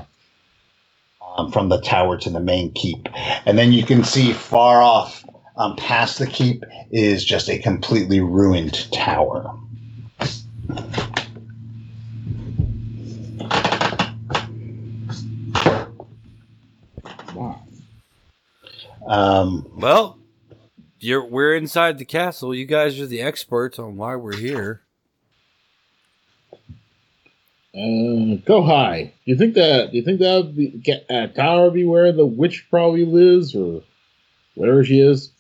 um, 1.36 1.52
from 1.52 1.70
the 1.70 1.82
tower 1.82 2.18
to 2.18 2.30
the 2.30 2.40
main 2.40 2.72
keep, 2.74 3.08
and 3.46 3.58
then 3.58 3.72
you 3.72 3.84
can 3.84 4.04
see 4.04 4.34
far 4.34 4.82
off 4.82 5.26
um, 5.58 5.76
past 5.76 6.20
the 6.20 6.28
keep 6.28 6.64
is 6.92 7.24
just 7.24 7.50
a 7.50 7.60
completely 7.60 8.20
ruined 8.20 8.92
tower. 8.92 9.56
Wow. 17.34 17.62
Um, 19.08 19.70
Well, 19.76 20.20
you're 21.00 21.26
we're 21.26 21.56
inside 21.56 21.98
the 21.98 22.06
castle. 22.06 22.56
You 22.56 22.66
guys 22.66 23.00
are 23.00 23.08
the 23.08 23.22
experts 23.22 23.78
on 23.78 23.98
why 23.98 24.16
we're 24.16 24.38
here. 24.38 24.83
Uh, 27.76 28.36
go 28.46 28.62
high. 28.62 29.14
Do 29.26 29.32
you 29.32 29.36
think 29.36 29.56
that? 29.56 29.92
Do 29.92 29.98
you 29.98 30.04
think 30.04 30.20
that 30.20 30.36
would 30.36 30.56
be, 30.56 30.68
get, 30.68 31.06
uh, 31.10 31.28
tower 31.28 31.72
be 31.72 31.86
where 31.86 32.12
the 32.12 32.26
witch 32.26 32.68
probably 32.70 33.06
lives, 33.06 33.56
or 33.56 33.82
wherever 34.56 34.84
she 34.84 35.00
is? 35.00 35.32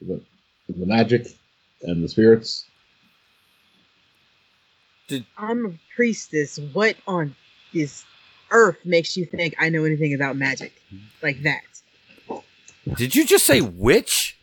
The, 0.00 0.20
the 0.68 0.86
magic 0.86 1.28
and 1.82 2.02
the 2.02 2.08
spirits. 2.08 2.64
I'm 5.36 5.66
a 5.66 5.70
priestess. 5.94 6.58
What 6.72 6.96
on 7.06 7.34
this 7.72 8.04
earth 8.50 8.78
makes 8.84 9.16
you 9.16 9.24
think 9.24 9.54
I 9.58 9.68
know 9.68 9.84
anything 9.84 10.14
about 10.14 10.36
magic 10.36 10.72
like 11.22 11.42
that? 11.42 11.62
Did 12.96 13.14
you 13.14 13.24
just 13.24 13.46
say 13.46 13.60
witch? 13.60 14.36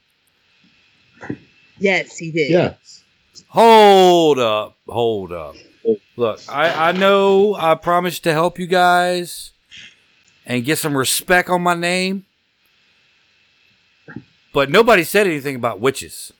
Yes, 1.77 2.17
he 2.17 2.31
did. 2.31 2.51
Yes. 2.51 3.03
Hold 3.49 4.39
up, 4.39 4.77
hold 4.87 5.31
up. 5.33 5.55
Look, 6.15 6.41
I, 6.49 6.89
I 6.89 6.91
know 6.93 7.55
I 7.55 7.75
promised 7.75 8.23
to 8.23 8.31
help 8.33 8.57
you 8.59 8.67
guys 8.67 9.51
and 10.45 10.63
get 10.65 10.77
some 10.77 10.95
respect 10.97 11.49
on 11.49 11.61
my 11.61 11.73
name, 11.75 12.25
but 14.53 14.69
nobody 14.69 15.03
said 15.03 15.27
anything 15.27 15.55
about 15.55 15.79
witches. 15.79 16.31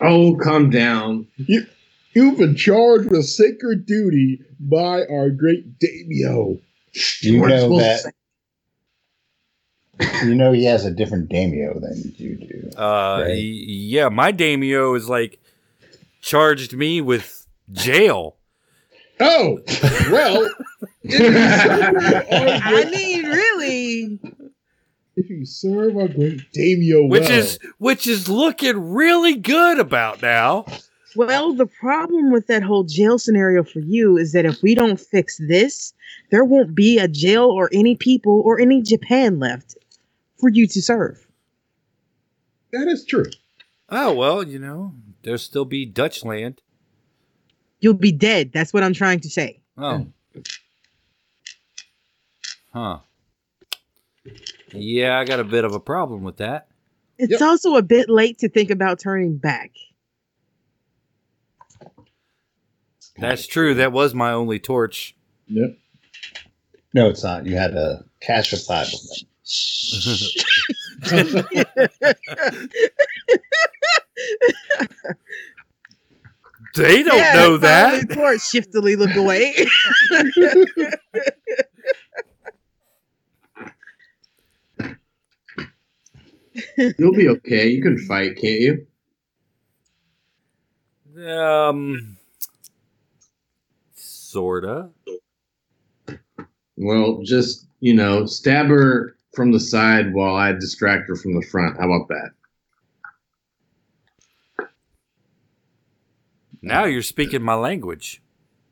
Oh, 0.00 0.36
come 0.36 0.70
down. 0.70 1.28
You, 1.36 1.66
you've 2.14 2.38
been 2.38 2.56
charged 2.56 3.10
with 3.10 3.24
sacred 3.26 3.86
duty 3.86 4.40
by 4.58 5.02
our 5.06 5.30
great 5.30 5.78
daimyo. 5.78 6.58
you 7.22 7.40
weren't 7.40 7.54
know 7.54 7.78
that 7.78 8.02
to 10.00 10.26
you 10.26 10.34
know 10.34 10.52
he 10.52 10.64
has 10.64 10.84
a 10.84 10.90
different 10.90 11.28
daimyo 11.28 11.78
than 11.78 12.14
you 12.16 12.36
do. 12.36 12.70
Uh, 12.76 13.22
Right. 13.26 13.36
yeah, 13.36 14.08
my 14.08 14.32
daimyo 14.32 14.94
is 14.94 15.08
like 15.08 15.38
charged 16.20 16.72
me 16.74 17.00
with 17.00 17.46
jail. 17.72 18.36
Oh, 19.20 19.58
well, 20.10 20.50
I 22.30 22.88
mean, 22.90 23.24
really. 23.26 24.20
if 25.16 25.28
you 25.30 25.44
serve 25.44 25.96
our 25.96 26.08
great 26.08 26.40
daimyo 26.52 27.06
which 27.06 27.28
well, 27.28 27.38
is 27.38 27.58
which 27.78 28.06
is 28.06 28.28
looking 28.28 28.92
really 28.92 29.36
good 29.36 29.78
about 29.78 30.22
now. 30.22 30.64
Well, 31.14 31.52
the 31.52 31.66
problem 31.66 32.32
with 32.32 32.46
that 32.46 32.62
whole 32.62 32.84
jail 32.84 33.18
scenario 33.18 33.62
for 33.64 33.80
you 33.80 34.16
is 34.16 34.32
that 34.32 34.46
if 34.46 34.62
we 34.62 34.74
don't 34.74 34.98
fix 34.98 35.36
this, 35.46 35.92
there 36.30 36.44
won't 36.44 36.74
be 36.74 36.98
a 36.98 37.06
jail 37.06 37.44
or 37.44 37.68
any 37.72 37.96
people 37.96 38.42
or 38.46 38.58
any 38.58 38.80
Japan 38.80 39.38
left 39.38 39.76
for 40.38 40.48
you 40.48 40.66
to 40.66 40.82
serve. 40.82 41.26
that 42.72 42.88
is 42.88 43.04
true. 43.04 43.26
Oh 43.90 44.14
well, 44.14 44.42
you 44.42 44.58
know, 44.58 44.94
there'll 45.22 45.38
still 45.38 45.66
be 45.66 45.84
Dutch 45.84 46.24
land. 46.24 46.62
You'll 47.82 47.94
be 47.94 48.12
dead. 48.12 48.52
That's 48.54 48.72
what 48.72 48.82
I'm 48.84 48.94
trying 48.94 49.20
to 49.20 49.28
say. 49.28 49.60
Oh, 49.76 50.06
huh? 52.72 52.98
Yeah, 54.72 55.18
I 55.18 55.24
got 55.24 55.40
a 55.40 55.44
bit 55.44 55.64
of 55.64 55.74
a 55.74 55.80
problem 55.80 56.22
with 56.22 56.36
that. 56.36 56.68
It's 57.18 57.32
Yep. 57.32 57.42
also 57.42 57.74
a 57.74 57.82
bit 57.82 58.08
late 58.08 58.38
to 58.38 58.48
think 58.48 58.70
about 58.70 59.00
turning 59.00 59.36
back. 59.36 59.72
That's 63.18 63.46
true. 63.48 63.74
That 63.74 63.92
was 63.92 64.14
my 64.14 64.30
only 64.32 64.60
torch. 64.60 65.14
Yep. 65.48 65.76
No, 66.94 67.08
it's 67.08 67.24
not. 67.24 67.46
You 67.46 67.56
had 67.56 67.74
a 67.74 68.04
cache 68.20 68.52
of 68.52 68.62
five 68.62 68.86
of 68.86 69.00
them. 69.08 69.26
They 76.74 77.02
don't 77.02 77.16
Yeah, 77.18 77.32
know 77.34 77.58
finally 77.58 78.02
that. 78.04 78.10
Torch 78.14 78.40
shiftily 78.42 78.96
look 78.96 79.14
away. 79.16 79.54
You'll 86.98 87.14
be 87.14 87.28
okay. 87.28 87.68
You 87.68 87.82
can 87.82 87.98
fight, 87.98 88.36
can't 88.36 88.60
you? 88.60 88.86
Um, 91.30 92.16
sorta. 93.94 94.90
Well, 96.76 97.22
just, 97.22 97.66
you 97.80 97.94
know, 97.94 98.26
stab 98.26 98.66
her 98.66 99.16
from 99.34 99.52
the 99.52 99.60
side 99.60 100.14
while 100.14 100.34
I 100.34 100.52
distract 100.52 101.08
her 101.08 101.16
from 101.16 101.34
the 101.34 101.46
front. 101.46 101.78
How 101.78 101.90
about 101.92 102.08
that? 102.08 102.30
Now 106.62 106.84
you're 106.84 107.02
speaking 107.02 107.42
my 107.42 107.54
language. 107.54 108.22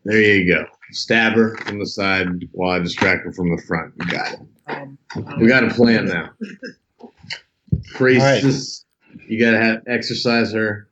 There 0.05 0.20
you 0.20 0.47
go. 0.47 0.64
Stab 0.93 1.34
her 1.34 1.57
from 1.59 1.78
the 1.78 1.86
side 1.86 2.28
while 2.53 2.70
I 2.70 2.78
distract 2.78 3.24
her 3.24 3.32
from 3.32 3.55
the 3.55 3.61
front. 3.62 3.93
You 4.01 4.07
got 4.11 4.32
it. 4.32 4.41
Um, 4.68 4.99
We 5.41 5.49
got 5.49 5.64
a 5.64 5.70
plan 5.74 6.07
now. 6.07 6.30
Priestess, 7.95 8.84
you 9.28 9.38
gotta 9.41 9.59
have 9.59 9.82
exercise 9.86 10.53
her, 10.53 10.88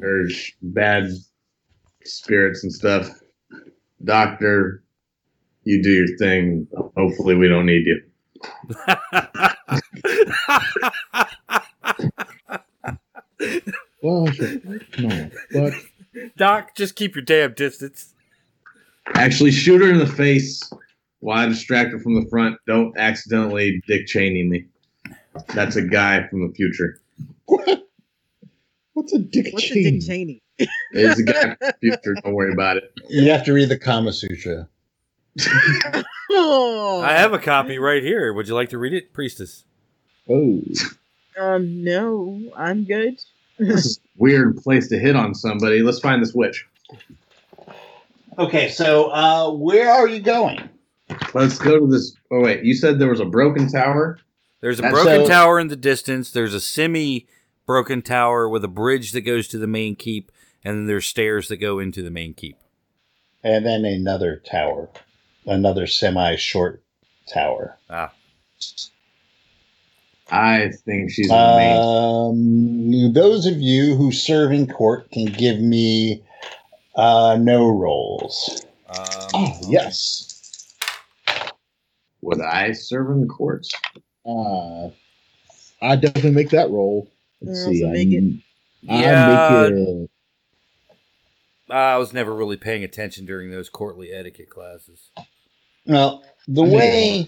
her 0.00 0.24
bad 0.62 1.10
spirits 2.04 2.62
and 2.62 2.72
stuff. 2.72 3.10
Doctor, 4.04 4.82
you 5.64 5.82
do 5.82 5.90
your 5.90 6.16
thing. 6.18 6.66
Hopefully, 6.96 7.34
we 7.34 7.48
don't 7.48 7.66
need 7.66 7.84
you. 7.86 8.02
Well, 14.02 14.26
sure. 14.30 14.56
no, 14.98 15.30
but 15.52 15.72
Doc, 16.36 16.74
just 16.76 16.94
keep 16.96 17.14
your 17.14 17.24
damn 17.24 17.52
distance. 17.54 18.14
Actually, 19.14 19.50
shoot 19.52 19.80
her 19.80 19.90
in 19.90 19.98
the 19.98 20.06
face 20.06 20.62
while 21.20 21.38
I 21.38 21.46
distract 21.46 21.90
her 21.92 21.98
from 21.98 22.14
the 22.14 22.28
front. 22.28 22.56
Don't 22.66 22.96
accidentally 22.98 23.82
Dick 23.86 24.06
Cheney 24.06 24.44
me. 24.44 24.66
That's 25.54 25.76
a 25.76 25.82
guy 25.82 26.26
from 26.28 26.46
the 26.46 26.52
future. 26.54 27.00
what? 27.46 27.84
What's 28.94 29.12
a 29.12 29.18
Dick 29.18 29.48
what's 29.52 29.64
a 29.66 29.68
Cheney? 29.74 29.90
Dick 29.98 30.06
Cheney? 30.08 30.42
It's 30.92 31.20
a 31.20 31.22
guy 31.22 31.42
from 31.42 31.56
the 31.60 31.74
future. 31.80 32.14
Don't 32.22 32.34
worry 32.34 32.52
about 32.52 32.76
it. 32.78 32.92
You 33.08 33.30
have 33.30 33.44
to 33.44 33.52
read 33.52 33.68
the 33.68 33.78
Kama 33.78 34.12
Sutra. 34.12 34.68
Oh, 36.30 37.00
I 37.04 37.12
have 37.12 37.32
a 37.32 37.38
copy 37.38 37.78
right 37.78 38.02
here. 38.02 38.32
Would 38.32 38.48
you 38.48 38.54
like 38.54 38.68
to 38.70 38.78
read 38.78 38.92
it, 38.92 39.12
Priestess? 39.12 39.64
Oh, 40.28 40.60
Um, 41.40 41.82
no, 41.84 42.40
I'm 42.56 42.84
good. 42.84 43.20
This 43.58 43.84
is 43.86 43.98
a 43.98 44.00
weird 44.16 44.56
place 44.58 44.88
to 44.88 44.98
hit 44.98 45.16
on 45.16 45.34
somebody. 45.34 45.80
Let's 45.82 46.00
find 46.00 46.22
this 46.22 46.32
witch. 46.34 46.66
Okay, 48.38 48.68
so 48.68 49.10
uh, 49.10 49.50
where 49.52 49.90
are 49.90 50.06
you 50.08 50.20
going? 50.20 50.68
Let's 51.34 51.58
go 51.58 51.80
to 51.80 51.86
this. 51.86 52.14
Oh 52.30 52.40
wait, 52.40 52.62
you 52.64 52.74
said 52.74 52.98
there 52.98 53.10
was 53.10 53.20
a 53.20 53.24
broken 53.24 53.68
tower. 53.68 54.18
There's 54.60 54.78
a 54.78 54.82
That's- 54.82 55.02
broken 55.02 55.26
so- 55.26 55.28
tower 55.28 55.58
in 55.58 55.68
the 55.68 55.76
distance. 55.76 56.30
There's 56.30 56.54
a 56.54 56.60
semi 56.60 57.26
broken 57.66 58.02
tower 58.02 58.48
with 58.48 58.64
a 58.64 58.68
bridge 58.68 59.12
that 59.12 59.22
goes 59.22 59.48
to 59.48 59.58
the 59.58 59.66
main 59.66 59.96
keep, 59.96 60.30
and 60.64 60.76
then 60.78 60.86
there's 60.86 61.06
stairs 61.06 61.48
that 61.48 61.56
go 61.56 61.78
into 61.78 62.02
the 62.02 62.10
main 62.10 62.34
keep. 62.34 62.56
And 63.42 63.64
then 63.64 63.84
another 63.84 64.36
tower, 64.44 64.88
another 65.46 65.86
semi-short 65.86 66.82
tower. 67.32 67.78
Ah, 67.88 68.12
I 70.30 70.70
think 70.84 71.10
she's 71.10 71.30
in 71.34 71.56
the. 71.56 71.82
Um, 71.84 73.12
those 73.12 73.46
of 73.46 73.60
you 73.60 73.96
who 73.96 74.12
serve 74.12 74.52
in 74.52 74.66
court 74.68 75.10
can 75.10 75.26
give 75.26 75.60
me 75.60 76.22
uh, 76.96 77.38
Know 77.40 77.68
rolls. 77.68 78.64
um, 78.88 79.30
oh 79.34 79.58
yes. 79.68 80.24
Would 82.22 82.40
I 82.40 82.72
serve 82.72 83.10
in 83.10 83.22
the 83.22 83.26
courts? 83.26 83.70
Uh, 84.26 84.88
I 85.80 85.96
definitely 85.96 86.32
make 86.32 86.50
that 86.50 86.70
roll. 86.70 87.10
Let's 87.40 87.58
Yeah, 87.58 87.64
see. 87.64 87.82
also 87.84 87.92
make 87.92 88.12
it. 88.12 88.34
I 88.88 89.00
Yeah. 89.02 89.24
make 89.24 89.50
it. 89.50 90.10
I 91.70 91.96
was 91.98 92.12
never 92.12 92.34
really 92.34 92.56
paying 92.56 92.84
attention 92.84 93.26
during 93.26 93.50
those 93.50 93.68
courtly 93.68 94.12
etiquette 94.12 94.50
classes. 94.50 95.10
Well, 95.86 96.24
the 96.46 96.62
Yeah. 96.62 96.74
way 96.74 97.26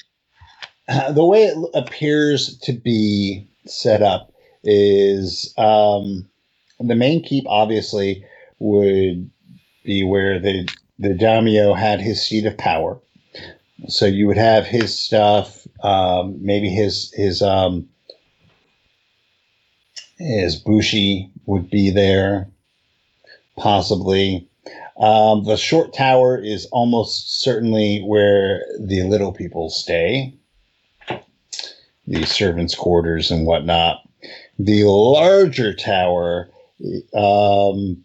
the 1.11 1.25
way 1.25 1.45
it 1.45 1.57
appears 1.75 2.59
to 2.59 2.73
be 2.73 3.49
set 3.67 4.03
up 4.03 4.33
is 4.65 5.55
um, 5.57 6.29
the 6.81 6.95
main 6.95 7.23
keep 7.23 7.45
obviously 7.47 8.25
would 8.59 9.31
be 9.85 10.05
where 10.05 10.39
the 10.39 10.69
the 10.99 11.15
daimyo 11.15 11.73
had 11.73 12.01
his 12.01 12.27
seat 12.27 12.45
of 12.45 12.59
power. 12.59 13.01
So 13.89 14.05
you 14.05 14.27
would 14.27 14.37
have 14.37 14.67
his 14.67 14.97
stuff, 14.99 15.67
um, 15.83 16.39
maybe 16.45 16.69
his 16.69 17.13
his 17.15 17.41
um, 17.41 17.89
his 20.19 20.57
bushi 20.57 21.31
would 21.47 21.71
be 21.71 21.91
there, 21.91 22.51
possibly. 23.57 24.47
Um, 24.99 25.45
the 25.45 25.57
short 25.57 25.95
tower 25.95 26.37
is 26.37 26.67
almost 26.67 27.41
certainly 27.41 28.01
where 28.01 28.67
the 28.79 29.05
little 29.05 29.33
people 29.33 29.71
stay, 29.71 30.35
the 32.11 32.27
servants' 32.27 32.75
quarters 32.75 33.31
and 33.31 33.47
whatnot. 33.47 34.03
The 34.59 34.85
larger 34.85 35.73
tower 35.73 36.51
um, 37.15 38.05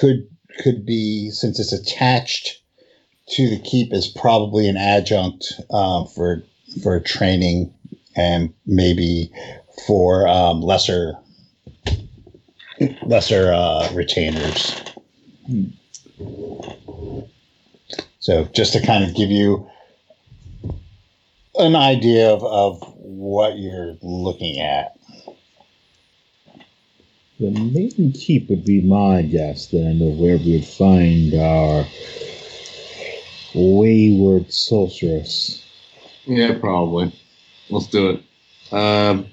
could 0.00 0.28
could 0.58 0.84
be 0.84 1.30
since 1.30 1.60
it's 1.60 1.72
attached 1.72 2.60
to 3.28 3.48
the 3.48 3.58
keep 3.60 3.92
is 3.92 4.08
probably 4.08 4.68
an 4.68 4.76
adjunct 4.76 5.60
uh, 5.70 6.04
for 6.06 6.42
for 6.82 6.98
training 6.98 7.72
and 8.16 8.52
maybe 8.66 9.30
for 9.86 10.26
um, 10.26 10.62
lesser 10.62 11.14
lesser 13.02 13.52
uh, 13.52 13.88
retainers. 13.92 14.80
So 18.18 18.44
just 18.44 18.72
to 18.72 18.80
kind 18.80 19.04
of 19.04 19.14
give 19.14 19.30
you 19.30 19.68
an 21.56 21.76
idea 21.76 22.30
of, 22.30 22.44
of 22.44 22.91
what 23.18 23.58
you're 23.58 23.96
looking 24.02 24.60
at. 24.60 24.96
The 27.40 27.50
main 27.50 28.12
keep 28.12 28.48
would 28.50 28.64
be 28.64 28.80
my 28.82 29.22
guess 29.22 29.66
then 29.66 30.00
of 30.00 30.18
where 30.18 30.36
we 30.36 30.52
would 30.52 30.64
find 30.64 31.34
our 31.34 31.84
wayward 33.54 34.52
sorceress. 34.52 35.64
Yeah, 36.24 36.58
probably. 36.58 37.12
Let's 37.68 37.86
do 37.88 38.10
it. 38.10 38.22
Um, 38.72 39.26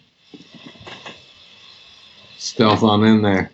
stealth 2.37 2.83
on 2.83 3.03
in 3.03 3.21
there. 3.21 3.51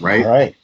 Right? 0.00 0.24
All 0.24 0.32
right. 0.32 0.54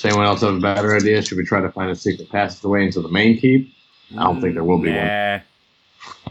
Does 0.00 0.12
anyone 0.12 0.24
else 0.24 0.40
have 0.40 0.54
a 0.54 0.60
better 0.60 0.96
idea? 0.96 1.20
Should 1.20 1.36
we 1.36 1.44
try 1.44 1.60
to 1.60 1.70
find 1.70 1.90
a 1.90 1.94
secret 1.94 2.30
passageway 2.30 2.84
into 2.86 3.02
the 3.02 3.10
main 3.10 3.38
keep? 3.38 3.70
I 4.12 4.24
don't 4.24 4.40
think 4.40 4.54
there 4.54 4.64
will 4.64 4.78
be 4.78 4.88
one. 4.88 4.96
Nah. 4.96 5.40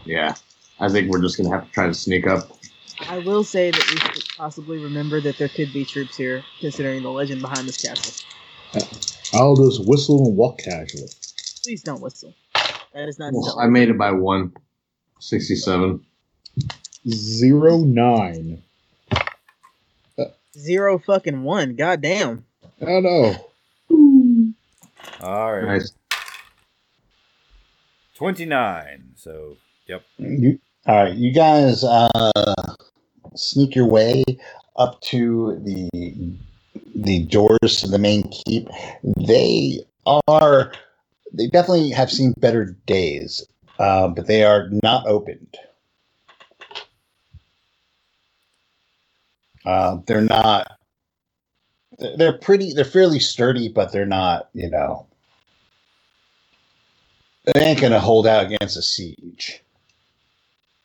Yeah. 0.04 0.34
I 0.80 0.88
think 0.88 1.08
we're 1.08 1.20
just 1.20 1.36
going 1.36 1.48
to 1.48 1.54
have 1.54 1.66
to 1.68 1.72
try 1.72 1.86
to 1.86 1.94
sneak 1.94 2.26
up. 2.26 2.50
I 3.08 3.18
will 3.18 3.44
say 3.44 3.70
that 3.70 3.90
we 3.90 3.96
should 3.96 4.28
possibly 4.36 4.78
remember 4.78 5.20
that 5.20 5.38
there 5.38 5.46
could 5.46 5.72
be 5.72 5.84
troops 5.84 6.16
here, 6.16 6.42
considering 6.58 7.04
the 7.04 7.10
legend 7.12 7.42
behind 7.42 7.68
this 7.68 7.80
castle. 7.80 8.26
I'll 9.34 9.54
just 9.54 9.86
whistle 9.86 10.26
and 10.26 10.36
walk 10.36 10.58
casually. 10.58 11.06
Please 11.62 11.84
don't 11.84 12.00
whistle. 12.00 12.34
That 12.92 13.08
is 13.08 13.20
not 13.20 13.32
Well. 13.32 13.56
I 13.60 13.68
made 13.68 13.88
it 13.88 13.96
by 13.96 14.10
one. 14.10 14.52
67. 15.20 16.04
Zero 17.08 17.78
nine. 17.78 18.64
Zero 20.58 20.98
fucking 20.98 21.44
one. 21.44 21.76
God 21.76 22.00
damn. 22.00 22.44
I 22.82 22.98
know. 22.98 23.49
All 25.20 25.52
right. 25.52 25.64
Nice. 25.64 25.92
29. 28.14 29.12
So, 29.16 29.56
yep. 29.86 30.02
You, 30.18 30.58
all 30.86 31.04
right. 31.04 31.14
You 31.14 31.32
guys 31.32 31.84
uh, 31.84 32.42
sneak 33.34 33.74
your 33.74 33.86
way 33.86 34.24
up 34.76 35.00
to 35.02 35.58
the 35.64 35.88
the 36.94 37.24
doors 37.26 37.80
to 37.80 37.88
the 37.88 37.98
main 37.98 38.30
keep. 38.30 38.68
They 39.26 39.80
are. 40.06 40.72
They 41.32 41.46
definitely 41.46 41.90
have 41.90 42.10
seen 42.10 42.34
better 42.38 42.76
days, 42.86 43.46
uh, 43.78 44.08
but 44.08 44.26
they 44.26 44.44
are 44.44 44.68
not 44.82 45.06
opened. 45.06 45.56
Uh, 49.64 49.98
they're 50.06 50.20
not. 50.20 50.79
They're- 52.00 52.16
They're 52.16 52.38
pretty. 52.38 52.72
They're 52.72 52.84
fairly 52.84 53.20
sturdy, 53.20 53.68
but 53.68 53.92
they're 53.92 54.06
not. 54.06 54.48
You 54.54 54.70
know, 54.70 55.06
they 57.44 57.60
ain't 57.62 57.80
gonna 57.80 58.00
hold 58.00 58.26
out 58.26 58.46
against 58.46 58.76
a 58.76 58.82
siege. 58.82 59.62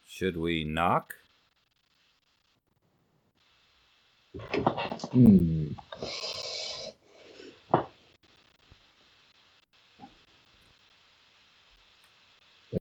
Should 0.08 0.38
we 0.38 0.64
knock? 0.64 1.14
Hmm. 5.12 5.72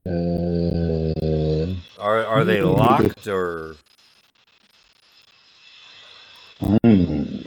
Uh, 0.05 1.73
Are 1.99 2.25
are 2.25 2.43
they 2.43 2.61
locked 2.61 3.27
or 3.27 3.75
Hmm. 6.59 7.41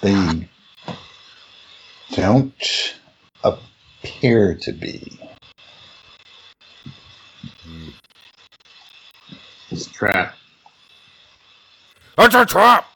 They 0.00 0.48
don't 2.12 2.94
appear 3.42 4.54
to 4.54 4.72
be. 4.72 5.18
It's 9.70 9.86
a 9.86 9.92
trap. 9.92 10.34
It's 12.18 12.34
a 12.34 12.46
trap. 12.46 12.86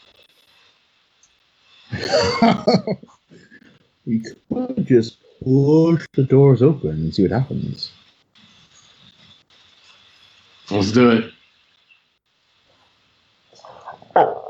we 4.07 4.21
could 4.21 4.87
just 4.87 5.17
push 5.43 6.07
the 6.15 6.23
doors 6.23 6.63
open 6.63 6.91
and 6.91 7.15
see 7.15 7.23
what 7.23 7.33
happens. 7.33 7.91
Let's 10.71 10.93
do 10.93 11.11
it. 11.11 11.33
Oh. 14.15 14.50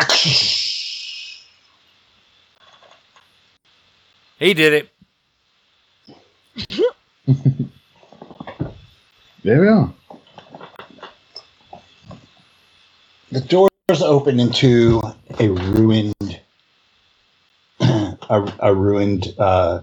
He 4.38 4.54
did 4.54 4.72
it. 4.72 4.88
There 9.44 9.60
we 9.60 9.68
are. 9.68 9.94
The 13.30 13.40
doors 13.40 14.02
open 14.02 14.40
into 14.40 15.00
a 15.38 15.48
ruined, 15.48 16.40
a, 17.80 18.52
a 18.58 18.74
ruined 18.74 19.34
uh, 19.38 19.82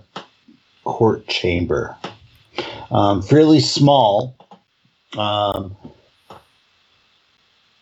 court 0.83 1.25
chamber. 1.27 1.95
Um, 2.91 3.21
fairly 3.21 3.59
small. 3.59 4.35
Um, 5.17 5.75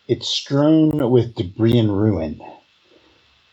it's 0.08 0.28
strewn 0.28 1.10
with 1.10 1.34
debris 1.34 1.78
and 1.78 1.96
ruin. 1.96 2.40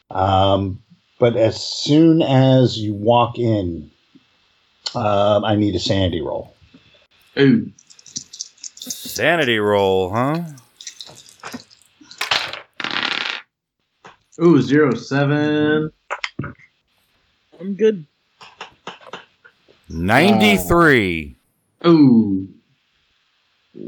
Um, 0.09 0.81
but 1.19 1.35
as 1.35 1.61
soon 1.61 2.21
as 2.21 2.77
you 2.77 2.93
walk 2.93 3.37
in, 3.37 3.91
um, 4.95 5.45
I 5.45 5.55
need 5.55 5.75
a 5.75 5.79
sanity 5.79 6.21
roll. 6.21 6.53
Ooh. 7.39 7.71
Sanity 8.75 9.59
roll, 9.59 10.11
huh? 10.11 10.43
Ooh, 14.41 14.61
zero 14.61 14.95
seven. 14.95 15.91
I'm 17.59 17.75
good. 17.75 18.05
93. 19.89 21.35
Ooh. 21.85 22.47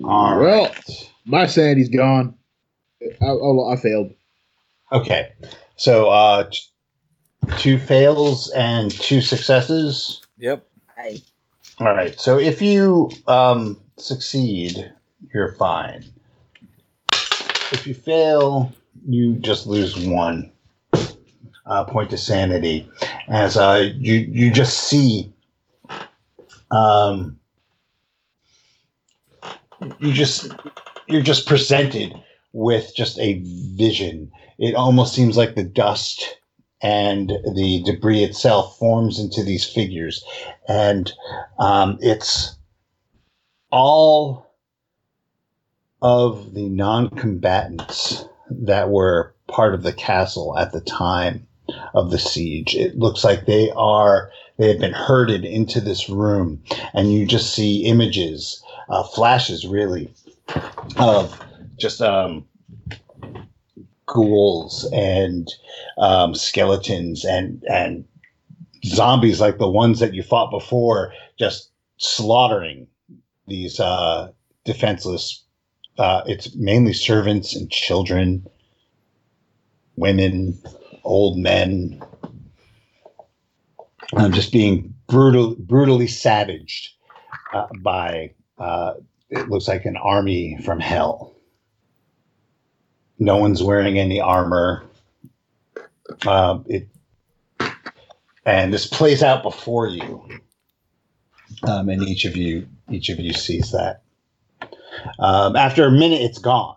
All 0.03 0.39
Well, 0.39 0.74
my 1.26 1.47
sanity's 1.47 1.89
gone. 1.89 2.36
I, 3.22 3.26
oh, 3.26 3.70
I 3.70 3.76
failed. 3.76 4.14
Okay, 4.91 5.32
so 5.76 6.10
uh, 6.10 6.49
t- 6.51 6.60
two 7.58 7.78
fails 7.80 8.49
and 8.51 8.91
two 8.91 9.22
successes. 9.22 10.22
Yep. 10.38 10.68
I, 10.97 11.22
All 11.80 11.88
right, 11.95 12.20
so 12.20 12.38
if 12.39 12.62
you 12.62 13.10
um, 13.28 13.80
succeed, 13.97 14.91
you're 15.34 15.54
fine. 15.54 16.06
if 17.72 17.88
you 17.88 17.93
fail, 17.93 18.72
you 19.08 19.36
just 19.36 19.66
lose 19.68 19.97
one 19.97 20.51
uh, 21.66 21.86
point 21.86 22.10
to 22.12 22.18
sanity, 22.18 22.89
as 23.28 23.58
uh, 23.58 23.89
you 23.95 24.16
you 24.16 24.51
just 24.51 24.88
see. 24.88 25.34
Um, 26.72 27.39
you 29.99 30.14
just 30.14 30.51
you're 31.08 31.22
just 31.22 31.47
presented 31.47 32.14
with 32.54 32.95
just 32.95 33.20
a 33.20 33.41
vision. 33.76 34.32
It 34.58 34.76
almost 34.76 35.14
seems 35.14 35.36
like 35.36 35.56
the 35.56 35.64
dust 35.64 36.38
and 36.82 37.30
the 37.56 37.82
debris 37.86 38.24
itself 38.24 38.78
forms 38.78 39.20
into 39.20 39.43
these 39.43 39.66
figures, 39.66 40.24
and 40.68 41.12
um, 41.58 41.97
it's 42.01 42.56
all 43.72 44.54
of 46.01 46.54
the 46.54 46.68
non-combatants 46.68 48.26
that 48.49 48.89
were 48.89 49.34
part 49.47 49.74
of 49.74 49.84
the 49.84 49.93
castle 49.93 50.58
at 50.58 50.74
the 50.74 50.82
time 50.82 51.47
of 51.93 52.12
the 52.12 52.20
siege. 52.20 52.76
It 52.76 52.97
looks 52.97 53.24
like 53.24 53.45
they 53.45 53.72
are 53.72 54.30
they 54.58 54.68
have 54.68 54.80
been 54.80 54.93
herded 54.93 55.45
into 55.45 55.82
this 55.82 56.10
room, 56.10 56.62
and 56.93 57.12
you 57.12 57.26
just 57.26 57.54
see 57.56 57.86
images, 57.86 58.62
uh, 58.89 59.04
flashes, 59.04 59.66
really, 59.66 60.14
of 60.97 61.39
just 61.84 62.02
um, 62.02 62.46
ghouls 64.08 64.90
and 64.94 65.54
um, 65.98 66.34
skeletons 66.34 67.26
and 67.26 67.62
and 67.70 68.06
zombies 68.86 69.42
like 69.42 69.58
the 69.58 69.70
ones 69.70 70.00
that 70.00 70.14
you 70.14 70.24
fought 70.24 70.50
before, 70.50 71.14
just 71.38 71.72
slaughtering 71.98 72.88
these 73.48 73.80
uh, 73.82 74.32
defenseless. 74.64 75.44
Uh, 75.98 76.24
it's 76.26 76.56
mainly 76.56 76.94
servants 76.94 77.54
and 77.54 77.70
children, 77.70 78.48
women, 79.98 80.58
old 81.04 81.38
men. 81.38 82.02
Um, 84.16 84.32
just 84.32 84.54
being 84.54 84.94
brutal, 85.08 85.56
brutally 85.60 86.08
savaged 86.08 86.94
uh, 87.54 87.68
by 87.82 88.32
uh, 88.58 88.94
it 89.30 89.50
looks 89.50 89.68
like 89.68 89.86
an 89.86 89.98
army 89.98 90.58
from 90.64 90.80
hell. 90.80 91.33
No 93.24 93.38
one's 93.38 93.63
wearing 93.63 93.97
any 93.97 94.19
armor. 94.19 94.84
Uh, 96.28 96.59
it 96.65 96.89
and 98.45 98.74
this 98.74 98.86
plays 98.86 99.24
out 99.24 99.43
before 99.43 99.88
you, 99.88 100.28
um, 101.65 101.88
and 101.88 102.03
each 102.03 102.26
of 102.26 102.36
you 102.36 102.67
each 102.91 103.07
of 103.07 103.19
you 103.19 103.32
sees 103.32 103.71
that. 103.71 104.03
Um, 105.19 105.55
after 105.55 105.86
a 105.86 105.91
minute, 105.91 106.21
it's 106.21 106.38
gone, 106.38 106.76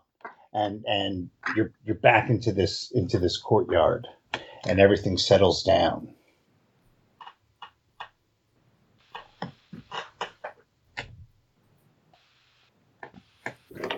and 0.52 0.84
and 0.86 1.30
you're 1.56 1.72
you're 1.84 1.96
back 1.96 2.30
into 2.30 2.52
this 2.52 2.92
into 2.92 3.18
this 3.18 3.36
courtyard, 3.36 4.06
and 4.68 4.78
everything 4.78 5.18
settles 5.18 5.64
down. 5.64 6.14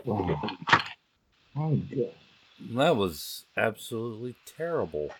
Oh, 0.07 0.15
my 1.55 1.77
God. 1.95 2.15
That 2.61 2.97
was 2.97 3.45
absolutely 3.57 4.35
terrible. 4.45 5.11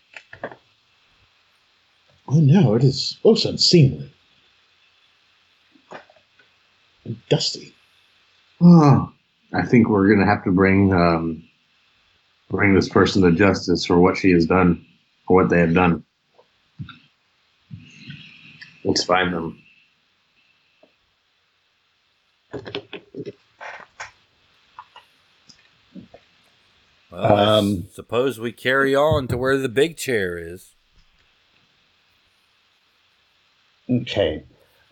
Oh 2.29 2.41
no, 2.41 2.75
it 2.75 2.85
is 2.85 3.17
most 3.25 3.45
unseemly. 3.45 4.13
And 7.05 7.17
dusty. 7.29 7.75
Oh, 8.61 9.13
I 9.55 9.65
think 9.65 9.89
we're 9.89 10.09
gonna 10.09 10.27
have 10.27 10.45
to 10.45 10.51
bring 10.51 10.93
um, 10.93 11.43
bring 12.51 12.75
this 12.75 12.89
person 12.89 13.23
to 13.23 13.33
justice 13.33 13.87
for 13.87 13.99
what 13.99 14.17
she 14.17 14.31
has 14.33 14.47
done, 14.47 14.85
for 15.27 15.37
what 15.37 15.49
they 15.49 15.61
have 15.61 15.75
done. 15.75 16.05
Let's 18.85 19.05
find 19.05 19.33
them. 19.33 19.63
Well, 27.19 27.37
Um, 27.59 27.87
suppose 27.93 28.39
we 28.39 28.53
carry 28.53 28.95
on 28.95 29.27
to 29.29 29.37
where 29.37 29.57
the 29.57 29.69
big 29.69 29.97
chair 29.97 30.39
is. 30.39 30.75
Okay. 33.91 34.45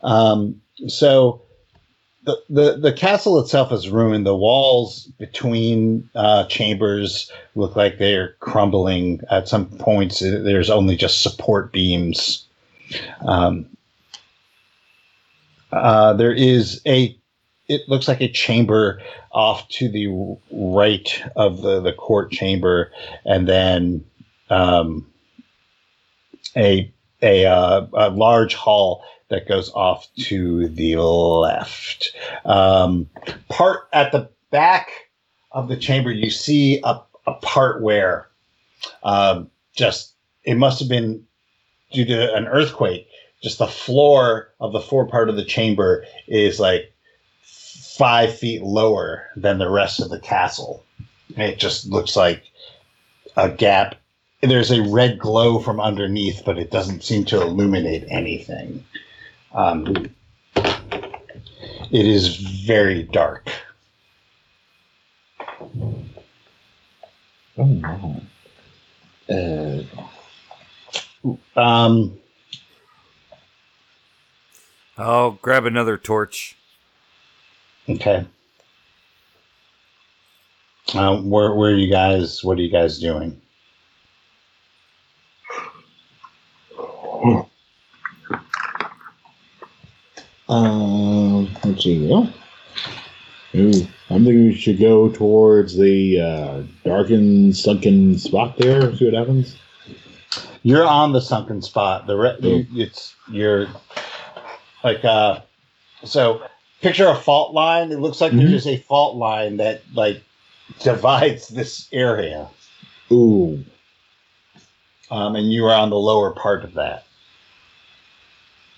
Um, 0.03 0.61
so 0.89 1.43
the, 2.25 2.37
the 2.51 2.77
the 2.79 2.93
castle 2.93 3.39
itself 3.39 3.71
is 3.73 3.89
ruined. 3.89 4.27
The 4.27 4.35
walls 4.35 5.05
between 5.19 6.09
uh, 6.15 6.47
chambers 6.47 7.31
look 7.55 7.77
like 7.77 7.99
they're 7.99 8.35
crumbling. 8.41 9.21
At 9.31 9.49
some 9.49 9.67
points, 9.79 10.23
uh, 10.23 10.41
there's 10.43 10.71
only 10.71 10.97
just 10.97 11.23
support 11.23 11.73
beams. 11.73 12.47
Um, 13.25 13.67
uh, 15.73 16.15
there 16.15 16.33
is 16.33 16.81
a. 16.87 17.17
It 17.69 17.89
looks 17.89 18.07
like 18.07 18.21
a 18.21 18.31
chamber 18.31 19.03
off 19.33 19.69
to 19.71 19.89
the 19.89 20.39
right 20.53 21.23
of 21.35 21.63
the, 21.63 21.81
the 21.81 21.93
court 21.93 22.31
chamber, 22.31 22.93
and 23.25 23.49
then 23.49 24.05
um, 24.51 25.07
a 26.57 26.93
a, 27.23 27.47
uh, 27.47 27.87
a 27.95 28.11
large 28.11 28.55
hall 28.55 29.03
that 29.29 29.49
goes 29.49 29.71
off 29.73 30.09
to 30.17 30.69
the 30.69 30.97
left. 30.97 32.15
Um, 32.45 33.09
part 33.49 33.89
at 33.93 34.13
the 34.13 34.29
back 34.51 35.09
of 35.53 35.69
the 35.69 35.77
chamber, 35.77 36.13
you 36.13 36.31
see 36.31 36.81
a, 36.85 37.01
a 37.27 37.35
part 37.35 37.83
where 37.83 38.29
um, 39.03 39.51
just 39.75 40.13
it 40.45 40.57
must 40.57 40.79
have 40.81 40.89
been 40.89 41.27
due 41.93 42.05
to 42.05 42.35
an 42.35 42.47
earthquake. 42.47 43.09
Just 43.43 43.59
the 43.59 43.67
floor 43.67 44.53
of 44.61 44.73
the 44.73 44.81
fore 44.81 45.07
part 45.07 45.29
of 45.29 45.37
the 45.37 45.45
chamber 45.45 46.05
is 46.27 46.59
like 46.61 46.93
five 47.97 48.37
feet 48.37 48.63
lower 48.63 49.29
than 49.37 49.59
the 49.59 49.71
rest 49.71 50.01
of 50.01 50.11
the 50.11 50.21
castle. 50.21 50.85
It 51.37 51.59
just 51.59 51.87
looks 51.87 52.17
like 52.17 52.43
a 53.37 53.49
gap 53.51 53.97
there's 54.43 54.71
a 54.71 54.83
red 54.83 55.19
glow 55.19 55.59
from 55.59 55.81
underneath, 55.81 56.43
but 56.45 56.59
it 56.59 56.71
doesn't 56.71 57.03
seem 57.03 57.25
to 57.27 57.41
illuminate 57.41 58.05
anything. 58.09 58.85
Um, 59.53 60.11
it 60.55 62.07
is 62.07 62.37
very 62.37 63.03
dark. 63.05 63.49
Oh 67.59 67.65
no. 67.65 68.23
Uh, 69.29 69.83
Um, 71.57 72.19
I'll 74.97 75.33
grab 75.33 75.65
another 75.65 75.97
torch. 75.97 76.57
Okay. 77.89 78.27
Um, 80.95 81.29
where, 81.31 81.55
where 81.55 81.73
are 81.73 81.77
you 81.77 81.91
guys? 81.91 82.45
What 82.45 82.59
are 82.59 82.63
you 82.63 82.71
guys 82.71 82.99
doing? 82.99 83.41
um, 90.49 91.49
let's 91.65 91.83
see. 91.83 92.07
Well, 92.09 92.33
ooh, 93.55 93.87
I'm 94.11 94.25
thinking 94.25 94.47
we 94.47 94.55
should 94.55 94.79
go 94.79 95.09
towards 95.11 95.77
the 95.77 96.21
uh, 96.21 96.63
darkened, 96.85 97.57
sunken 97.57 98.19
spot 98.19 98.57
there. 98.59 98.95
See 98.95 99.07
what 99.07 99.15
happens. 99.15 99.57
You're 100.63 100.87
on 100.87 101.13
the 101.13 101.21
sunken 101.21 101.63
spot. 101.63 102.07
The 102.07 102.17
re- 102.17 102.37
you, 102.41 102.67
it's 102.75 103.15
you're 103.31 103.67
like 104.85 105.05
uh, 105.05 105.41
so. 106.05 106.43
Picture 106.87 107.09
a 107.09 107.17
fault 107.17 107.53
line. 107.53 107.91
It 107.91 107.99
looks 107.99 108.21
like 108.21 108.31
Mhm. 108.31 108.49
there's 108.49 108.67
a 108.69 108.77
fault 108.77 109.17
line 109.17 109.57
that 109.57 109.83
like 109.95 110.23
divides 110.85 111.49
this 111.49 111.89
area. 111.93 112.49
Ooh. 113.11 113.65
um, 115.11 115.35
and 115.37 115.53
you 115.53 115.65
are 115.65 115.75
on 115.75 115.91
the 115.91 115.97
lower 115.97 116.31
part 116.31 116.63
of 116.65 116.75
that. 116.75 117.05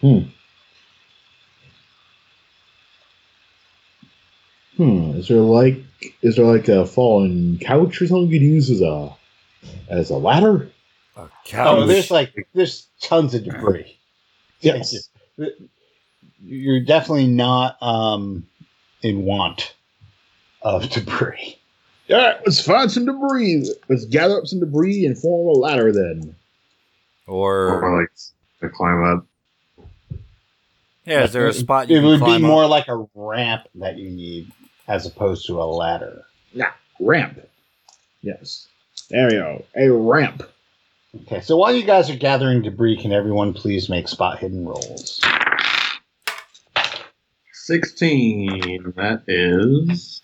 Hmm. 0.00 0.20
Hmm. 4.78 5.10
Is 5.18 5.28
there 5.28 5.38
like 5.38 5.76
is 6.22 6.36
there 6.36 6.46
like 6.46 6.68
a 6.68 6.86
fallen 6.86 7.58
couch 7.58 8.00
or 8.00 8.06
something 8.06 8.30
you 8.30 8.38
could 8.38 8.46
use 8.46 8.70
as 8.70 8.80
a 8.80 9.14
as 9.90 10.08
a 10.08 10.16
ladder? 10.16 10.70
A 11.16 11.28
couch. 11.44 11.78
Oh, 11.78 11.86
there's 11.86 12.10
like 12.10 12.48
there's 12.54 12.86
tons 13.02 13.34
of 13.34 13.44
debris. 13.44 13.98
Yes. 14.60 15.10
You're 16.44 16.80
definitely 16.84 17.26
not 17.26 17.76
um, 17.82 18.46
in 19.02 19.24
want 19.24 19.74
of 20.62 20.88
debris. 20.90 21.58
All 22.10 22.16
right, 22.16 22.36
let's 22.44 22.60
find 22.60 22.90
some 22.90 23.06
debris. 23.06 23.68
Let's 23.88 24.04
gather 24.06 24.38
up 24.38 24.46
some 24.46 24.60
debris 24.60 25.04
and 25.04 25.18
form 25.18 25.48
a 25.56 25.60
ladder 25.60 25.92
then. 25.92 26.34
or 27.26 27.82
Or 27.84 28.00
like 28.00 28.10
to 28.60 28.68
climb 28.70 29.04
up. 29.04 29.26
yeah, 31.04 31.24
is 31.24 31.32
there 31.32 31.46
a 31.48 31.52
spot 31.52 31.88
you 31.90 31.96
It 31.96 32.00
can 32.00 32.08
would 32.08 32.18
be 32.20 32.24
climb 32.24 32.42
more 32.42 32.64
up? 32.64 32.70
like 32.70 32.88
a 32.88 33.06
ramp 33.14 33.64
that 33.76 33.98
you 33.98 34.10
need 34.10 34.50
as 34.86 35.06
opposed 35.06 35.46
to 35.46 35.60
a 35.60 35.64
ladder. 35.64 36.22
Yeah, 36.54 36.72
ramp. 37.00 37.40
Yes. 38.22 38.66
There 39.10 39.26
we 39.26 39.32
go. 39.32 39.64
A 39.76 39.90
ramp. 39.90 40.42
Okay, 41.22 41.40
so 41.40 41.56
while 41.56 41.72
you 41.74 41.82
guys 41.84 42.10
are 42.10 42.16
gathering 42.16 42.62
debris, 42.62 42.96
can 43.00 43.12
everyone 43.12 43.52
please 43.54 43.88
make 43.88 44.08
spot 44.08 44.38
hidden 44.38 44.66
rolls? 44.66 45.20
16. 47.68 48.94
That 48.96 49.24
is. 49.28 50.22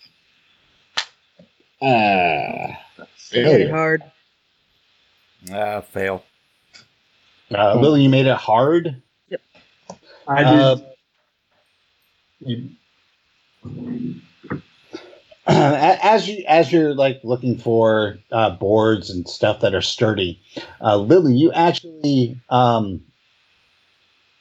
Ah. 1.79 2.79
Hit 2.97 3.07
failure. 3.29 3.67
it 3.67 3.69
hard. 3.69 4.03
Ah, 5.53 5.81
fail. 5.81 6.23
Uh, 7.53 7.79
Lily, 7.79 8.01
you 8.01 8.09
made 8.09 8.25
it 8.25 8.35
hard. 8.35 8.99
Yep. 9.29 9.41
I 10.27 10.43
Uh, 10.43 10.77
you, 12.39 12.69
as 15.45 16.27
you 16.27 16.43
as 16.47 16.71
you're 16.71 16.95
like 16.95 17.21
looking 17.23 17.59
for 17.59 18.17
uh, 18.31 18.49
boards 18.55 19.11
and 19.11 19.29
stuff 19.29 19.59
that 19.59 19.75
are 19.75 19.83
sturdy, 19.83 20.41
uh, 20.81 20.97
Lily, 20.97 21.35
you 21.35 21.51
actually 21.51 22.41
um, 22.49 23.01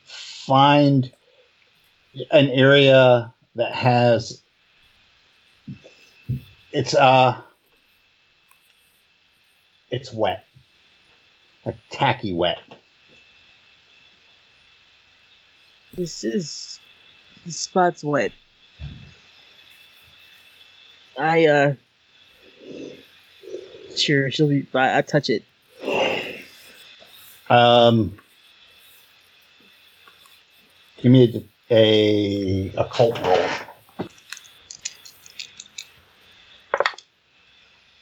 find 0.04 1.12
an 2.30 2.48
area 2.50 3.32
that 3.56 3.72
has 3.72 4.42
it's 6.72 6.94
uh 6.94 7.40
it's 9.90 10.12
wet, 10.12 10.44
like 11.64 11.76
tacky 11.90 12.32
wet. 12.32 12.58
This 15.94 16.24
is 16.24 16.80
this 17.46 17.56
spot's 17.56 18.02
wet. 18.02 18.32
I 21.18 21.46
uh 21.46 21.74
sure 23.96 24.30
she'll 24.30 24.48
be 24.48 24.66
I, 24.74 24.98
I 24.98 25.02
touch 25.02 25.30
it. 25.30 25.44
Um, 27.48 28.18
give 31.00 31.12
me 31.12 31.48
a, 31.74 32.72
occult 32.78 33.20
roll. 33.20 34.08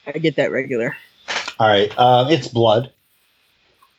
I 0.06 0.12
get 0.18 0.36
that 0.36 0.52
regular. 0.52 0.96
All 1.58 1.68
right. 1.68 1.92
Uh, 1.96 2.26
it's 2.28 2.48
blood. 2.48 2.92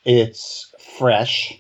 It's 0.06 0.72
fresh, 0.98 1.60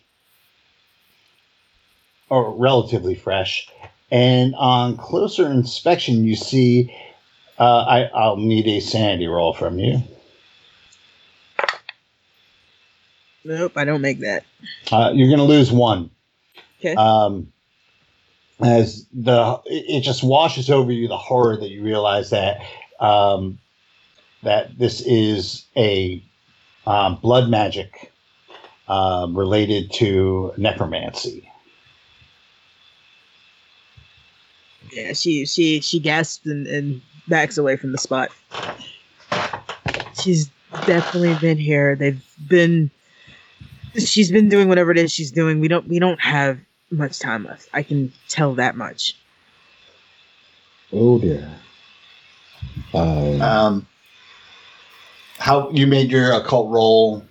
or 2.29 2.53
relatively 2.55 3.15
fresh. 3.15 3.69
And 4.11 4.53
on 4.55 4.97
closer 4.97 5.49
inspection, 5.49 6.23
you 6.23 6.35
see. 6.35 6.95
Uh, 7.57 7.85
I, 7.85 8.01
I'll 8.15 8.37
need 8.37 8.67
a 8.67 8.79
sanity 8.79 9.27
roll 9.27 9.53
from 9.53 9.79
you. 9.79 10.01
Nope, 13.45 13.73
I 13.75 13.85
don't 13.85 14.01
make 14.01 14.19
that. 14.19 14.43
Uh, 14.91 15.11
you're 15.13 15.27
going 15.27 15.39
to 15.39 15.45
lose 15.45 15.71
one. 15.71 16.09
Okay. 16.79 16.95
Um, 16.95 17.53
as 18.59 19.05
the 19.13 19.59
it 19.65 20.01
just 20.01 20.23
washes 20.23 20.69
over 20.69 20.91
you 20.91 21.07
the 21.07 21.17
horror 21.17 21.57
that 21.57 21.69
you 21.69 21.83
realize 21.83 22.29
that 22.29 22.61
um, 22.99 23.57
that 24.43 24.77
this 24.77 25.01
is 25.01 25.65
a 25.75 26.23
um, 26.85 27.15
blood 27.21 27.49
magic 27.49 28.11
um, 28.87 29.37
related 29.37 29.91
to 29.93 30.53
necromancy. 30.57 31.49
Yeah, 34.91 35.13
she 35.13 35.45
she 35.45 35.81
she 35.81 35.99
gasps 35.99 36.45
and, 36.45 36.67
and 36.67 37.01
backs 37.27 37.57
away 37.57 37.77
from 37.77 37.91
the 37.91 37.97
spot. 37.97 38.29
She's 40.21 40.49
definitely 40.85 41.35
been 41.35 41.57
here. 41.57 41.95
They've 41.95 42.23
been 42.47 42.91
she's 43.95 44.31
been 44.31 44.49
doing 44.49 44.67
whatever 44.67 44.91
it 44.91 44.97
is 44.97 45.11
she's 45.11 45.31
doing. 45.31 45.59
We 45.59 45.67
don't 45.67 45.87
we 45.87 45.99
don't 45.99 46.21
have 46.21 46.59
much 46.93 47.19
time 47.19 47.43
left. 47.45 47.69
I 47.73 47.83
can 47.83 48.11
tell 48.29 48.53
that 48.55 48.75
much. 48.75 49.15
Oh 50.91 51.19
dear. 51.19 51.49
Um, 52.93 53.41
Um, 53.41 53.87
how 55.39 55.69
you 55.71 55.87
made 55.87 56.11
your 56.11 56.31
occult 56.33 56.69
roll? 56.71 57.25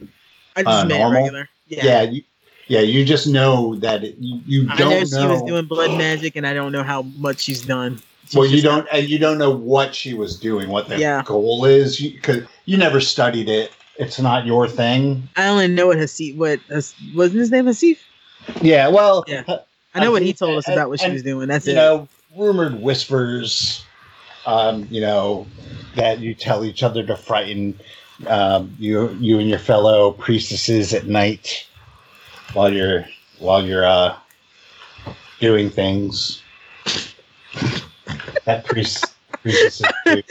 I 0.56 0.62
just 0.62 0.84
Uh, 0.84 0.84
made 0.84 0.98
normal? 0.98 1.12
it 1.12 1.22
regular. 1.22 1.48
Yeah. 1.68 1.84
Yeah, 1.84 2.02
you, 2.02 2.22
yeah. 2.68 2.80
You 2.80 3.04
just 3.04 3.26
know 3.26 3.76
that 3.76 4.04
it, 4.04 4.16
you, 4.18 4.40
you 4.46 4.66
I 4.70 4.76
don't 4.76 4.90
know 4.90 4.98
know. 4.98 5.04
she 5.04 5.26
was 5.26 5.42
doing 5.42 5.64
blood 5.66 5.96
magic 5.96 6.36
and 6.36 6.46
I 6.46 6.52
don't 6.52 6.72
know 6.72 6.82
how 6.82 7.02
much 7.02 7.40
she's 7.40 7.62
done. 7.62 8.02
She's 8.26 8.36
well, 8.36 8.46
you 8.46 8.62
don't, 8.62 8.86
and 8.92 9.08
you 9.08 9.18
don't 9.18 9.38
know 9.38 9.50
what 9.50 9.94
she 9.94 10.14
was 10.14 10.38
doing, 10.38 10.68
what 10.68 10.88
the 10.88 10.98
Yeah. 10.98 11.22
goal 11.24 11.64
is, 11.64 11.98
because 12.00 12.44
you, 12.64 12.76
never 12.76 13.00
studied 13.00 13.48
it. 13.48 13.72
It's 13.98 14.18
not 14.18 14.46
your 14.46 14.68
thing. 14.68 15.28
I 15.36 15.48
only 15.48 15.68
know 15.68 15.88
what 15.88 15.98
Hasif 15.98 16.36
what 16.36 16.60
wasn't 17.14 17.40
his 17.40 17.50
name 17.50 17.66
Hasif? 17.66 17.98
Yeah, 18.60 18.88
well, 18.88 19.24
Yeah. 19.26 19.42
uh, 19.46 19.58
I 19.94 20.00
know 20.00 20.06
I 20.06 20.10
what 20.10 20.22
he 20.22 20.32
told 20.32 20.56
us 20.58 20.66
and- 20.66 20.74
about 20.74 20.88
what 20.88 21.00
she 21.00 21.06
and, 21.06 21.14
was 21.14 21.22
doing. 21.22 21.48
That's 21.48 21.66
it. 21.66 21.72
you 21.72 21.76
it. 21.76 21.80
know, 21.80 22.08
rumored 22.36 22.80
whispers, 22.80 23.84
um, 24.46 24.86
you 24.90 25.00
know, 25.00 25.46
that 25.96 26.18
you 26.20 26.34
tell 26.34 26.64
each 26.64 26.82
other 26.82 27.04
to 27.06 27.16
frighten 27.16 27.78
um, 28.26 28.74
you, 28.78 29.10
you 29.20 29.38
and 29.38 29.48
your 29.48 29.58
fellow 29.58 30.12
priestesses 30.12 30.94
at 30.94 31.06
night 31.06 31.66
while 32.54 32.72
you're 32.72 33.04
while 33.38 33.64
you're 33.64 33.84
uh, 33.86 34.16
doing 35.40 35.68
things. 35.70 36.40
that 38.44 38.64
priest 38.64 39.04
priestesses 39.42 39.86
do. 40.06 40.22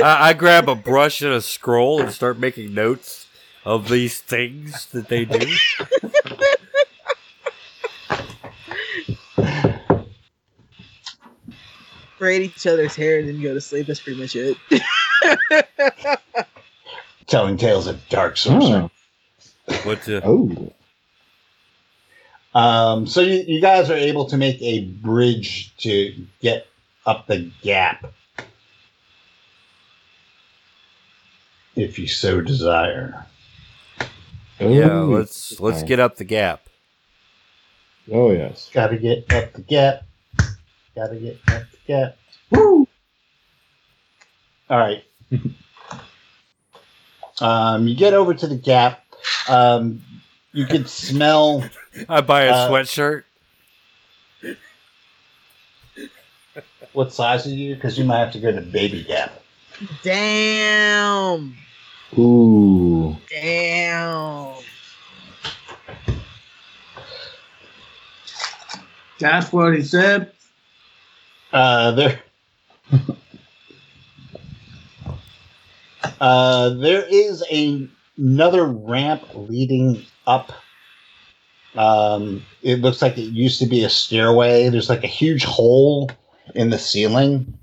I, 0.02 0.30
I 0.30 0.32
grab 0.32 0.68
a 0.68 0.74
brush 0.74 1.22
and 1.22 1.32
a 1.32 1.40
scroll 1.40 2.00
and 2.02 2.12
start 2.12 2.38
making 2.38 2.74
notes 2.74 3.26
of 3.68 3.88
these 3.90 4.18
things 4.18 4.86
that 4.86 5.08
they 5.08 5.26
do. 5.26 5.46
braid 12.18 12.42
each 12.42 12.66
other's 12.66 12.96
hair 12.96 13.18
and 13.18 13.28
then 13.28 13.42
go 13.42 13.52
to 13.52 13.60
sleep. 13.60 13.86
That's 13.86 14.00
pretty 14.00 14.18
much 14.18 14.34
it. 14.34 14.56
telling 17.26 17.58
tales 17.58 17.86
of 17.86 18.00
dark 18.08 18.38
sorcery. 18.38 18.72
oh. 18.72 18.90
What 19.84 20.02
the, 20.02 20.22
oh. 20.24 20.72
Um, 22.58 23.06
so 23.06 23.20
you, 23.20 23.44
you 23.46 23.60
guys 23.60 23.90
are 23.90 23.96
able 23.96 24.24
to 24.30 24.38
make 24.38 24.60
a 24.62 24.86
bridge 24.86 25.76
to 25.78 26.14
get 26.40 26.66
up 27.04 27.26
the 27.26 27.50
gap, 27.62 28.10
if 31.76 31.98
you 31.98 32.06
so 32.06 32.40
desire. 32.40 33.26
Yeah, 34.60 34.90
Oh, 34.90 35.04
let's 35.06 35.60
let's 35.60 35.82
get 35.82 36.00
up 36.00 36.16
the 36.16 36.24
gap. 36.24 36.68
Oh 38.12 38.32
yes. 38.32 38.70
Got 38.72 38.88
to 38.88 38.96
get 38.98 39.30
up 39.32 39.52
the 39.52 39.62
gap. 39.62 40.02
Got 40.94 41.08
to 41.08 41.16
get 41.16 41.38
up 41.48 41.62
the 41.70 41.78
gap. 41.86 42.16
Woo! 42.50 42.88
All 44.70 44.78
right. 44.78 45.04
um, 47.40 47.86
you 47.86 47.94
get 47.94 48.14
over 48.14 48.34
to 48.34 48.46
the 48.46 48.56
gap. 48.56 49.04
Um, 49.48 50.02
you 50.52 50.66
can 50.66 50.86
smell. 50.86 51.64
I 52.08 52.20
buy 52.22 52.42
a 52.44 52.52
Uh, 52.52 52.70
sweatshirt. 52.70 53.24
What 56.92 57.12
size 57.12 57.46
are 57.46 57.50
you? 57.50 57.74
Because 57.74 57.98
you 57.98 58.04
might 58.04 58.18
have 58.20 58.32
to 58.32 58.40
go 58.40 58.50
to 58.50 58.60
baby 58.60 59.04
gap. 59.04 59.40
Damn. 60.02 61.56
Ooh. 62.16 63.16
Damn. 63.28 64.54
That's 69.18 69.52
what 69.52 69.74
he 69.74 69.82
said. 69.82 70.32
Uh, 71.52 71.90
there. 71.92 72.20
uh, 76.20 76.70
there 76.70 77.04
is 77.08 77.44
a, 77.50 77.88
another 78.16 78.64
ramp 78.64 79.24
leading 79.34 80.04
up. 80.26 80.52
Um, 81.74 82.44
it 82.62 82.80
looks 82.80 83.02
like 83.02 83.18
it 83.18 83.22
used 83.22 83.58
to 83.60 83.66
be 83.66 83.84
a 83.84 83.90
stairway. 83.90 84.68
There's 84.68 84.88
like 84.88 85.04
a 85.04 85.08
huge 85.08 85.44
hole 85.44 86.10
in 86.54 86.70
the 86.70 86.78
ceiling, 86.78 87.58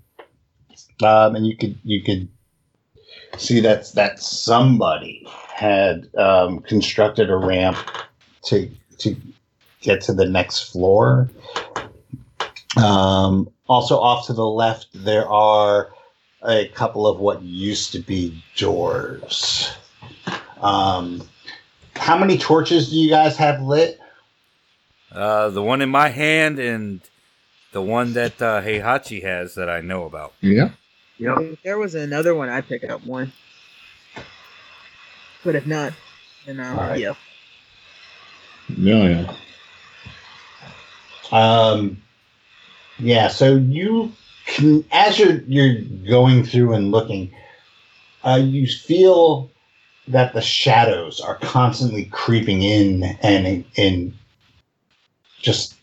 um, 1.03 1.35
and 1.35 1.47
you 1.47 1.57
could 1.57 1.77
you 1.83 2.03
could 2.03 2.29
see 3.37 3.59
that's 3.59 3.91
that 3.91 4.19
somebody 4.19 5.27
had 5.53 6.09
um, 6.17 6.59
constructed 6.59 7.29
a 7.29 7.35
ramp 7.35 7.77
to 8.45 8.69
to 8.99 9.15
get 9.81 10.01
to 10.01 10.13
the 10.13 10.25
next 10.25 10.71
floor. 10.71 11.29
Um, 12.77 13.49
also, 13.67 13.99
off 13.99 14.27
to 14.27 14.33
the 14.33 14.45
left, 14.45 14.87
there 14.93 15.27
are 15.27 15.93
a 16.47 16.67
couple 16.69 17.07
of 17.07 17.19
what 17.19 17.41
used 17.41 17.91
to 17.93 17.99
be 17.99 18.43
doors. 18.55 19.71
Um, 20.61 21.27
how 21.95 22.17
many 22.17 22.37
torches 22.37 22.89
do 22.89 22.97
you 22.97 23.09
guys 23.09 23.37
have 23.37 23.61
lit? 23.61 23.99
Uh, 25.11 25.49
the 25.49 25.63
one 25.63 25.81
in 25.81 25.89
my 25.89 26.09
hand 26.09 26.59
and 26.59 27.01
the 27.71 27.81
one 27.81 28.13
that 28.13 28.41
uh, 28.41 28.61
Heihachi 28.61 29.23
has 29.23 29.55
that 29.55 29.69
I 29.69 29.81
know 29.81 30.05
about. 30.05 30.33
Yeah. 30.41 30.69
Yep. 31.17 31.37
If 31.39 31.63
there 31.63 31.77
was 31.77 31.95
another 31.95 32.35
one, 32.35 32.49
I'd 32.49 32.67
pick 32.67 32.83
up 32.89 33.05
one. 33.05 33.31
But 35.43 35.55
if 35.55 35.65
not, 35.65 35.93
then 36.45 36.59
um, 36.59 36.77
All 36.77 36.87
right. 36.87 36.99
yeah. 36.99 37.13
Yeah, 38.75 39.27
yeah. 41.31 41.31
Um, 41.31 42.01
yeah. 42.97 43.27
So 43.27 43.55
you 43.55 44.11
can, 44.45 44.83
as 44.91 45.19
you're 45.19 45.41
you're 45.41 45.81
going 46.09 46.43
through 46.43 46.73
and 46.73 46.91
looking, 46.91 47.33
uh, 48.23 48.39
you 48.41 48.67
feel 48.67 49.51
that 50.07 50.33
the 50.33 50.41
shadows 50.41 51.19
are 51.19 51.35
constantly 51.35 52.05
creeping 52.05 52.61
in 52.61 53.03
and 53.21 53.65
and 53.77 54.13
just 55.39 55.75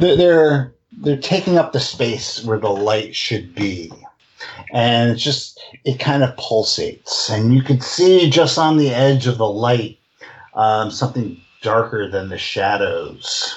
they're 0.00 0.73
they're, 0.98 1.14
they're 1.14 1.22
taking 1.22 1.58
up 1.58 1.72
the 1.72 1.80
space 1.80 2.44
where 2.44 2.58
the 2.58 2.70
light 2.70 3.14
should 3.14 3.54
be. 3.54 3.92
And 4.72 5.10
it's 5.10 5.22
just, 5.22 5.60
it 5.84 5.98
kind 5.98 6.22
of 6.22 6.36
pulsates. 6.36 7.30
And 7.30 7.54
you 7.54 7.62
can 7.62 7.80
see 7.80 8.28
just 8.28 8.58
on 8.58 8.76
the 8.76 8.90
edge 8.90 9.26
of 9.26 9.38
the 9.38 9.48
light 9.48 9.98
um, 10.54 10.90
something 10.90 11.40
darker 11.62 12.10
than 12.10 12.28
the 12.28 12.38
shadows. 12.38 13.56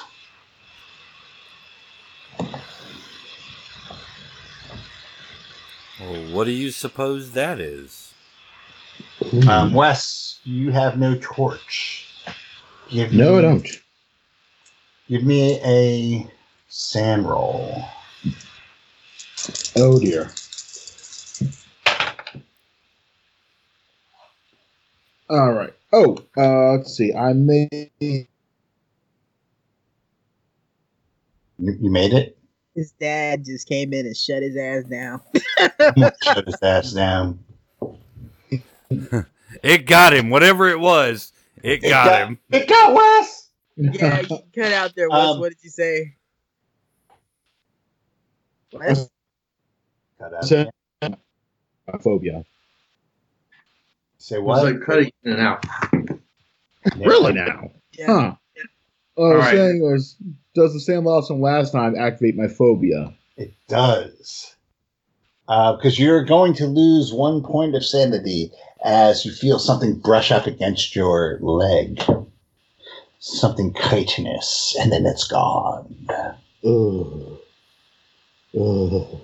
Well, 5.99 6.31
what 6.31 6.45
do 6.45 6.51
you 6.51 6.71
suppose 6.71 7.31
that 7.31 7.59
is? 7.59 8.13
Um, 9.49 9.73
Wes, 9.73 10.39
you 10.43 10.71
have 10.71 10.97
no 10.97 11.17
torch. 11.19 12.07
Give 12.89 13.11
no, 13.11 13.33
me, 13.33 13.39
I 13.39 13.41
don't. 13.41 13.67
Give 15.09 15.23
me 15.23 15.59
a 15.63 16.27
SAN 16.67 17.23
roll. 17.25 17.83
Oh 19.75 19.99
dear. 19.99 20.29
All 25.29 25.51
right. 25.51 25.73
Oh, 25.93 26.17
uh, 26.37 26.73
let's 26.77 26.95
see. 26.95 27.13
I 27.13 27.33
made. 27.33 27.91
You, 27.99 28.25
you 31.57 31.91
made 31.91 32.13
it? 32.13 32.37
His 32.75 32.91
dad 32.91 33.43
just 33.45 33.67
came 33.67 33.91
in 33.93 34.05
and 34.05 34.15
shut 34.15 34.43
his 34.43 34.55
ass 34.55 34.83
down. 34.83 35.19
Shut 36.21 36.45
his 36.45 36.61
ass 36.61 36.91
down. 36.93 37.39
It 39.63 39.85
got 39.87 40.13
him, 40.13 40.29
whatever 40.29 40.67
it 40.67 40.79
was. 40.79 41.31
It 41.63 41.83
It 41.83 41.89
got, 41.89 42.05
got- 42.05 42.27
him. 42.27 42.39
It 42.51 42.67
got 42.67 42.93
Wes! 42.93 43.49
yeah, 43.77 44.19
you 44.19 44.39
cut 44.53 44.73
out 44.73 44.93
there. 44.95 45.09
Wes. 45.09 45.19
Um, 45.19 45.39
what 45.39 45.49
did 45.49 45.57
you 45.63 45.69
say? 45.69 46.16
What? 48.71 49.09
Cut 50.19 50.33
out. 50.33 50.45
So- 50.45 50.69
phobia. 52.01 52.43
Say 54.17 54.35
It 54.37 54.43
what? 54.43 54.63
was 54.63 54.73
like 54.73 54.81
cutting 54.85 55.11
in 55.23 55.33
and 55.33 55.41
out. 55.41 55.65
Really 56.97 57.33
now? 57.33 57.69
Yeah. 57.97 58.05
Huh. 58.05 58.35
What 59.15 59.23
I 59.25 59.35
was 59.35 59.35
All 59.35 59.37
right. 59.41 59.51
saying 59.55 59.81
was, 59.81 60.15
does 60.55 60.71
the 60.73 60.79
same 60.79 61.03
loss 61.03 61.27
from 61.27 61.41
last 61.41 61.71
time 61.71 61.95
activate 61.97 62.37
my 62.37 62.47
phobia? 62.47 63.13
It 63.35 63.53
does. 63.67 64.55
Uh, 65.49 65.75
because 65.75 65.99
you're 65.99 66.23
going 66.23 66.53
to 66.55 66.65
lose 66.65 67.11
one 67.11 67.43
point 67.43 67.75
of 67.75 67.83
sanity 67.85 68.51
as 68.85 69.25
you 69.25 69.33
feel 69.33 69.59
something 69.59 69.99
brush 69.99 70.31
up 70.31 70.45
against 70.47 70.95
your 70.95 71.39
leg. 71.41 72.01
Something 73.19 73.73
chitinous, 73.73 74.75
and 74.79 74.89
then 74.91 75.05
it's 75.05 75.27
gone. 75.27 76.07
Ugh. 76.63 77.36
Ugh. 78.59 79.21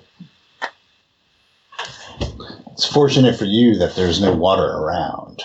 It's 2.71 2.85
fortunate 2.85 3.35
for 3.35 3.45
you 3.45 3.77
that 3.77 3.95
there's 3.95 4.21
no 4.21 4.35
water 4.35 4.65
around. 4.65 5.43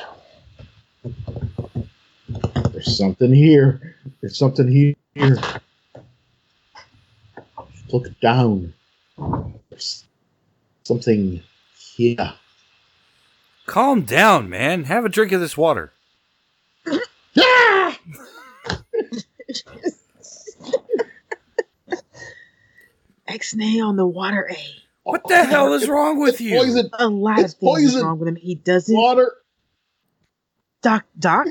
There's 2.73 2.97
something 2.97 3.32
here. 3.32 3.97
There's 4.20 4.36
something 4.36 4.69
here. 4.69 4.94
Look 7.90 8.20
down. 8.20 8.74
There's 9.70 10.05
something 10.85 11.43
here. 11.77 12.35
Calm 13.66 14.02
down, 14.02 14.51
man. 14.51 14.85
Have 14.85 15.05
a 15.05 15.09
drink 15.09 15.32
of 15.32 15.40
this 15.40 15.56
water. 15.56 15.93
X-nay 23.29 23.81
on 23.81 23.97
the 23.97 24.07
water 24.07 24.49
A. 24.51 24.57
What 25.05 25.27
the 25.29 25.45
hell 25.45 25.73
is 25.75 25.89
wrong 25.89 26.19
with 26.19 26.35
It's 26.35 26.41
you? 26.41 26.59
Poison. 26.59 26.91
A 26.99 27.09
lot 27.09 27.39
It's 27.41 27.55
of 27.55 27.61
things 27.61 27.79
is 27.85 27.93
poison. 27.93 28.07
wrong 28.07 28.19
with 28.19 28.29
him. 28.29 28.37
He 28.37 28.55
doesn't. 28.57 28.95
Water. 28.95 29.33
Doc, 30.83 31.05
Doc, 31.19 31.47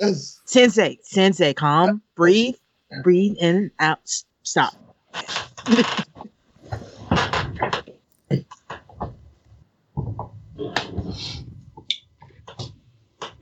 Yes. 0.00 0.40
Sensei, 0.44 0.98
Sensei, 1.02 1.52
calm, 1.54 2.00
breathe, 2.14 2.54
breathe 3.02 3.36
in 3.38 3.56
and 3.56 3.70
out. 3.78 3.98
S- 4.04 4.24
Stop. 4.42 4.74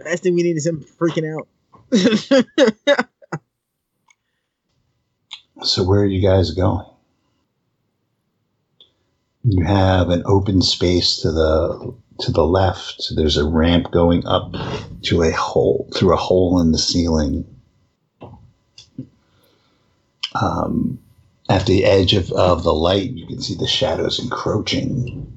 Last 0.05 0.23
thing 0.23 0.35
we 0.35 0.43
need 0.43 0.57
is 0.57 0.67
him 0.67 0.85
freaking 0.99 1.33
out. 1.35 1.49
So 5.63 5.85
where 5.85 6.01
are 6.01 6.05
you 6.07 6.21
guys 6.21 6.51
going? 6.51 6.85
You 9.45 9.63
have 9.65 10.09
an 10.09 10.23
open 10.25 10.63
space 10.63 11.19
to 11.19 11.31
the 11.31 11.95
to 12.21 12.33
the 12.33 12.47
left. 12.47 13.13
There's 13.15 13.37
a 13.37 13.47
ramp 13.47 13.91
going 13.91 14.27
up 14.27 14.55
to 15.03 15.23
a 15.23 15.33
hole 15.33 15.89
through 15.95 16.15
a 16.15 16.19
hole 16.19 16.61
in 16.61 16.73
the 16.73 16.79
ceiling. 16.79 17.45
Um, 20.41 20.99
at 21.49 21.67
the 21.67 21.85
edge 21.85 22.15
of, 22.15 22.33
of 22.33 22.63
the 22.63 22.73
light, 22.73 23.11
you 23.11 23.27
can 23.27 23.43
see 23.43 23.55
the 23.55 23.67
shadows 23.67 24.19
encroaching, 24.19 25.31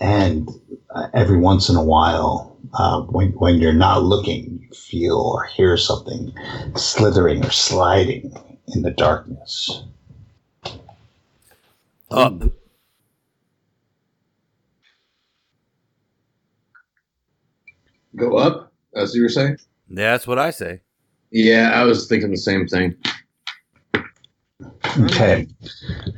and 0.00 0.50
uh, 0.90 1.06
every 1.14 1.38
once 1.38 1.68
in 1.68 1.76
a 1.76 1.84
while, 1.84 2.56
uh, 2.74 3.02
when 3.02 3.28
when 3.32 3.60
you're 3.60 3.72
not 3.72 4.02
looking, 4.02 4.66
you 4.68 4.76
feel 4.76 5.16
or 5.16 5.44
hear 5.44 5.76
something 5.76 6.34
slithering 6.74 7.44
or 7.44 7.50
sliding 7.50 8.34
in 8.74 8.82
the 8.82 8.90
darkness. 8.90 9.84
Up. 12.10 12.42
Go 18.16 18.36
up, 18.36 18.72
as 18.94 19.14
you 19.14 19.22
were 19.22 19.28
saying. 19.28 19.56
That's 19.88 20.26
what 20.26 20.38
I 20.38 20.50
say. 20.50 20.80
Yeah, 21.30 21.70
I 21.74 21.84
was 21.84 22.06
thinking 22.08 22.30
the 22.30 22.36
same 22.36 22.66
thing. 22.66 22.94
Okay. 25.00 25.48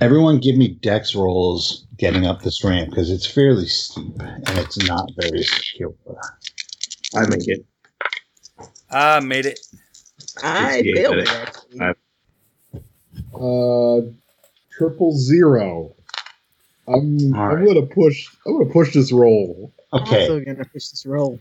Everyone 0.01 0.39
give 0.41 0.57
me 0.57 0.69
dex 0.81 1.15
rolls 1.15 1.87
getting 1.97 2.27
up 2.27 2.43
this 2.43 2.65
ramp 2.65 2.91
because 2.91 3.11
it's 3.11 3.27
fairly 3.27 3.67
steep 3.67 4.21
and 4.21 4.59
it's 4.59 4.77
not 4.89 5.09
very 5.21 5.43
secure. 5.45 5.95
I 7.15 7.27
make 7.29 7.47
it. 7.47 7.65
I 8.91 9.21
made 9.21 9.47
it. 9.47 9.61
I 10.43 10.83
68 10.83 10.95
failed 10.97 11.17
it 11.19 11.29
minutes. 11.75 12.01
Uh, 13.35 14.11
triple 14.77 15.17
zero. 15.17 15.95
I'm. 16.89 17.35
All 17.35 17.57
I'm 17.57 17.65
gonna 17.65 17.83
push. 17.87 18.27
I'm 18.47 18.59
gonna 18.59 18.73
push 18.73 18.93
this 18.95 19.13
roll. 19.13 19.73
Okay. 19.93 20.03
I'm 20.03 20.03
Okay. 20.03 20.21
also 20.23 20.41
gonna 20.41 20.65
push 20.65 20.89
this 20.89 21.07
roll. 21.07 21.39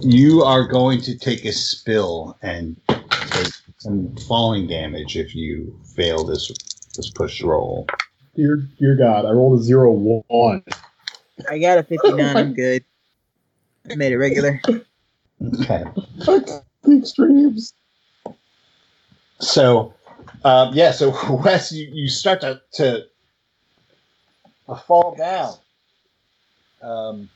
You 0.00 0.42
are 0.42 0.66
going 0.66 1.00
to 1.02 1.18
take 1.18 1.44
a 1.44 1.52
spill 1.52 2.36
and 2.42 2.80
take 2.88 3.52
some 3.78 4.16
falling 4.28 4.66
damage 4.66 5.16
if 5.16 5.34
you 5.34 5.78
fail 5.96 6.24
this 6.24 6.48
this 6.96 7.10
push 7.10 7.42
roll. 7.42 7.86
Dear, 8.34 8.56
dear 8.78 8.96
God, 8.96 9.26
I 9.26 9.30
rolled 9.30 9.60
a 9.60 9.62
zero 9.62 9.92
one. 9.92 10.62
I 11.48 11.58
got 11.58 11.78
a 11.78 11.82
59. 11.82 12.36
I'm 12.36 12.54
good. 12.54 12.84
I 13.90 13.94
made 13.94 14.12
it 14.12 14.18
regular. 14.18 14.60
Okay. 15.58 15.84
the 16.24 16.62
extremes. 16.98 17.74
So, 19.40 19.94
um, 20.44 20.72
yeah. 20.74 20.92
So 20.92 21.10
Wes, 21.44 21.72
you, 21.72 21.88
you 21.92 22.08
start 22.08 22.40
to 22.42 22.60
to 22.74 23.04
uh, 24.68 24.76
fall 24.76 25.14
down, 25.16 25.54
um, 26.80 27.28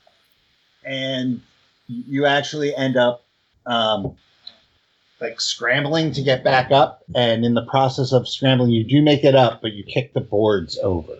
and 0.87 1.41
you 1.87 2.25
actually 2.25 2.75
end 2.75 2.97
up 2.97 3.23
um, 3.65 4.15
like 5.19 5.39
scrambling 5.41 6.11
to 6.13 6.21
get 6.21 6.43
back 6.43 6.71
up. 6.71 7.03
And 7.15 7.45
in 7.45 7.53
the 7.53 7.65
process 7.65 8.11
of 8.13 8.27
scrambling, 8.27 8.71
you 8.71 8.83
do 8.83 9.01
make 9.01 9.23
it 9.23 9.35
up, 9.35 9.61
but 9.61 9.73
you 9.73 9.83
kick 9.83 10.13
the 10.13 10.21
boards 10.21 10.77
over. 10.81 11.17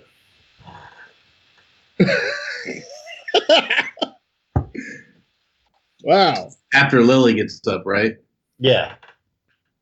Wow. 6.04 6.52
After 6.74 7.02
Lily 7.02 7.34
gets 7.34 7.66
up, 7.68 7.84
right? 7.86 8.16
Yeah. 8.60 8.96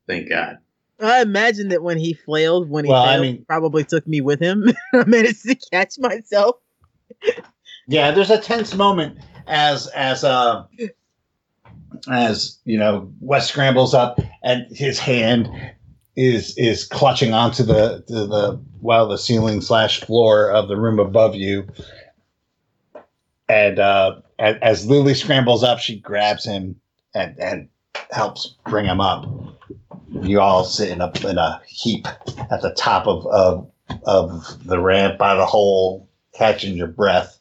Thank 0.08 0.28
God. 0.28 0.58
I 1.00 1.20
imagine 1.20 1.68
that 1.68 1.82
when 1.82 1.98
he 1.98 2.14
flailed, 2.14 2.70
when 2.70 2.84
he 2.84 2.90
Well, 2.90 3.02
I 3.02 3.20
mean- 3.20 3.44
probably 3.46 3.84
took 3.84 4.06
me 4.06 4.20
with 4.20 4.40
him. 4.40 4.64
I 4.94 5.04
managed 5.04 5.44
to 5.44 5.54
catch 5.70 5.98
myself. 5.98 6.56
Yeah, 7.86 8.10
there's 8.10 8.30
a 8.30 8.40
tense 8.40 8.74
moment 8.74 9.18
as 9.46 9.86
as 9.88 10.24
uh 10.24 10.64
as 12.10 12.58
you 12.64 12.78
know 12.78 13.12
Wes 13.20 13.48
scrambles 13.48 13.94
up 13.94 14.20
and 14.42 14.66
his 14.70 14.98
hand 14.98 15.48
is 16.16 16.56
is 16.56 16.84
clutching 16.84 17.32
onto 17.32 17.62
the 17.62 18.02
to 18.08 18.26
the 18.26 18.60
well 18.80 19.08
the 19.08 19.18
ceiling 19.18 19.60
slash 19.60 20.00
floor 20.00 20.50
of 20.50 20.68
the 20.68 20.76
room 20.76 20.98
above 20.98 21.34
you. 21.34 21.66
And 23.48 23.78
uh 23.78 24.20
as, 24.38 24.56
as 24.62 24.86
Lily 24.86 25.14
scrambles 25.14 25.62
up, 25.62 25.78
she 25.78 25.98
grabs 25.98 26.44
him 26.44 26.76
and 27.14 27.38
and 27.38 27.68
helps 28.10 28.54
bring 28.68 28.86
him 28.86 29.00
up. 29.00 29.26
You 30.22 30.40
all 30.40 30.64
sit 30.64 30.90
in 30.90 31.00
a 31.00 31.12
in 31.26 31.38
a 31.38 31.60
heap 31.66 32.06
at 32.50 32.62
the 32.62 32.74
top 32.76 33.06
of 33.06 33.26
of 33.26 33.70
of 34.06 34.66
the 34.66 34.80
ramp 34.80 35.18
by 35.18 35.34
the 35.34 35.46
hole, 35.46 36.08
catching 36.34 36.76
your 36.76 36.88
breath. 36.88 37.35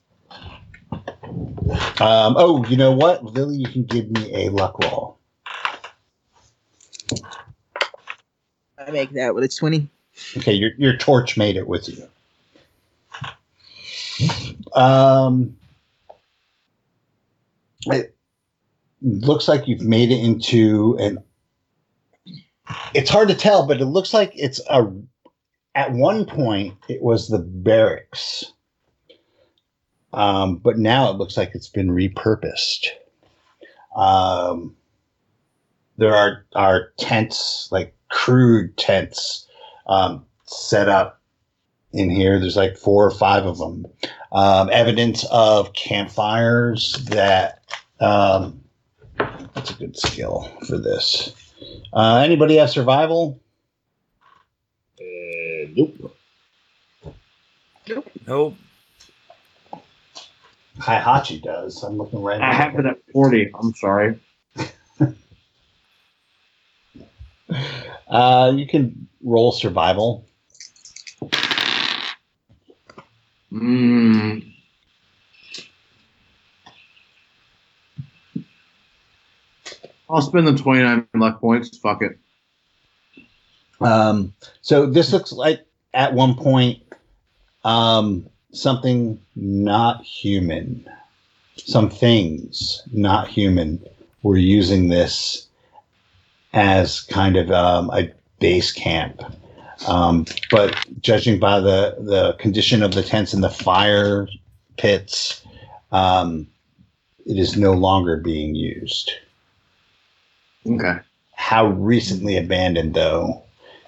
Um, 2.00 2.36
oh, 2.38 2.64
you 2.68 2.78
know 2.78 2.92
what, 2.92 3.24
Lily? 3.24 3.58
You 3.58 3.68
can 3.68 3.84
give 3.86 4.12
me 4.12 4.46
a 4.46 4.50
luck 4.50 4.78
roll. 4.84 5.18
I 8.78 8.92
make 8.92 9.12
that 9.12 9.34
with 9.34 9.44
a 9.44 9.48
20. 9.48 9.90
Okay, 10.38 10.54
your 10.54 10.72
your 10.78 10.96
torch 10.96 11.38
made 11.38 11.58
it 11.58 11.68
with 11.68 11.90
you. 11.90 12.08
Um, 14.74 15.58
it 17.88 18.16
looks 19.02 19.48
like 19.48 19.68
you've 19.68 19.82
made 19.82 20.12
it 20.12 20.20
into 20.20 20.98
an. 21.00 21.24
It's 22.94 23.10
hard 23.10 23.28
to 23.30 23.36
tell, 23.36 23.66
but 23.66 23.82
it 23.82 23.86
looks 23.86 24.14
like 24.14 24.32
it's 24.36 24.62
a. 24.70 24.92
At 25.74 25.92
one 25.92 26.26
point, 26.26 26.76
it 26.88 27.02
was 27.02 27.28
the 27.28 27.40
barracks, 27.40 28.54
um, 30.16 30.56
but 30.56 30.78
now 30.78 31.12
it 31.12 31.18
looks 31.18 31.38
like 31.38 31.52
it's 31.54 31.68
been 31.68 31.90
repurposed. 31.90 32.88
Um, 33.96 34.76
there 35.98 36.16
are 36.16 36.46
are 36.56 36.94
tents, 36.98 37.70
like 37.72 37.96
crude 38.10 38.76
tents, 38.78 39.48
um, 39.88 40.26
set 40.46 40.90
up 40.90 41.22
in 41.94 42.10
here. 42.10 42.40
There's 42.40 42.56
like 42.56 42.78
four 42.78 43.06
or 43.06 43.12
five 43.12 43.46
of 43.46 43.58
them. 43.58 43.86
Um, 44.32 44.70
evidence 44.72 45.26
of 45.32 45.74
campfires 45.74 47.04
that. 47.06 47.60
Um, 48.00 48.62
that's 49.54 49.72
a 49.72 49.76
good 49.76 49.98
skill 49.98 50.52
for 50.68 50.78
this. 50.78 51.34
Uh, 51.94 52.18
anybody 52.18 52.58
have 52.58 52.70
survival? 52.70 53.40
Uh, 55.00 55.68
nope. 55.76 56.16
Nope. 58.28 58.56
Heihachi 60.80 61.42
does. 61.42 61.84
I'm 61.84 61.98
looking 61.98 62.22
right 62.22 62.42
I 62.42 62.52
now. 62.52 62.58
have 62.58 62.80
it 62.80 62.86
at 62.86 62.98
40. 63.12 63.52
I'm 63.60 63.74
sorry. 63.74 64.20
Uh, 68.08 68.54
you 68.56 68.68
can 68.68 69.08
roll 69.24 69.52
survival. 69.52 70.26
Mm. 73.52 74.54
I'll 80.10 80.22
spend 80.22 80.48
the 80.48 80.56
29 80.56 81.08
luck 81.16 81.40
points. 81.42 81.78
Fuck 81.78 82.04
it. 82.04 82.18
Um, 83.82 84.34
so 84.62 84.86
this 84.86 85.12
looks 85.12 85.32
like 85.32 85.66
at 85.94 86.14
one 86.14 86.36
point 86.36 86.80
um, 87.64 88.30
something 88.56 89.19
not 89.36 90.03
human, 90.03 90.88
some 91.57 91.90
things 91.90 92.82
not 92.91 93.27
human 93.27 93.84
were 94.23 94.38
using 94.38 94.90
this 94.90 95.48
as 96.53 97.02
kind 97.02 97.36
of 97.36 97.52
um, 97.52 97.90
a 97.91 98.11
base 98.40 98.72
camp. 98.72 99.22
Um, 99.88 100.26
but 100.52 100.86
judging 101.02 101.40
by 101.40 101.60
the, 101.60 101.95
the 101.99 102.34
condition 102.40 102.82
of 102.82 102.94
the 102.94 103.03
tents 103.03 103.34
and 103.34 103.44
the 103.44 103.49
fire 103.49 104.27
pits, 104.77 105.45
um, 105.91 106.48
it 107.26 107.38
is 107.38 107.57
no 107.57 107.73
longer 107.73 108.18
being 108.18 108.56
used. 108.56 109.11
Okay. 110.65 110.95
How 111.34 111.68
recently 111.68 112.38
abandoned, 112.38 112.94
though, 112.94 113.44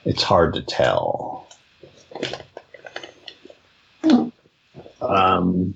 it's 0.05 0.23
hard 0.23 0.53
to 0.55 0.61
tell. 0.61 1.47
Um, 5.01 5.73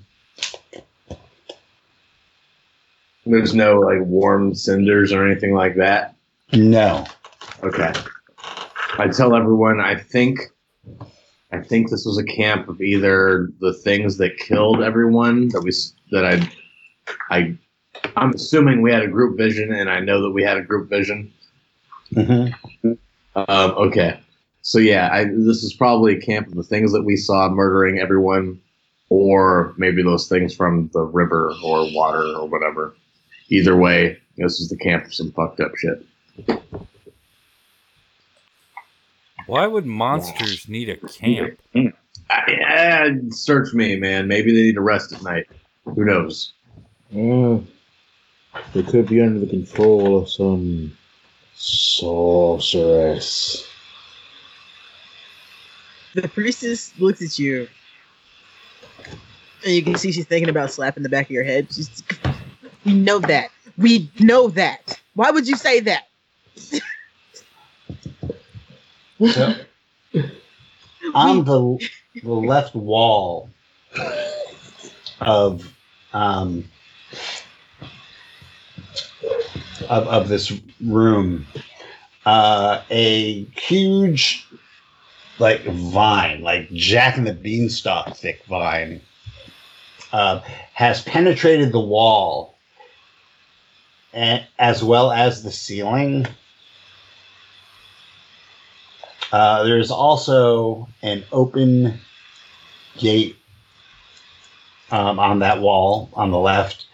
there's 3.24 3.54
no 3.54 3.78
like 3.80 4.00
warm 4.00 4.54
cinders 4.54 5.12
or 5.12 5.26
anything 5.26 5.54
like 5.54 5.76
that. 5.76 6.16
No. 6.52 7.06
Okay. 7.62 7.92
I 8.98 9.08
tell 9.08 9.34
everyone 9.34 9.80
I 9.80 9.96
think 9.96 10.40
I 11.52 11.60
think 11.60 11.90
this 11.90 12.04
was 12.04 12.18
a 12.18 12.24
camp 12.24 12.68
of 12.68 12.80
either 12.80 13.50
the 13.60 13.72
things 13.72 14.18
that 14.18 14.38
killed 14.38 14.82
everyone 14.82 15.48
that 15.48 15.62
we 15.62 15.72
that 16.10 16.24
I 16.24 17.34
I 17.34 17.56
I'm 18.16 18.34
assuming 18.34 18.82
we 18.82 18.92
had 18.92 19.02
a 19.02 19.08
group 19.08 19.36
vision 19.38 19.72
and 19.72 19.88
I 19.88 20.00
know 20.00 20.20
that 20.22 20.30
we 20.30 20.42
had 20.42 20.56
a 20.56 20.62
group 20.62 20.88
vision. 20.88 21.32
hmm 22.12 22.46
Um, 23.34 23.70
okay. 23.70 24.20
So 24.60 24.78
yeah, 24.78 25.08
I, 25.10 25.24
this 25.24 25.62
is 25.64 25.72
probably 25.72 26.16
a 26.16 26.20
camp 26.20 26.48
of 26.48 26.54
the 26.54 26.62
things 26.62 26.92
that 26.92 27.02
we 27.02 27.16
saw 27.16 27.48
murdering 27.48 27.98
everyone, 27.98 28.60
or 29.12 29.74
maybe 29.76 30.02
those 30.02 30.26
things 30.26 30.56
from 30.56 30.88
the 30.94 31.02
river 31.02 31.52
or 31.62 31.92
water 31.92 32.24
or 32.34 32.48
whatever. 32.48 32.96
Either 33.50 33.76
way, 33.76 34.16
this 34.38 34.58
is 34.58 34.70
the 34.70 34.76
camp 34.78 35.04
of 35.04 35.12
some 35.12 35.30
fucked 35.32 35.60
up 35.60 35.72
shit. 35.76 36.06
Why 39.46 39.66
would 39.66 39.84
monsters 39.84 40.66
need 40.66 40.88
a 40.88 40.96
camp? 40.96 41.60
I, 41.74 41.92
I, 42.30 43.10
search 43.28 43.74
me, 43.74 43.96
man. 43.96 44.28
Maybe 44.28 44.54
they 44.54 44.62
need 44.62 44.76
to 44.76 44.80
rest 44.80 45.12
at 45.12 45.22
night. 45.22 45.46
Who 45.84 46.06
knows? 46.06 46.54
Uh, 47.14 47.58
they 48.72 48.82
could 48.82 49.08
be 49.08 49.20
under 49.20 49.40
the 49.40 49.46
control 49.46 50.22
of 50.22 50.30
some 50.30 50.96
sorceress. 51.54 52.48
The 56.14 56.28
priestess 56.28 56.98
looks 56.98 57.20
at 57.20 57.38
you. 57.38 57.68
And 59.64 59.74
you 59.74 59.82
can 59.82 59.96
see 59.96 60.12
she's 60.12 60.26
thinking 60.26 60.48
about 60.48 60.70
slapping 60.72 61.02
the 61.02 61.08
back 61.08 61.26
of 61.26 61.30
your 61.30 61.44
head. 61.44 61.68
She's, 61.72 62.02
we 62.84 62.94
know 62.94 63.18
that. 63.20 63.50
We 63.78 64.10
know 64.18 64.48
that. 64.50 65.00
Why 65.14 65.30
would 65.30 65.46
you 65.46 65.56
say 65.56 65.80
that? 65.80 66.08
On 71.14 71.44
the 71.44 71.88
the 72.22 72.32
left 72.32 72.74
wall 72.74 73.48
of 75.20 75.72
um 76.12 76.64
of, 79.88 80.08
of 80.08 80.28
this 80.28 80.52
room, 80.84 81.46
uh, 82.26 82.82
a 82.90 83.44
huge 83.44 84.46
like 85.38 85.62
vine, 85.64 86.42
like 86.42 86.70
Jack 86.72 87.16
and 87.16 87.26
the 87.26 87.32
Beanstalk 87.32 88.16
thick 88.16 88.44
vine, 88.46 89.00
uh, 90.12 90.40
has 90.74 91.02
penetrated 91.02 91.72
the 91.72 91.80
wall, 91.80 92.54
as 94.12 94.82
well 94.82 95.10
as 95.10 95.42
the 95.42 95.50
ceiling. 95.50 96.26
Uh, 99.32 99.64
there's 99.64 99.90
also 99.90 100.86
an 101.02 101.24
open 101.32 101.98
gate 102.98 103.36
um, 104.90 105.18
on 105.18 105.38
that 105.38 105.60
wall 105.60 106.10
on 106.12 106.30
the 106.30 106.38
left, 106.38 106.84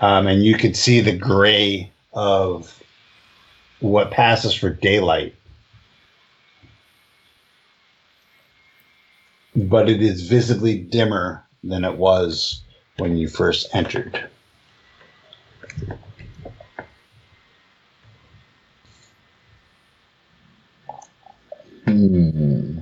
um, 0.00 0.26
and 0.26 0.44
you 0.44 0.56
can 0.56 0.74
see 0.74 1.00
the 1.00 1.16
gray 1.16 1.90
of 2.12 2.82
what 3.78 4.10
passes 4.10 4.52
for 4.52 4.70
daylight. 4.70 5.34
But 9.54 9.88
it 9.88 10.02
is 10.02 10.28
visibly 10.28 10.78
dimmer 10.78 11.45
than 11.68 11.84
it 11.84 11.96
was 11.96 12.62
when 12.98 13.16
you 13.16 13.28
first 13.28 13.68
entered. 13.74 14.28
Hmm. 21.84 22.78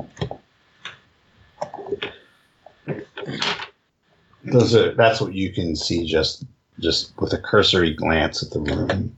Those 4.44 4.74
are 4.74 4.94
that's 4.94 5.20
what 5.20 5.34
you 5.34 5.52
can 5.52 5.74
see 5.76 6.06
just 6.06 6.44
just 6.80 7.18
with 7.20 7.32
a 7.32 7.38
cursory 7.38 7.94
glance 7.94 8.42
at 8.42 8.50
the 8.50 8.60
room. 8.60 9.16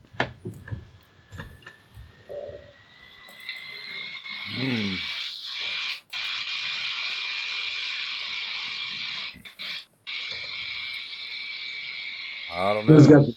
Don't 12.75 12.87
Who's 12.87 13.09
know. 13.09 13.21
got 13.21 13.27
the 13.27 13.37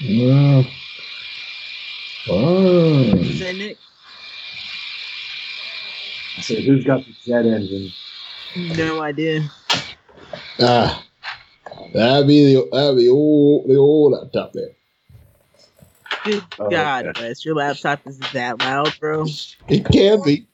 Yeah. 0.00 0.62
Fine. 2.26 3.24
You 3.24 3.32
say 3.32 3.52
Nick? 3.52 3.78
I 6.36 6.40
said, 6.40 6.64
who's 6.64 6.84
got 6.84 7.04
the 7.04 7.14
jet 7.24 7.46
engine? 7.46 7.92
No 8.56 9.00
idea. 9.00 9.50
Ah, 10.60 11.04
that'd 11.92 12.26
be 12.26 12.54
the 12.54 12.68
that'd 12.72 12.96
be 12.96 13.08
old 13.08 13.68
the 13.68 13.76
old 13.76 14.12
laptop 14.12 14.52
there. 14.52 14.70
Good 16.24 16.42
Oh, 16.58 16.70
God, 16.70 17.06
okay. 17.06 17.22
Wes, 17.22 17.44
your 17.44 17.54
laptop 17.54 18.06
is 18.06 18.18
that 18.32 18.60
loud, 18.60 18.94
bro. 18.98 19.26
It 19.68 19.84
can 19.84 20.22
be. 20.22 20.46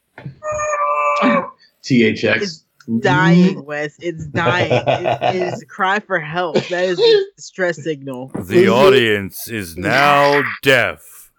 THX. 1.84 2.62
Dying, 2.98 3.64
Wes. 3.64 3.96
It's 4.00 4.26
dying. 4.26 4.70
It 4.72 5.34
is 5.54 5.64
cry 5.68 6.00
for 6.00 6.18
help. 6.18 6.56
That 6.68 6.84
is 6.84 6.98
a 6.98 7.24
distress 7.36 7.82
signal. 7.82 8.32
The 8.34 8.68
audience 8.68 9.48
is 9.48 9.76
now 9.76 10.42
deaf. 10.62 11.30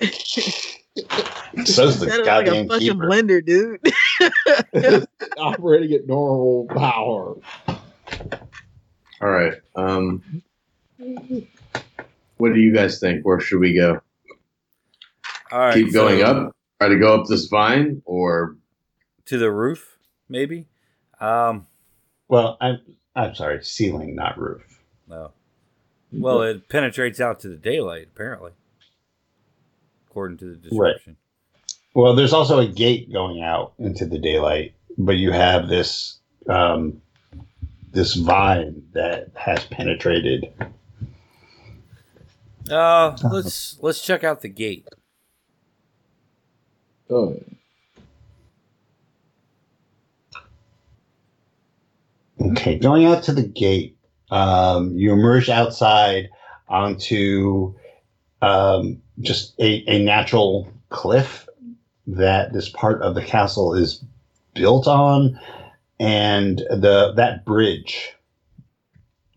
So's 1.64 2.00
the 2.00 2.06
That 2.06 2.20
is 2.20 2.26
like 2.26 2.46
a 2.46 2.66
fucking 2.66 2.78
keeper. 2.78 3.06
blender, 3.06 3.44
dude. 3.44 3.80
Operating 5.36 5.92
at 5.92 6.06
normal 6.06 6.66
power. 6.68 7.36
All 9.20 9.28
right. 9.28 9.54
Um, 9.76 10.42
what 12.38 12.54
do 12.54 12.60
you 12.60 12.72
guys 12.74 12.98
think? 13.00 13.24
Where 13.26 13.40
should 13.40 13.60
we 13.60 13.74
go? 13.74 14.00
All 15.50 15.58
right, 15.58 15.74
Keep 15.74 15.92
going 15.92 16.20
so 16.20 16.26
up. 16.26 16.56
Try 16.80 16.88
to 16.90 16.98
go 16.98 17.14
up 17.20 17.26
this 17.26 17.46
vine, 17.46 18.02
or 18.04 18.56
to 19.26 19.38
the 19.38 19.50
roof, 19.50 19.98
maybe. 20.28 20.66
Um, 21.20 21.66
Well, 22.28 22.56
I'm 22.60 22.80
I'm 23.16 23.34
sorry, 23.34 23.62
ceiling, 23.64 24.14
not 24.14 24.38
roof. 24.38 24.80
no. 25.08 25.32
Well, 26.10 26.40
it 26.42 26.68
penetrates 26.70 27.20
out 27.20 27.40
to 27.40 27.48
the 27.48 27.56
daylight, 27.56 28.08
apparently, 28.14 28.52
according 30.08 30.38
to 30.38 30.46
the 30.46 30.56
description. 30.56 31.16
Right. 31.16 31.74
Well, 31.94 32.14
there's 32.14 32.32
also 32.32 32.60
a 32.60 32.66
gate 32.66 33.12
going 33.12 33.42
out 33.42 33.74
into 33.78 34.06
the 34.06 34.18
daylight, 34.18 34.74
but 34.96 35.16
you 35.16 35.32
have 35.32 35.68
this 35.68 36.18
um, 36.48 37.02
this 37.90 38.14
vine 38.14 38.84
that 38.92 39.30
has 39.34 39.64
penetrated. 39.66 40.52
Uh, 42.70 43.16
let's 43.30 43.78
let's 43.82 44.00
check 44.00 44.24
out 44.24 44.40
the 44.42 44.48
gate. 44.48 44.86
Oh, 47.10 47.42
Okay, 52.40 52.78
going 52.78 53.06
out 53.06 53.22
to 53.24 53.32
the 53.32 53.42
gate, 53.42 53.96
um, 54.30 54.96
you 54.96 55.12
emerge 55.12 55.48
outside 55.48 56.28
onto 56.68 57.74
um, 58.42 59.02
just 59.20 59.58
a, 59.58 59.82
a 59.88 59.98
natural 60.04 60.68
cliff 60.90 61.48
that 62.06 62.52
this 62.52 62.68
part 62.68 63.02
of 63.02 63.14
the 63.14 63.22
castle 63.22 63.74
is 63.74 64.04
built 64.54 64.86
on, 64.86 65.38
and 65.98 66.58
the 66.58 67.12
that 67.16 67.44
bridge 67.44 68.14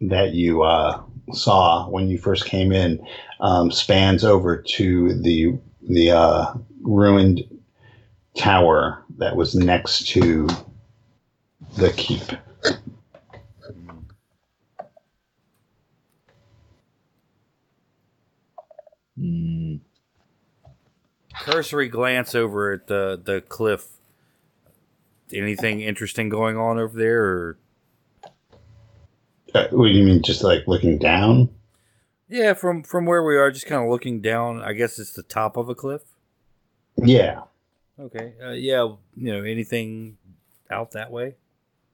that 0.02 0.34
you 0.34 0.62
uh, 0.62 1.02
saw 1.34 1.90
when 1.90 2.08
you 2.08 2.18
first 2.18 2.46
came 2.46 2.72
in 2.72 3.06
um, 3.40 3.72
spans 3.72 4.24
over 4.24 4.58
to 4.62 5.20
the 5.22 5.58
the 5.82 6.12
uh, 6.12 6.54
ruined 6.82 7.42
tower 8.36 9.04
that 9.18 9.36
was 9.36 9.56
next 9.56 10.08
to 10.08 10.48
the 11.78 11.92
keep. 11.92 12.22
Hmm. 19.22 19.76
Cursory 21.42 21.88
glance 21.90 22.34
over 22.36 22.74
at 22.74 22.88
the 22.88 23.20
the 23.24 23.42
cliff. 23.42 23.88
Anything 25.34 25.80
interesting 25.82 26.28
going 26.28 26.58
on 26.58 26.78
over 26.80 26.98
there? 26.98 27.24
Or 27.24 27.58
Uh, 29.54 29.68
what 29.72 29.88
do 29.88 29.92
you 29.94 30.04
mean, 30.04 30.22
just 30.24 30.44
like 30.44 30.68
looking 30.68 30.98
down? 30.98 31.50
yeah, 32.28 32.54
from 32.54 32.84
from 32.84 33.06
where 33.06 33.24
we 33.24 33.38
are, 33.38 33.52
just 33.52 33.66
kind 33.68 33.84
of 33.84 33.90
looking 33.90 34.22
down. 34.22 34.62
I 34.62 34.74
guess 34.74 34.98
it's 35.00 35.14
the 35.14 35.24
top 35.24 35.56
of 35.56 35.70
a 35.70 35.76
cliff. 35.76 36.02
Yeah. 36.98 37.42
Okay. 38.00 38.34
Uh, 38.44 38.52
yeah. 38.52 38.84
You 39.16 39.34
know, 39.34 39.44
anything 39.44 40.18
out 40.70 40.92
that 40.92 41.12
way? 41.12 41.36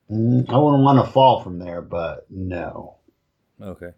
Mm, 0.09 0.49
I 0.49 0.57
wouldn't 0.57 0.83
want 0.83 1.05
to 1.05 1.11
fall 1.11 1.41
from 1.41 1.59
there, 1.59 1.81
but 1.81 2.25
no. 2.29 2.95
Okay. 3.61 3.91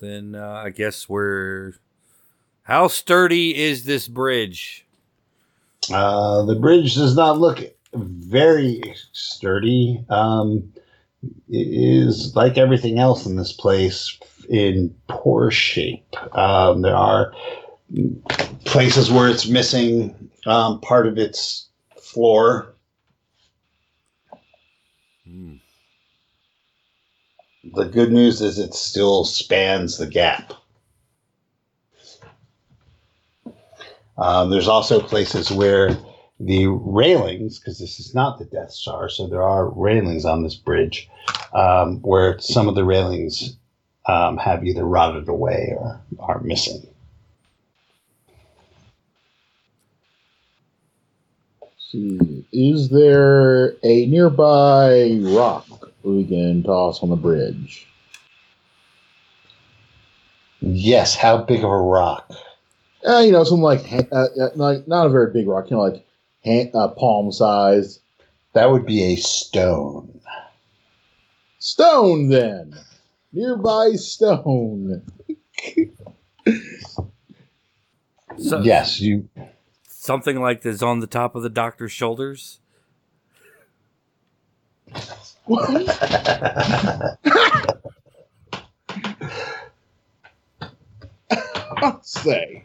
Then 0.00 0.34
uh, 0.34 0.62
I 0.64 0.70
guess 0.70 1.08
we're. 1.08 1.74
How 2.62 2.88
sturdy 2.88 3.56
is 3.56 3.84
this 3.84 4.08
bridge? 4.08 4.86
Uh, 5.92 6.42
the 6.44 6.54
bridge 6.54 6.94
does 6.94 7.14
not 7.14 7.38
look 7.38 7.60
very 7.92 8.82
sturdy. 9.12 10.02
Um, 10.08 10.72
it 11.48 11.68
is 11.68 12.34
like 12.34 12.58
everything 12.58 12.98
else 12.98 13.26
in 13.26 13.36
this 13.36 13.52
place 13.52 14.18
in 14.48 14.94
poor 15.08 15.50
shape. 15.50 16.16
Um, 16.36 16.82
there 16.82 16.96
are 16.96 17.32
places 18.64 19.10
where 19.10 19.28
it's 19.28 19.46
missing 19.46 20.30
um, 20.46 20.80
part 20.80 21.06
of 21.06 21.18
its 21.18 21.68
floor. 22.00 22.74
Hmm. 25.24 25.56
The 27.72 27.84
good 27.84 28.12
news 28.12 28.40
is 28.40 28.58
it 28.58 28.74
still 28.74 29.24
spans 29.24 29.96
the 29.96 30.06
gap. 30.06 30.52
Um, 34.16 34.50
there's 34.50 34.68
also 34.68 35.00
places 35.00 35.50
where 35.50 35.96
the 36.38 36.66
railings, 36.66 37.58
because 37.58 37.78
this 37.78 37.98
is 37.98 38.14
not 38.14 38.38
the 38.38 38.44
Death 38.44 38.70
Star, 38.70 39.08
so 39.08 39.26
there 39.26 39.42
are 39.42 39.68
railings 39.70 40.24
on 40.24 40.42
this 40.42 40.54
bridge, 40.54 41.08
um, 41.52 42.00
where 42.02 42.38
some 42.38 42.68
of 42.68 42.74
the 42.74 42.84
railings 42.84 43.56
um, 44.06 44.36
have 44.36 44.64
either 44.64 44.84
rotted 44.84 45.28
away 45.28 45.74
or 45.76 46.00
are 46.20 46.40
missing. 46.40 46.86
see. 51.94 52.44
Is 52.52 52.88
there 52.88 53.74
a 53.82 54.06
nearby 54.06 55.18
rock 55.20 55.83
we 56.04 56.24
can 56.24 56.62
toss 56.62 57.02
on 57.02 57.10
the 57.10 57.16
bridge? 57.16 57.86
Yes, 60.60 61.14
how 61.14 61.38
big 61.38 61.58
of 61.58 61.70
a 61.70 61.76
rock? 61.76 62.30
Uh, 63.06 63.18
you 63.18 63.32
know, 63.32 63.44
something 63.44 63.62
like 63.62 63.84
ha- 63.84 64.08
uh, 64.10 64.26
uh, 64.40 64.48
not, 64.56 64.88
not 64.88 65.06
a 65.06 65.10
very 65.10 65.32
big 65.32 65.46
rock, 65.46 65.70
you 65.70 65.76
know, 65.76 65.82
like 65.82 66.06
hand, 66.44 66.70
uh, 66.74 66.88
palm 66.88 67.30
size. 67.32 68.00
That 68.54 68.70
would 68.70 68.86
be 68.86 69.02
a 69.02 69.16
stone. 69.16 70.20
Stone, 71.58 72.28
then. 72.28 72.74
Nearby 73.32 73.92
stone. 73.92 75.02
So, 78.38 78.60
yes, 78.62 79.00
you. 79.00 79.28
Something 79.88 80.40
like 80.40 80.62
this 80.62 80.82
on 80.82 81.00
the 81.00 81.06
top 81.06 81.34
of 81.34 81.42
the 81.42 81.48
doctor's 81.48 81.92
shoulders. 81.92 82.58
I'll 91.82 92.00
say. 92.02 92.64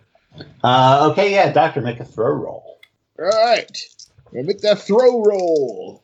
uh, 0.63 1.09
okay, 1.11 1.31
yeah, 1.31 1.51
doctor, 1.51 1.81
make 1.81 1.99
a 1.99 2.05
throw 2.05 2.31
roll. 2.31 2.79
All 3.19 3.25
right. 3.25 3.77
Gonna 4.33 4.45
make 4.45 4.61
that 4.61 4.79
throw 4.79 5.23
roll. 5.23 6.03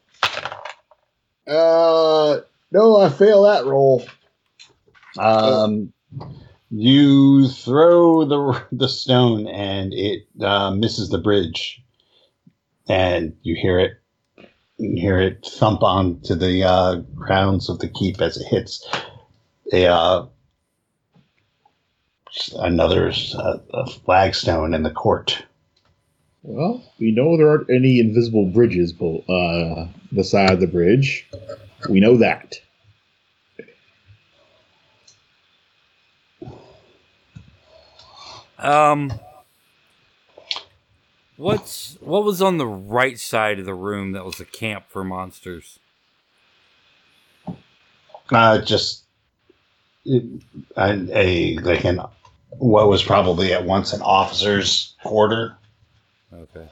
Uh, 1.47 2.39
no, 2.72 2.97
I 2.97 3.10
fail 3.10 3.43
that 3.43 3.65
roll. 3.65 4.06
Um, 5.18 5.93
you 6.72 7.47
throw 7.47 8.26
the 8.26 8.65
the 8.72 8.89
stone 8.89 9.47
and 9.47 9.93
it 9.93 10.27
uh, 10.41 10.72
misses 10.72 11.10
the 11.10 11.19
bridge, 11.19 11.81
and 12.89 13.35
you 13.43 13.56
hear 13.56 13.80
it. 13.80 13.91
You 14.77 15.02
hear 15.02 15.19
it 15.19 15.45
thump 15.45 15.84
onto 15.84 16.35
the 16.35 16.64
uh, 16.64 16.95
grounds 17.15 17.69
of 17.69 17.80
the 17.80 17.88
keep 17.88 18.22
as 18.22 18.38
it 18.38 18.47
hits 18.47 18.85
a 19.72 19.88
uh, 19.88 20.26
another 22.57 23.11
uh, 23.38 23.57
a 23.73 23.85
flagstone 23.89 24.73
in 24.73 24.84
the 24.84 24.91
court. 24.91 25.43
Well, 26.43 26.84
we 26.99 27.11
know 27.11 27.38
there 27.38 27.49
aren't 27.49 27.69
any 27.69 27.99
invisible 27.99 28.45
bridges 28.45 28.93
bo- 28.93 29.23
uh, 29.30 29.88
beside 30.14 30.60
the 30.60 30.68
bridge. 30.68 31.27
We 31.89 31.99
know 31.99 32.18
that. 32.18 32.60
Um, 38.60 39.11
what's 41.38 41.98
what 42.02 42.24
was 42.24 42.41
on 42.41 42.57
the 42.57 42.68
right 42.68 43.20
side 43.20 43.60
of 43.60 43.66
the 43.66 43.74
room 43.74 44.12
that 44.14 44.26
was 44.26 44.40
a 44.40 44.45
camp 44.45 44.86
for 44.88 45.03
monsters? 45.03 45.80
Uh, 48.32 48.60
just 48.60 49.03
a, 50.07 50.22
a 50.78 51.57
like 51.60 51.86
an 51.86 52.02
what 52.49 52.88
was 52.88 53.03
probably 53.03 53.53
at 53.53 53.66
once 53.66 53.94
an 53.94 54.02
officer's 54.02 54.95
quarter. 55.03 55.57
Okay. 56.34 56.68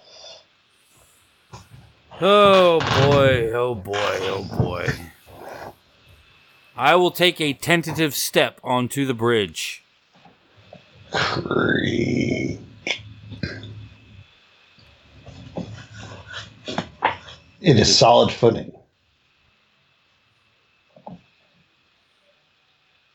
Oh 2.22 2.80
boy, 3.10 3.52
oh 3.54 3.76
boy, 3.76 4.18
oh 4.22 4.44
boy. 4.58 4.88
I 6.76 6.96
will 6.96 7.12
take 7.12 7.40
a 7.40 7.54
tentative 7.54 8.16
step 8.16 8.60
onto 8.64 9.06
the 9.06 9.14
bridge. 9.14 9.84
Creak. 11.12 12.60
It 17.64 17.80
is 17.80 17.98
solid 17.98 18.30
footing. 18.30 18.74
All 21.08 21.16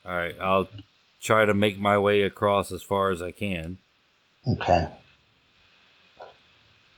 right, 0.07 0.35
I'll 0.41 0.69
try 1.20 1.45
to 1.45 1.53
make 1.53 1.79
my 1.79 1.99
way 1.99 2.23
across 2.23 2.73
as 2.73 2.83
far 2.83 3.11
as 3.11 3.20
I 3.20 3.31
can. 3.31 3.77
Okay. 4.51 4.89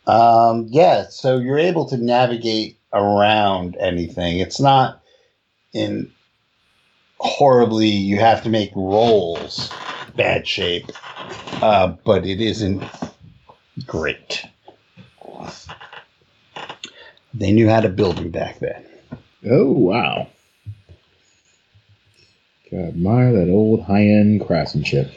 Um, 0.07 0.69
yeah, 0.71 1.09
so 1.09 1.39
you're 1.39 1.59
able 1.59 1.87
to 1.87 1.97
navigate 1.97 2.79
around 2.93 3.77
anything. 3.81 4.39
It's 4.39 4.61
not 4.61 5.03
in 5.73 6.13
horribly, 7.19 7.89
you 7.89 8.21
have 8.21 8.45
to 8.45 8.49
make 8.49 8.71
rolls 8.77 9.73
bad 10.15 10.47
shape, 10.47 10.87
uh, 11.63 11.89
but 12.05 12.25
it 12.25 12.41
isn't 12.41 12.85
great. 13.87 14.45
They 17.33 17.53
knew 17.53 17.69
how 17.69 17.81
to 17.81 17.89
build 17.89 18.17
them 18.17 18.31
back 18.31 18.59
then. 18.59 18.85
Oh 19.49 19.71
wow! 19.71 20.27
Gotta 22.71 22.89
admire 22.89 23.33
that 23.33 23.51
old 23.51 23.83
high-end 23.83 24.47
craftsmanship. 24.47 25.13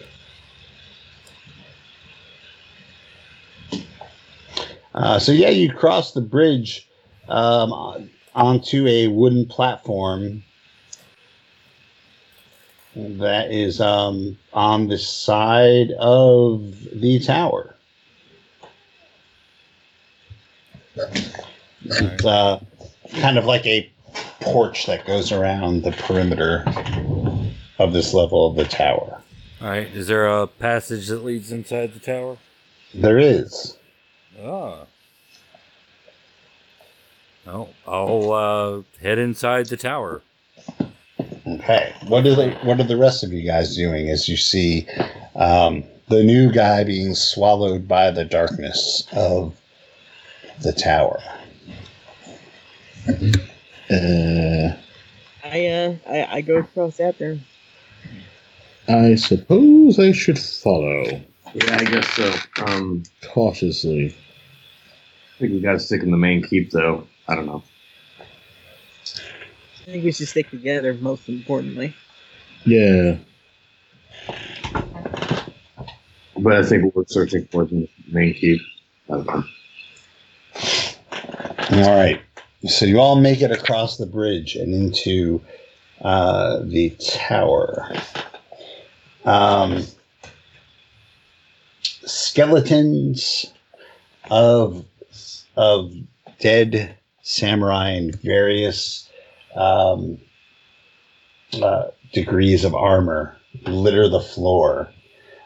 Uh, 4.93 5.19
so 5.19 5.31
yeah, 5.31 5.49
you 5.49 5.71
cross 5.71 6.13
the 6.13 6.21
bridge 6.21 6.87
um, 7.27 7.73
onto 8.35 8.87
a 8.87 9.07
wooden 9.07 9.45
platform 9.45 10.43
that 12.95 13.51
is 13.51 13.81
um, 13.81 14.37
on 14.53 14.87
the 14.87 14.97
side 14.97 15.91
of 15.99 16.75
the 16.93 17.19
tower. 17.19 17.75
It's 21.85 22.25
uh, 22.25 22.59
kind 23.19 23.37
of 23.37 23.45
like 23.45 23.65
a 23.65 23.89
porch 24.41 24.85
that 24.85 25.05
goes 25.05 25.31
around 25.31 25.83
the 25.83 25.91
perimeter 25.91 26.63
of 27.79 27.93
this 27.93 28.13
level 28.13 28.47
of 28.47 28.55
the 28.55 28.65
tower. 28.65 29.21
All 29.61 29.69
right, 29.69 29.87
is 29.87 30.07
there 30.07 30.27
a 30.27 30.47
passage 30.47 31.07
that 31.07 31.23
leads 31.23 31.51
inside 31.51 31.93
the 31.93 31.99
tower? 31.99 32.37
There 32.93 33.17
is. 33.17 33.77
Ah. 34.41 34.85
Oh, 37.45 37.69
I'll 37.87 38.31
uh, 38.31 38.81
head 39.01 39.17
inside 39.17 39.67
the 39.67 39.77
tower. 39.77 40.21
Okay. 41.45 41.93
What 42.07 42.25
are 42.25 42.35
the 42.35 42.51
what 42.63 42.79
are 42.79 42.85
the 42.85 42.97
rest 42.97 43.23
of 43.23 43.33
you 43.33 43.43
guys 43.43 43.75
doing 43.75 44.09
as 44.09 44.29
you 44.29 44.37
see 44.37 44.87
um, 45.35 45.83
the 46.07 46.23
new 46.23 46.51
guy 46.51 46.83
being 46.83 47.15
swallowed 47.15 47.87
by 47.87 48.11
the 48.11 48.23
darkness 48.23 49.07
of 49.11 49.55
the 50.61 50.71
tower? 50.71 51.21
Uh, 53.07 54.75
I 55.43 55.67
uh 55.67 55.95
I, 56.07 56.27
I 56.37 56.41
go 56.41 56.57
across 56.57 56.99
after. 56.99 57.33
him. 57.33 57.45
I 58.87 59.15
suppose 59.15 59.99
I 59.99 60.11
should 60.11 60.39
follow 60.39 61.03
Yeah, 61.53 61.77
I 61.77 61.83
guess 61.85 62.07
so. 62.09 62.33
Um, 62.65 63.03
cautiously. 63.33 64.15
I 65.35 65.39
think 65.39 65.53
we 65.53 65.59
got 65.61 65.73
to 65.73 65.79
stick 65.79 66.01
in 66.03 66.11
the 66.11 66.17
main 66.17 66.43
keep, 66.43 66.71
though. 66.71 67.07
I 67.27 67.35
don't 67.35 67.45
know. 67.45 67.63
I 69.81 69.85
think 69.85 70.03
we 70.05 70.11
should 70.11 70.27
stick 70.27 70.49
together. 70.49 70.93
Most 70.93 71.27
importantly, 71.27 71.93
Yeah. 72.65 73.17
But 76.37 76.53
I 76.53 76.63
think 76.63 76.85
what 76.85 76.95
we're 76.95 77.05
searching 77.07 77.45
for 77.51 77.63
is 77.65 77.71
in 77.71 77.81
the 77.81 77.89
main 78.13 78.33
keep. 78.33 78.61
I 79.09 79.13
don't 79.13 79.25
know. 79.25 79.43
All 81.71 81.97
right. 81.97 82.21
So 82.65 82.85
you 82.85 82.99
all 82.99 83.17
make 83.17 83.41
it 83.41 83.51
across 83.51 83.97
the 83.97 84.05
bridge 84.05 84.55
and 84.55 84.73
into 84.73 85.41
uh, 86.01 86.59
the 86.63 86.91
tower. 87.01 87.93
Um, 89.25 89.85
skeletons 92.05 93.45
of 94.29 94.85
of 95.55 95.93
dead 96.39 96.95
samurai 97.21 97.91
in 97.91 98.11
various 98.11 99.09
um, 99.55 100.17
uh, 101.61 101.87
degrees 102.13 102.63
of 102.63 102.73
armor 102.73 103.35
litter 103.65 104.07
the 104.07 104.21
floor. 104.21 104.89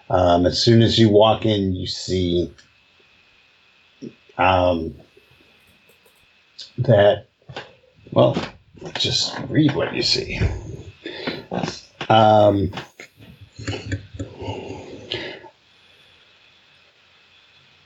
Um, 0.10 0.45
as 0.45 0.61
soon 0.61 0.81
as 0.81 0.98
you 0.98 1.10
walk 1.10 1.45
in, 1.45 1.73
you 1.73 1.88
see 1.88 2.53
um, 4.38 4.95
that, 6.79 7.27
well, 8.11 8.35
just 8.97 9.38
read 9.49 9.75
what 9.75 9.93
you 9.93 10.03
see. 10.03 10.39
Um, 12.09 12.71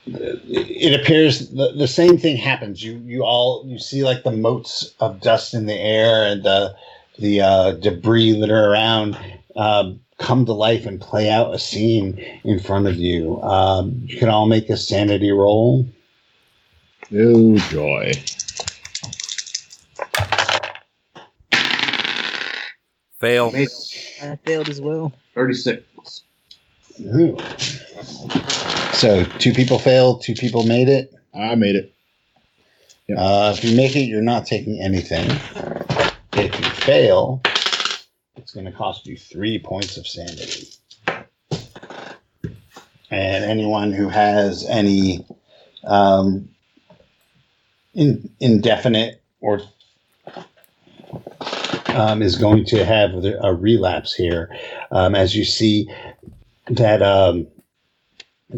it 0.06 1.00
appears 1.00 1.50
the, 1.50 1.72
the 1.72 1.88
same 1.88 2.18
thing 2.18 2.36
happens. 2.36 2.82
You 2.82 3.00
you 3.04 3.22
all 3.22 3.64
you 3.66 3.78
see 3.78 4.04
like 4.04 4.24
the 4.24 4.32
motes 4.32 4.94
of 5.00 5.20
dust 5.20 5.54
in 5.54 5.66
the 5.66 5.74
air 5.74 6.26
and 6.26 6.42
the 6.42 6.74
the 7.18 7.40
uh, 7.40 7.72
debris 7.72 8.34
litter 8.34 8.70
around 8.70 9.16
um, 9.56 10.00
come 10.18 10.46
to 10.46 10.52
life 10.52 10.86
and 10.86 11.00
play 11.00 11.30
out 11.30 11.54
a 11.54 11.58
scene 11.58 12.18
in 12.44 12.58
front 12.58 12.86
of 12.86 12.96
you. 12.96 13.40
Um, 13.42 14.02
you 14.04 14.18
can 14.18 14.28
all 14.28 14.46
make 14.46 14.70
a 14.70 14.76
sanity 14.76 15.30
roll. 15.30 15.86
Oh 17.14 17.56
joy. 17.70 18.12
Fail. 23.22 23.52
I 23.54 24.34
failed 24.44 24.68
as 24.68 24.80
well. 24.80 25.12
36. 25.36 26.24
Ooh. 27.02 27.38
So 28.94 29.22
two 29.38 29.52
people 29.52 29.78
failed, 29.78 30.22
two 30.22 30.34
people 30.34 30.64
made 30.64 30.88
it. 30.88 31.14
I 31.32 31.54
made 31.54 31.76
it. 31.76 31.94
Uh, 33.16 33.54
if 33.56 33.62
you 33.62 33.76
make 33.76 33.94
it, 33.94 34.06
you're 34.06 34.22
not 34.22 34.44
taking 34.44 34.82
anything. 34.82 35.30
If 36.32 36.58
you 36.58 36.70
fail, 36.70 37.40
it's 38.34 38.52
going 38.52 38.66
to 38.66 38.72
cost 38.72 39.06
you 39.06 39.16
three 39.16 39.60
points 39.60 39.96
of 39.96 40.04
sanity. 40.04 40.66
And 43.08 43.44
anyone 43.44 43.92
who 43.92 44.08
has 44.08 44.66
any 44.68 45.24
um, 45.84 46.48
in, 47.94 48.28
indefinite 48.40 49.22
or 49.40 49.60
um, 51.94 52.22
is 52.22 52.36
going 52.36 52.64
to 52.66 52.84
have 52.84 53.10
a 53.24 53.54
relapse 53.54 54.14
here. 54.14 54.50
Um, 54.90 55.14
as 55.14 55.34
you 55.36 55.44
see 55.44 55.90
that 56.68 57.02
um, 57.02 57.46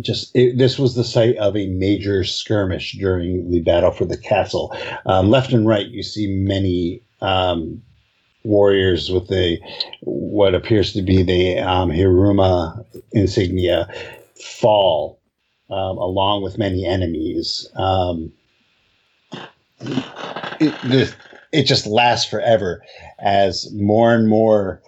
just 0.00 0.34
it, 0.34 0.58
this 0.58 0.78
was 0.78 0.94
the 0.94 1.04
site 1.04 1.36
of 1.36 1.56
a 1.56 1.68
major 1.68 2.24
skirmish 2.24 2.92
during 2.92 3.50
the 3.50 3.60
battle 3.60 3.90
for 3.90 4.04
the 4.04 4.16
castle. 4.16 4.76
Um, 5.06 5.30
left 5.30 5.52
and 5.52 5.66
right, 5.66 5.86
you 5.86 6.02
see 6.02 6.26
many 6.26 7.02
um, 7.20 7.82
warriors 8.44 9.10
with 9.10 9.28
the 9.28 9.58
what 10.00 10.54
appears 10.54 10.92
to 10.92 11.02
be 11.02 11.22
the 11.22 11.58
um, 11.58 11.90
Hiruma 11.90 12.84
insignia 13.12 13.88
fall, 14.34 15.20
um, 15.70 15.98
along 15.98 16.42
with 16.42 16.58
many 16.58 16.84
enemies. 16.86 17.68
Um, 17.76 18.32
it, 20.60 20.74
the, 20.82 21.14
it 21.54 21.64
just 21.64 21.86
lasts 21.86 22.28
forever 22.28 22.82
as 23.20 23.72
more 23.72 24.12
and 24.12 24.28
more 24.28 24.82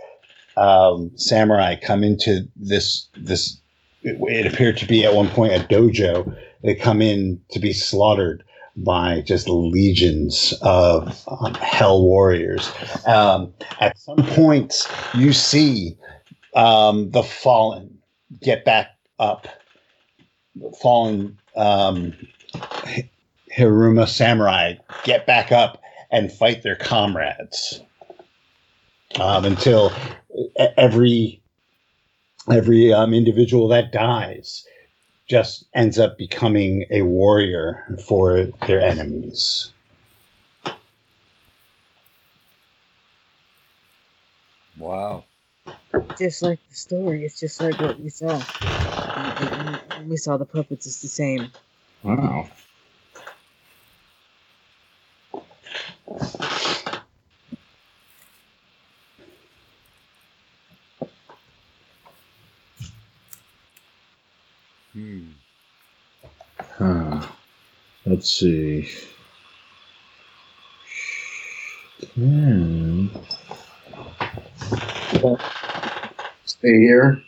um, 0.56 1.10
samurai 1.16 1.76
come 1.76 2.02
into 2.02 2.48
this 2.56 3.08
this 3.16 3.60
it, 4.02 4.16
it 4.20 4.52
appeared 4.52 4.76
to 4.78 4.86
be 4.86 5.04
at 5.04 5.14
one 5.14 5.28
point 5.28 5.52
a 5.52 5.60
dojo. 5.60 6.36
They 6.62 6.74
come 6.74 7.00
in 7.00 7.40
to 7.50 7.60
be 7.60 7.72
slaughtered 7.72 8.42
by 8.76 9.22
just 9.22 9.48
legions 9.48 10.54
of 10.60 11.24
um, 11.28 11.54
hell 11.54 12.02
warriors. 12.02 12.70
Um, 13.06 13.52
at 13.80 13.96
some 13.98 14.18
point, 14.18 14.74
you 15.14 15.32
see 15.32 15.96
um, 16.54 17.10
the 17.10 17.22
fallen 17.22 17.98
get 18.42 18.64
back 18.64 18.88
up. 19.18 19.46
The 20.56 20.70
fallen 20.82 21.38
um, 21.56 22.12
Hiruma 23.56 24.08
samurai 24.08 24.74
get 25.04 25.26
back 25.26 25.52
up 25.52 25.82
and 26.16 26.32
fight 26.32 26.62
their 26.62 26.76
comrades 26.76 27.82
um, 29.20 29.44
until 29.44 29.92
every 30.78 31.42
every 32.50 32.90
um, 32.90 33.12
individual 33.12 33.68
that 33.68 33.92
dies 33.92 34.64
just 35.28 35.66
ends 35.74 35.98
up 35.98 36.16
becoming 36.16 36.86
a 36.90 37.02
warrior 37.02 37.98
for 38.06 38.46
their 38.66 38.80
enemies. 38.80 39.72
Wow. 44.78 45.24
Just 46.18 46.42
like 46.42 46.60
the 46.70 46.74
story, 46.76 47.26
it's 47.26 47.38
just 47.38 47.60
like 47.60 47.78
what 47.78 48.00
we 48.00 48.08
saw. 48.08 48.40
We 50.06 50.16
saw 50.16 50.38
the 50.38 50.46
puppets. 50.46 50.86
It's 50.86 51.02
the 51.02 51.08
same. 51.08 51.50
Wow. 52.02 52.48
Hmm. 64.92 65.30
Huh. 66.78 67.26
Let's 68.04 68.30
see. 68.30 68.88
Hmm. 72.14 73.08
Stay 76.44 76.78
here. 76.78 77.20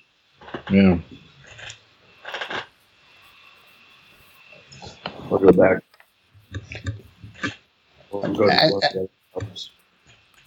Yeah. 0.70 0.98
We'll 5.28 5.40
go 5.40 5.52
back. 5.52 5.82
We'll 8.22 8.34
go 8.34 8.46
to 8.46 8.52
I- 8.52 8.68
the 8.68 9.08
left. 9.34 9.70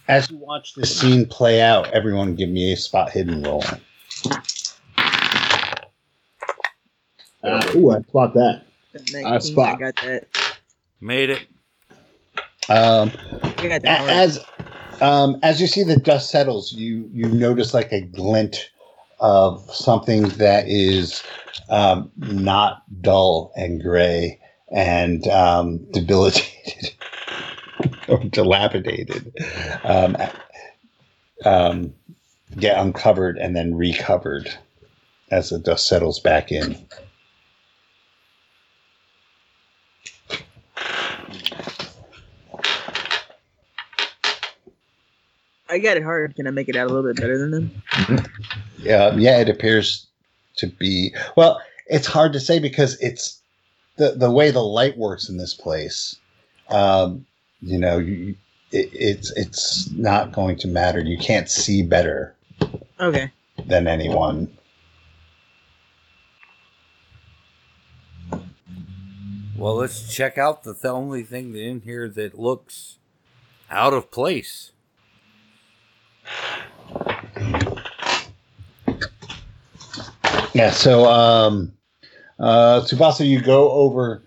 As 0.08 0.30
you 0.30 0.36
watch 0.36 0.74
this 0.74 0.98
scene 0.98 1.26
play 1.26 1.60
out, 1.60 1.88
everyone 1.92 2.34
give 2.34 2.48
me 2.48 2.72
a 2.72 2.76
spot 2.76 3.10
hidden 3.10 3.42
roll. 3.42 3.64
Uh, 7.42 7.72
ooh, 7.76 7.92
I 7.92 8.00
spot 8.02 8.34
that. 8.34 8.62
I 9.24 9.38
spot. 9.38 9.76
I 9.76 9.78
got 9.78 9.96
that. 10.02 10.26
Made 11.00 11.30
it. 11.30 11.46
Um, 12.68 13.10
A- 13.64 13.86
as 13.86 14.44
um, 15.00 15.38
as 15.42 15.60
you 15.60 15.66
see 15.66 15.82
the 15.82 15.96
dust 15.96 16.30
settles, 16.30 16.72
you 16.72 17.08
you 17.12 17.28
notice 17.28 17.72
like 17.74 17.92
a 17.92 18.00
glint 18.00 18.70
of 19.20 19.62
something 19.74 20.28
that 20.30 20.64
is 20.68 21.22
um, 21.70 22.10
not 22.16 22.82
dull 23.00 23.52
and 23.56 23.80
gray 23.80 24.38
and 24.70 25.26
um, 25.28 25.78
debilitated 25.92 26.92
or 28.12 28.22
dilapidated. 28.30 29.32
Um, 29.84 30.16
um, 31.44 31.94
get 32.58 32.78
uncovered 32.78 33.38
and 33.38 33.56
then 33.56 33.74
recovered 33.74 34.54
as 35.30 35.50
the 35.50 35.58
dust 35.58 35.88
settles 35.88 36.20
back 36.20 36.52
in. 36.52 36.86
I 45.68 45.78
got 45.78 45.96
it 45.96 46.02
hard. 46.02 46.36
Can 46.36 46.46
I 46.46 46.50
make 46.50 46.68
it 46.68 46.76
out 46.76 46.90
a 46.90 46.92
little 46.92 47.10
bit 47.10 47.20
better 47.20 47.38
than 47.38 47.50
them? 47.50 47.82
Yeah, 48.78 49.14
yeah, 49.14 49.38
it 49.38 49.48
appears 49.48 50.08
to 50.56 50.66
be. 50.66 51.14
Well, 51.36 51.62
it's 51.86 52.08
hard 52.08 52.32
to 52.32 52.40
say 52.40 52.58
because 52.58 53.00
it's 53.00 53.40
the 53.94 54.10
the 54.16 54.28
way 54.28 54.50
the 54.50 54.58
light 54.58 54.98
works 54.98 55.28
in 55.28 55.36
this 55.36 55.54
place. 55.54 56.16
Um, 56.68 57.24
you 57.62 57.78
know, 57.78 57.98
you, 57.98 58.34
it, 58.72 58.90
it's 58.92 59.30
it's 59.36 59.90
not 59.92 60.32
going 60.32 60.56
to 60.58 60.68
matter. 60.68 61.00
You 61.00 61.16
can't 61.18 61.48
see 61.48 61.82
better 61.82 62.34
Okay. 63.00 63.30
than 63.66 63.86
anyone. 63.86 64.50
Well, 69.56 69.76
let's 69.76 70.12
check 70.12 70.38
out 70.38 70.64
the, 70.64 70.72
the 70.72 70.88
only 70.88 71.22
thing 71.22 71.54
in 71.54 71.82
here 71.82 72.08
that 72.08 72.38
looks 72.38 72.96
out 73.70 73.94
of 73.94 74.10
place. 74.10 74.72
Yeah. 80.52 80.70
So, 80.70 81.06
um, 81.06 81.72
uh, 82.38 82.80
Tsubasa, 82.80 83.26
you 83.26 83.40
go 83.40 83.70
over 83.70 84.22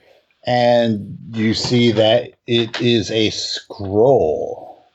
and 0.45 1.17
you 1.31 1.53
see 1.53 1.91
that 1.91 2.33
it 2.47 2.79
is 2.79 3.11
a 3.11 3.29
scroll. 3.31 4.85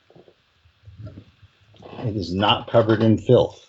It 1.99 2.15
is 2.15 2.33
not 2.33 2.69
covered 2.69 3.01
in 3.01 3.17
filth. 3.17 3.63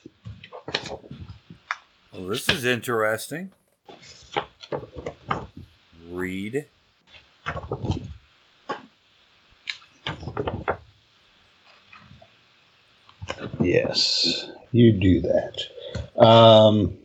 Well, 2.13 2.27
this 2.27 2.49
is 2.49 2.65
interesting. 2.65 3.51
Read. 6.09 6.67
Yes, 13.61 14.51
you 14.73 14.93
do 14.93 15.21
that. 15.23 16.25
Um, 16.25 16.97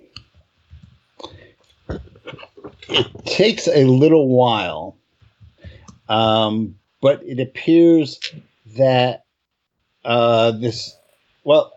it 2.90 3.26
takes 3.26 3.68
a 3.68 3.86
little 3.86 4.28
while, 4.28 4.98
um, 6.10 6.76
but 7.02 7.24
it 7.24 7.40
appears 7.40 8.20
that 8.78 9.26
uh, 10.06 10.52
this, 10.52 10.96
well, 11.44 11.74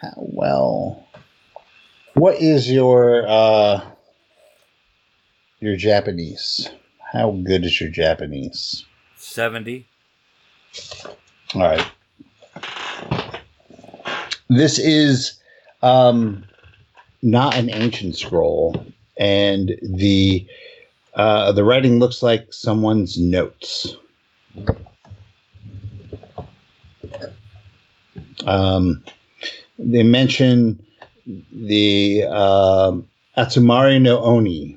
how 0.00 0.12
well, 0.16 1.06
what 2.14 2.36
is 2.36 2.70
your 2.70 3.26
uh, 3.26 3.84
your 5.60 5.76
Japanese? 5.76 6.68
How 7.12 7.30
good 7.30 7.64
is 7.64 7.80
your 7.80 7.90
Japanese? 7.90 8.84
70. 9.16 9.86
All 11.54 11.60
right. 11.60 11.86
This 14.48 14.78
is 14.78 15.40
um, 15.82 16.44
not 17.22 17.54
an 17.54 17.70
ancient 17.70 18.16
scroll, 18.16 18.84
and 19.16 19.72
the 19.82 20.46
uh, 21.14 21.52
the 21.52 21.64
writing 21.64 21.98
looks 21.98 22.22
like 22.22 22.52
someone's 22.52 23.18
notes. 23.18 23.96
Um, 28.46 29.04
they 29.78 30.02
mention 30.02 30.84
the 31.52 32.24
um 32.24 33.08
Atsumari 33.36 34.00
no 34.00 34.20
Oni 34.22 34.76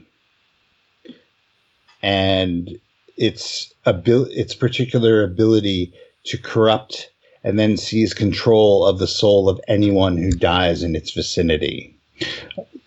and 2.01 2.79
its 3.17 3.73
abil- 3.85 4.29
its 4.31 4.53
particular 4.53 5.23
ability 5.23 5.91
to 6.25 6.37
corrupt 6.37 7.09
and 7.43 7.57
then 7.59 7.77
seize 7.77 8.13
control 8.13 8.85
of 8.85 8.99
the 8.99 9.07
soul 9.07 9.49
of 9.49 9.59
anyone 9.67 10.17
who 10.17 10.31
dies 10.31 10.83
in 10.83 10.95
its 10.95 11.11
vicinity, 11.11 11.94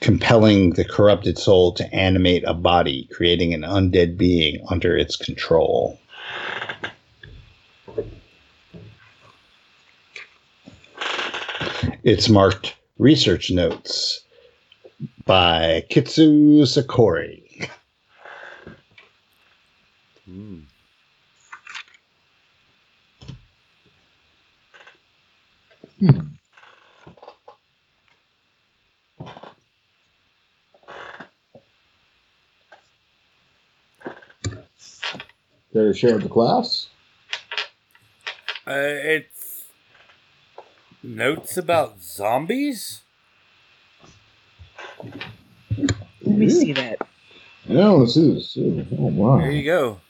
compelling 0.00 0.70
the 0.70 0.84
corrupted 0.84 1.38
soul 1.38 1.72
to 1.72 1.94
animate 1.94 2.44
a 2.46 2.54
body, 2.54 3.08
creating 3.12 3.52
an 3.54 3.62
undead 3.62 4.16
being 4.16 4.64
under 4.70 4.96
its 4.96 5.16
control. 5.16 5.98
It's 12.04 12.28
marked 12.28 12.76
research 12.98 13.50
notes 13.50 14.20
by 15.26 15.84
Kitsu 15.90 16.62
Sakori. 16.62 17.68
Hmm. 20.24 20.60
Care 35.78 35.92
to 35.92 35.96
share 35.96 36.14
with 36.14 36.24
the 36.24 36.28
class? 36.28 36.88
Uh, 38.66 38.72
it's 38.74 39.66
notes 41.04 41.56
about 41.56 42.02
zombies? 42.02 43.02
Let 45.00 46.36
me 46.36 46.48
see 46.48 46.72
that. 46.72 46.98
Yeah, 47.66 47.90
let's 47.90 48.14
see 48.14 48.34
this. 48.34 48.54
too. 48.54 48.84
Oh, 48.98 49.06
wow. 49.06 49.38
There 49.38 49.52
you 49.52 49.62
go. 49.62 50.00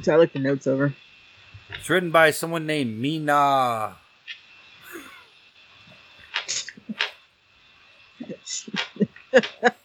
So 0.00 0.14
I 0.14 0.16
looked 0.16 0.32
the 0.32 0.38
notes 0.38 0.66
over. 0.66 0.94
It's 1.68 1.90
written 1.90 2.10
by 2.10 2.30
someone 2.30 2.64
named 2.64 2.98
Mina. 2.98 3.96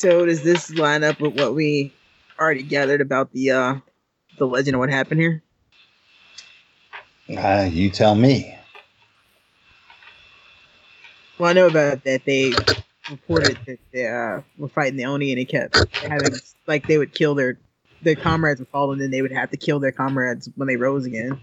So 0.00 0.24
does 0.24 0.42
this 0.42 0.74
line 0.74 1.04
up 1.04 1.20
with 1.20 1.38
what 1.38 1.54
we 1.54 1.92
already 2.38 2.62
gathered 2.62 3.02
about 3.02 3.34
the 3.34 3.50
uh 3.50 3.74
the 4.38 4.46
legend 4.46 4.74
of 4.74 4.78
what 4.78 4.88
happened 4.88 5.20
here? 5.20 5.42
Uh, 7.36 7.68
you 7.70 7.90
tell 7.90 8.14
me. 8.14 8.56
Well, 11.38 11.50
I 11.50 11.52
know 11.52 11.66
about 11.66 12.02
that. 12.04 12.24
They 12.24 12.54
reported 13.10 13.58
that 13.66 13.78
they 13.92 14.08
uh, 14.08 14.40
were 14.56 14.68
fighting 14.68 14.96
the 14.96 15.04
Oni, 15.04 15.32
and 15.32 15.38
they 15.38 15.44
kept 15.44 15.76
having 16.00 16.40
like 16.66 16.86
they 16.86 16.96
would 16.96 17.12
kill 17.12 17.34
their 17.34 17.58
their 18.00 18.16
comrades 18.16 18.58
would 18.58 18.68
fall, 18.68 18.92
and 18.92 19.00
then 19.02 19.10
they 19.10 19.20
would 19.20 19.32
have 19.32 19.50
to 19.50 19.58
kill 19.58 19.80
their 19.80 19.92
comrades 19.92 20.48
when 20.56 20.66
they 20.66 20.76
rose 20.76 21.04
again. 21.04 21.38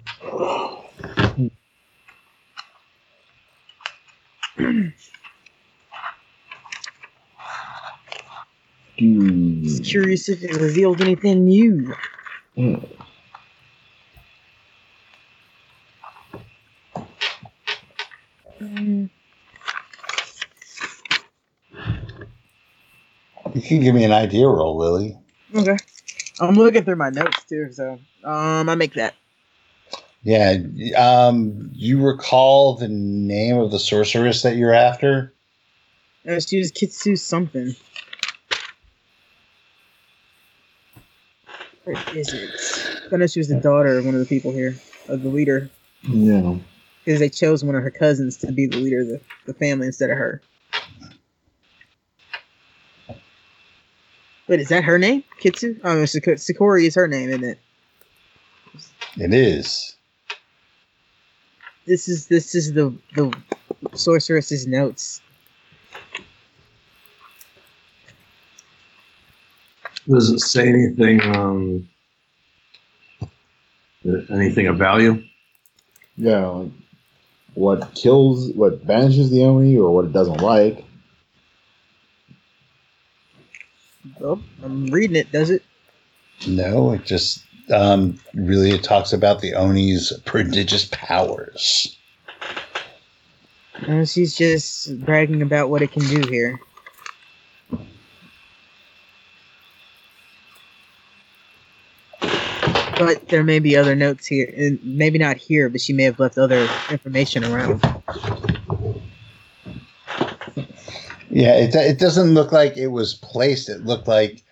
Dude. 8.98 9.64
Just 9.64 9.86
curious 9.86 10.28
if 10.28 10.44
it 10.44 10.56
revealed 10.56 11.02
anything 11.02 11.46
new. 11.46 11.94
Mm, 18.60 19.10
You 23.54 23.62
can 23.62 23.80
give 23.80 23.96
me 23.96 24.04
an 24.04 24.12
idea 24.12 24.48
roll, 24.48 24.78
Lily. 24.78 25.18
Okay. 25.56 25.78
I'm 26.40 26.56
looking 26.56 26.84
through 26.84 26.98
my 26.98 27.10
notes 27.10 27.44
too, 27.46 27.72
so 27.72 28.00
um, 28.24 28.70
I 28.70 28.76
make 28.76 28.94
that. 28.94 29.16
Yeah. 30.24 30.58
Um, 30.96 31.70
you 31.74 32.06
recall 32.06 32.76
the 32.76 32.88
name 32.88 33.58
of 33.58 33.72
the 33.72 33.80
sorceress 33.80 34.42
that 34.44 34.58
you're 34.58 34.74
after? 34.74 35.34
Uh, 36.28 36.40
she 36.40 36.60
was 36.60 36.72
Kitsu 36.72 37.18
something. 37.18 37.76
Where 41.88 42.18
is 42.18 42.34
it? 42.34 42.50
I 43.14 43.16
know 43.16 43.28
she 43.28 43.40
was 43.40 43.48
the 43.48 43.62
daughter 43.62 43.98
of 43.98 44.06
one 44.06 44.14
of 44.14 44.20
the 44.20 44.26
people 44.26 44.52
here, 44.52 44.76
of 45.08 45.24
the 45.24 45.30
leader, 45.30 45.70
Yeah. 46.04 46.58
because 47.06 47.20
they 47.22 47.30
chose 47.30 47.64
one 47.64 47.76
of 47.76 47.84
her 47.84 47.92
cousins 47.92 48.36
to 48.38 48.52
be 48.52 48.66
the 48.68 48.76
leader 48.76 49.02
of 49.02 49.08
the, 49.08 49.22
the 49.46 49.54
family 49.54 49.88
instead 49.88 50.10
of 50.10 50.18
her. 50.18 50.42
Wait, 54.50 54.60
is 54.60 54.68
that 54.68 54.84
her 54.84 54.98
name? 54.98 55.24
Kitsu? 55.42 55.80
Oh, 55.84 56.04
Sakori 56.04 56.88
is 56.88 56.96
her 56.96 57.08
name, 57.08 57.30
isn't 57.30 57.44
it? 57.46 57.60
It 59.18 59.34
is. 59.34 59.96
This 61.86 62.10
is 62.10 62.28
this 62.28 62.54
is 62.54 62.74
the 62.74 62.94
the 63.16 63.32
sorceress's 63.94 64.68
notes. 64.68 65.22
Does 70.10 70.30
it 70.30 70.40
say 70.40 70.70
anything? 70.70 71.22
Um, 71.36 71.90
anything 74.30 74.68
of 74.68 74.78
value? 74.78 75.24
Yeah. 76.16 76.48
Like 76.48 76.72
what 77.58 77.96
kills, 77.96 78.52
what 78.54 78.86
banishes 78.86 79.32
the 79.32 79.44
Oni, 79.44 79.78
or 79.78 79.94
what 79.94 80.06
it 80.06 80.14
doesn't 80.14 80.42
like. 80.42 80.86
Oh, 84.22 84.40
I'm 84.64 84.86
reading 84.88 85.16
it. 85.16 85.32
Does 85.32 85.50
it? 85.50 85.64
No, 86.48 86.92
it 86.92 87.04
just 87.04 87.44
um, 87.74 88.20
really 88.36 88.72
it 88.72 88.84
talks 88.84 89.12
about 89.12 89.42
the 89.42 89.56
Oni's 89.56 90.14
prodigious 90.24 90.88
powers. 90.92 91.98
Uh, 93.88 94.06
she's 94.06 94.36
just 94.36 95.00
bragging 95.04 95.42
about 95.42 95.72
what 95.72 95.82
it 95.82 95.92
can 95.92 96.04
do 96.04 96.30
here. 96.30 96.60
But 103.00 103.28
there 103.30 103.44
may 103.44 103.60
be 103.60 103.76
other 103.76 103.96
notes 103.96 104.26
here, 104.26 104.52
and 104.58 104.80
maybe 104.84 105.20
not 105.20 105.38
here, 105.38 105.70
but 105.70 105.82
she 105.82 105.94
may 105.94 106.04
have 106.04 106.20
left 106.20 106.38
other 106.38 106.68
information 106.90 107.44
around. 107.44 107.82
Yeah, 111.30 111.56
it, 111.56 111.76
it 111.76 112.00
doesn't 112.00 112.34
look 112.34 112.52
like 112.52 112.78
it 112.78 112.88
was 112.88 113.14
placed. 113.14 113.70
It 113.70 113.86
looked 113.86 114.08
like 114.08 114.44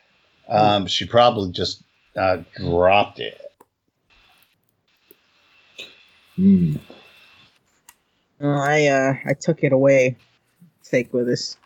um, 0.48 0.86
she 0.86 1.06
probably 1.06 1.52
just 1.52 1.82
uh, 2.16 2.44
dropped 2.58 3.20
it. 3.20 3.42
Hmm. 6.36 6.76
Uh, 8.42 8.48
I 8.48 8.88
uh, 8.88 9.14
I 9.26 9.34
took 9.34 9.64
it 9.64 9.72
away. 9.72 10.18
Take 10.84 11.14
with 11.14 11.30
us. 11.30 11.58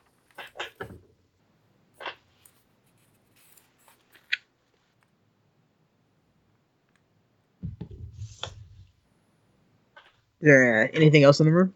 Is 10.42 10.46
there 10.46 10.84
uh, 10.84 10.88
anything 10.94 11.24
else 11.24 11.40
in 11.40 11.46
the 11.48 11.52
room? 11.52 11.74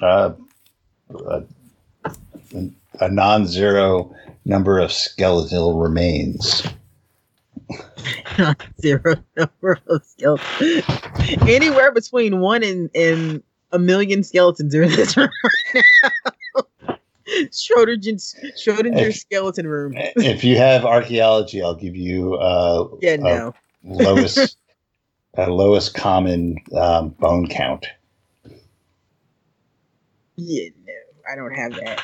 Uh, 0.00 0.32
a, 1.28 1.42
a 3.00 3.08
non-zero 3.08 4.14
number 4.44 4.78
of 4.78 4.92
skeletal 4.92 5.78
remains. 5.80 6.64
non-zero 8.38 9.16
number 9.36 9.78
of 9.88 10.04
skeletons. 10.04 10.84
Anywhere 11.42 11.90
between 11.92 12.38
one 12.40 12.62
and, 12.62 12.88
and 12.94 13.42
a 13.72 13.78
million 13.80 14.22
skeletons 14.22 14.72
are 14.74 14.82
in 14.84 14.90
this 14.90 15.16
room 15.16 15.30
right 15.42 15.84
now. 16.04 16.10
Schrodinger's, 17.50 18.36
Schrodinger's 18.56 19.08
If- 19.08 19.16
skeleton 19.16 19.66
room. 19.66 19.94
If 19.96 20.44
you 20.44 20.56
have 20.58 20.84
archaeology, 20.84 21.60
I'll 21.60 21.74
give 21.74 21.96
you 21.96 22.34
uh, 22.34 22.86
Yeah, 23.00 23.14
a 23.14 23.18
no. 23.18 23.54
lowest 23.82 24.56
a 25.36 25.50
lowest 25.50 25.94
common 25.94 26.56
um, 26.74 27.10
bone 27.10 27.46
count. 27.48 27.86
Yeah, 30.36 30.68
no. 30.86 30.92
I 31.30 31.34
don't 31.34 31.54
have 31.54 31.72
that. 31.72 32.02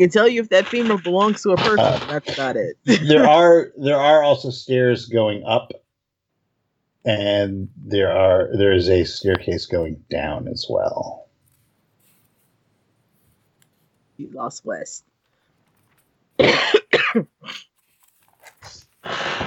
I 0.00 0.02
can 0.02 0.10
tell 0.10 0.28
you 0.28 0.40
if 0.40 0.48
that 0.48 0.66
femur 0.66 0.98
belongs 0.98 1.42
to 1.42 1.50
a 1.50 1.56
person. 1.56 1.78
Uh, 1.80 1.98
that's 2.08 2.32
about 2.32 2.56
it. 2.56 2.76
there 2.84 3.26
are 3.28 3.72
there 3.76 3.98
are 3.98 4.22
also 4.22 4.50
stairs 4.50 5.06
going 5.06 5.44
up, 5.44 5.72
and 7.04 7.68
there 7.76 8.16
are 8.16 8.50
there 8.56 8.72
is 8.72 8.88
a 8.88 9.04
staircase 9.04 9.66
going 9.66 10.02
down 10.08 10.48
as 10.48 10.66
well. 10.68 11.28
You 14.16 14.30
lost 14.32 14.64
west. 14.64 15.04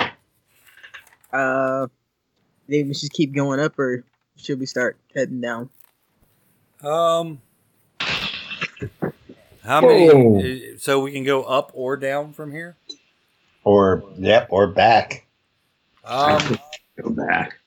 uh, 1.34 1.88
maybe 2.68 2.90
we 2.90 2.94
should 2.96 3.12
keep 3.14 3.34
going 3.34 3.60
up, 3.60 3.78
or 3.80 4.04
should 4.38 4.60
we 4.60 4.66
start 4.66 4.98
heading 5.16 5.42
down? 5.42 5.70
Um, 6.84 7.42
how 9.64 9.82
many? 9.82 10.10
uh, 10.10 10.78
So 10.78 11.02
we 11.02 11.12
can 11.12 11.24
go 11.24 11.44
up 11.44 11.72
or 11.74 11.98
down 11.98 12.34
from 12.34 12.52
here. 12.52 12.76
Or 13.64 14.04
yep, 14.18 14.48
or 14.52 14.68
back. 14.68 15.26
Um, 16.04 16.58
Go 17.02 17.10
back. 17.12 17.60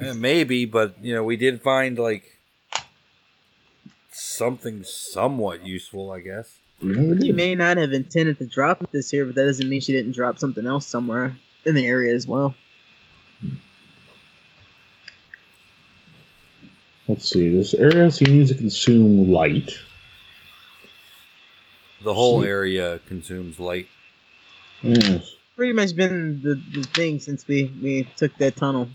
eh, 0.00 0.12
maybe, 0.14 0.64
but 0.64 0.96
you 1.02 1.14
know, 1.14 1.24
we 1.24 1.36
did 1.36 1.62
find 1.62 1.98
like 1.98 2.38
something 4.12 4.84
somewhat 4.84 5.64
useful, 5.66 6.10
I 6.10 6.20
guess. 6.20 6.58
She 6.80 7.32
may 7.32 7.54
not 7.54 7.76
have 7.76 7.92
intended 7.92 8.38
to 8.38 8.46
drop 8.46 8.90
this 8.90 9.10
here, 9.10 9.26
but 9.26 9.34
that 9.34 9.44
doesn't 9.44 9.68
mean 9.68 9.80
she 9.80 9.92
didn't 9.92 10.12
drop 10.12 10.38
something 10.38 10.66
else 10.66 10.86
somewhere 10.86 11.36
in 11.66 11.74
the 11.74 11.86
area 11.86 12.14
as 12.14 12.26
well. 12.26 12.54
Let's 17.06 17.28
see. 17.28 17.54
This 17.54 17.74
area 17.74 18.10
seems 18.10 18.48
to 18.50 18.54
consume 18.54 19.30
light. 19.30 19.72
The 22.02 22.14
whole 22.14 22.44
area 22.44 23.00
consumes 23.06 23.60
light. 23.60 23.88
Yes. 24.80 25.34
Pretty 25.56 25.74
much 25.74 25.94
been 25.94 26.40
the, 26.40 26.54
the 26.72 26.84
thing 26.84 27.18
since 27.18 27.46
we, 27.46 27.70
we 27.82 28.08
took 28.16 28.34
that 28.38 28.56
tunnel. 28.56 28.88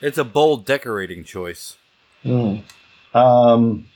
It's 0.00 0.18
a 0.18 0.24
bold 0.24 0.64
decorating 0.64 1.22
choice. 1.22 1.76
Oh. 2.24 2.60
Um, 3.12 3.86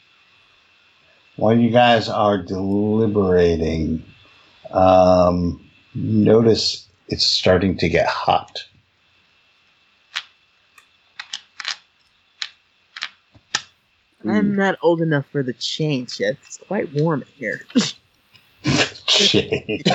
while 1.39 1.57
you 1.57 1.71
guys 1.71 2.09
are 2.09 2.37
deliberating, 2.37 4.03
um, 4.73 5.65
notice 5.95 6.89
it's 7.07 7.25
starting 7.25 7.79
to 7.79 7.89
get 7.89 8.07
hot. 8.07 8.65
I'm 14.29 14.57
not 14.57 14.79
old 14.83 15.01
enough 15.01 15.27
for 15.31 15.45
the 15.45 15.53
change 15.53 16.19
yet. 16.19 16.37
It's 16.45 16.59
quite 16.59 16.93
warm 16.93 17.23
in 17.23 17.29
here. 17.37 17.63
Shit. 19.07 19.87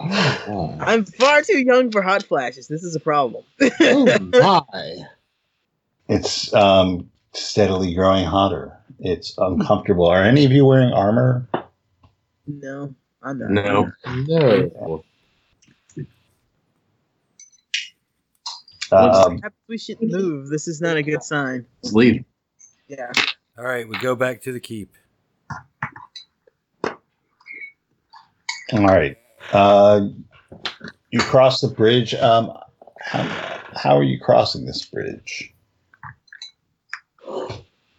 I'm 0.00 1.04
far 1.04 1.42
too 1.42 1.58
young 1.58 1.90
for 1.90 2.02
hot 2.02 2.22
flashes. 2.22 2.68
This 2.68 2.84
is 2.84 2.94
a 2.94 3.00
problem. 3.00 3.42
Oh, 3.80 4.18
my. 4.32 4.96
It's 6.08 6.52
um, 6.54 7.10
steadily 7.32 7.94
growing 7.94 8.24
hotter. 8.24 8.76
It's 8.98 9.34
uncomfortable. 9.38 10.06
Are 10.06 10.22
any 10.22 10.44
of 10.44 10.52
you 10.52 10.64
wearing 10.64 10.92
armor? 10.92 11.46
no, 12.46 12.94
I'm 13.22 13.38
not. 13.38 13.50
No. 13.50 13.92
No. 14.26 15.04
Um, 18.90 19.40
we 19.68 19.76
shouldn't 19.76 20.10
move. 20.10 20.48
This 20.48 20.66
is 20.66 20.80
not 20.80 20.96
a 20.96 21.02
good 21.02 21.22
sign. 21.22 21.66
Let's 21.82 21.94
leave. 21.94 22.24
Yeah. 22.88 23.12
All 23.58 23.64
right, 23.64 23.86
we 23.86 23.98
go 23.98 24.14
back 24.14 24.40
to 24.42 24.52
the 24.52 24.60
keep. 24.60 24.94
all 28.72 28.86
right. 28.86 29.16
Uh, 29.52 30.08
you 31.10 31.20
cross 31.20 31.60
the 31.60 31.68
bridge. 31.68 32.14
Um, 32.14 32.56
how, 33.00 33.60
how 33.74 33.96
are 33.96 34.02
you 34.02 34.18
crossing 34.18 34.64
this 34.64 34.84
bridge? 34.86 35.52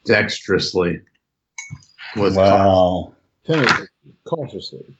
Dexterously. 0.09 1.01
With 2.15 2.35
Well, 2.35 3.15
Tentatively, 3.45 3.87
cautiously. 4.25 4.97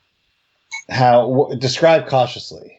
how 0.90 1.28
w- 1.28 1.60
describe 1.60 2.08
cautiously? 2.08 2.78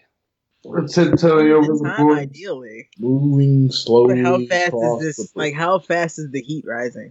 Let's 0.64 0.94
tiptoeing 0.94 1.50
over 1.50 1.72
the 1.72 1.94
board. 1.98 2.18
ideally. 2.18 2.88
Moving 3.00 3.72
slowly. 3.72 4.22
But 4.22 4.24
how 4.24 4.38
fast 4.46 4.74
is 4.74 5.16
this? 5.16 5.32
Like, 5.34 5.54
how 5.54 5.80
fast 5.80 6.20
is 6.20 6.30
the 6.30 6.40
heat 6.40 6.64
rising? 6.68 7.10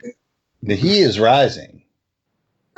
The 0.64 0.76
heat 0.76 1.02
is 1.02 1.20
rising. 1.20 1.84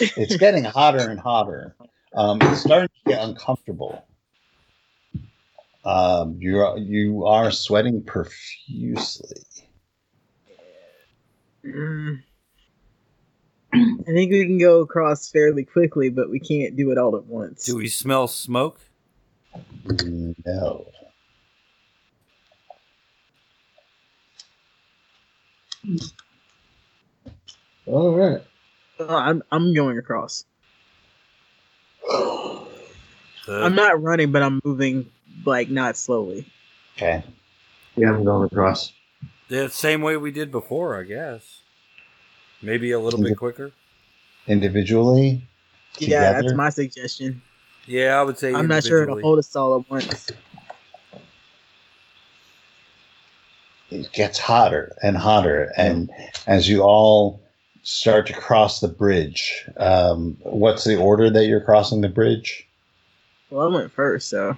it's 0.00 0.36
getting 0.36 0.64
hotter 0.64 1.10
and 1.10 1.20
hotter. 1.20 1.76
Um, 2.12 2.38
it's 2.42 2.62
starting 2.62 2.88
to 3.06 3.12
get 3.12 3.22
uncomfortable. 3.22 4.04
Um, 5.84 6.36
you 6.40 6.58
are 6.58 6.76
you 6.76 7.24
are 7.26 7.52
sweating 7.52 8.02
profusely. 8.02 9.42
Mm. 11.64 12.22
I 13.72 14.04
think 14.04 14.32
we 14.32 14.44
can 14.46 14.58
go 14.58 14.80
across 14.80 15.30
fairly 15.30 15.64
quickly, 15.64 16.08
but 16.10 16.30
we 16.30 16.40
can't 16.40 16.76
do 16.76 16.90
it 16.90 16.98
all 16.98 17.16
at 17.16 17.26
once. 17.26 17.64
Do 17.64 17.76
we 17.76 17.88
smell 17.88 18.26
smoke? 18.28 18.80
No. 20.44 20.86
All 27.86 28.14
right. 28.14 28.42
Uh, 28.98 29.06
I'm 29.16 29.42
I'm 29.50 29.74
going 29.74 29.98
across. 29.98 30.44
The- 32.06 32.66
I'm 33.48 33.74
not 33.74 34.00
running, 34.02 34.30
but 34.32 34.42
I'm 34.42 34.60
moving 34.64 35.10
like 35.44 35.70
not 35.70 35.96
slowly. 35.96 36.46
Okay. 36.96 37.24
Yeah, 37.96 38.12
I'm 38.12 38.24
going 38.24 38.46
across. 38.46 38.92
The 39.50 39.68
same 39.68 40.00
way 40.00 40.16
we 40.16 40.30
did 40.30 40.50
before, 40.50 40.98
I 40.98 41.02
guess. 41.02 41.60
Maybe 42.62 42.92
a 42.92 43.00
little 43.00 43.20
bit 43.20 43.36
quicker. 43.36 43.72
Individually. 44.46 45.42
Yeah, 45.98 46.40
that's 46.40 46.54
my 46.54 46.70
suggestion. 46.70 47.42
Yeah, 47.86 48.18
I 48.18 48.22
would 48.22 48.38
say. 48.38 48.54
I'm 48.54 48.68
not 48.68 48.84
sure 48.84 49.02
it'll 49.02 49.20
hold 49.20 49.38
us 49.38 49.54
all 49.56 49.80
at 49.80 49.90
once. 49.90 50.30
It 53.90 54.12
gets 54.12 54.38
hotter 54.38 54.96
and 55.02 55.16
hotter, 55.16 55.72
and 55.76 56.10
as 56.46 56.68
you 56.68 56.82
all 56.82 57.42
start 57.82 58.28
to 58.28 58.32
cross 58.34 58.78
the 58.78 58.88
bridge, 58.88 59.66
um, 59.78 60.36
what's 60.42 60.84
the 60.84 60.96
order 60.96 61.28
that 61.28 61.46
you're 61.46 61.60
crossing 61.60 62.00
the 62.00 62.08
bridge? 62.08 62.68
Well, 63.50 63.66
I 63.68 63.74
went 63.74 63.90
first, 63.90 64.28
so 64.28 64.56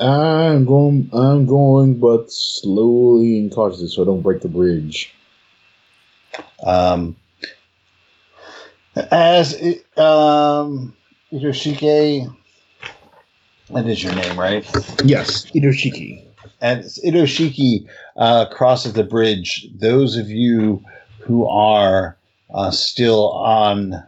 I'm 0.00 0.64
going. 0.64 1.10
I'm 1.12 1.46
going, 1.46 1.98
but 1.98 2.30
slowly 2.30 3.38
and 3.38 3.52
cautiously, 3.52 3.88
so 3.88 4.02
I 4.02 4.06
don't 4.06 4.22
break 4.22 4.42
the 4.42 4.48
bridge. 4.48 5.12
Um, 6.64 7.16
as 9.10 9.54
it, 9.54 9.98
um, 9.98 10.94
Hiroshike, 11.32 12.32
that 13.70 13.86
is 13.86 14.02
your 14.02 14.14
name, 14.14 14.38
right? 14.38 14.64
Yes, 15.04 15.46
Itoshiki. 15.50 16.24
As 16.60 16.98
Itoshiki 17.04 17.86
uh, 18.16 18.46
crosses 18.46 18.92
the 18.92 19.04
bridge, 19.04 19.68
those 19.74 20.16
of 20.16 20.28
you 20.28 20.82
who 21.20 21.46
are 21.46 22.16
uh, 22.54 22.70
still 22.70 23.32
on 23.32 24.02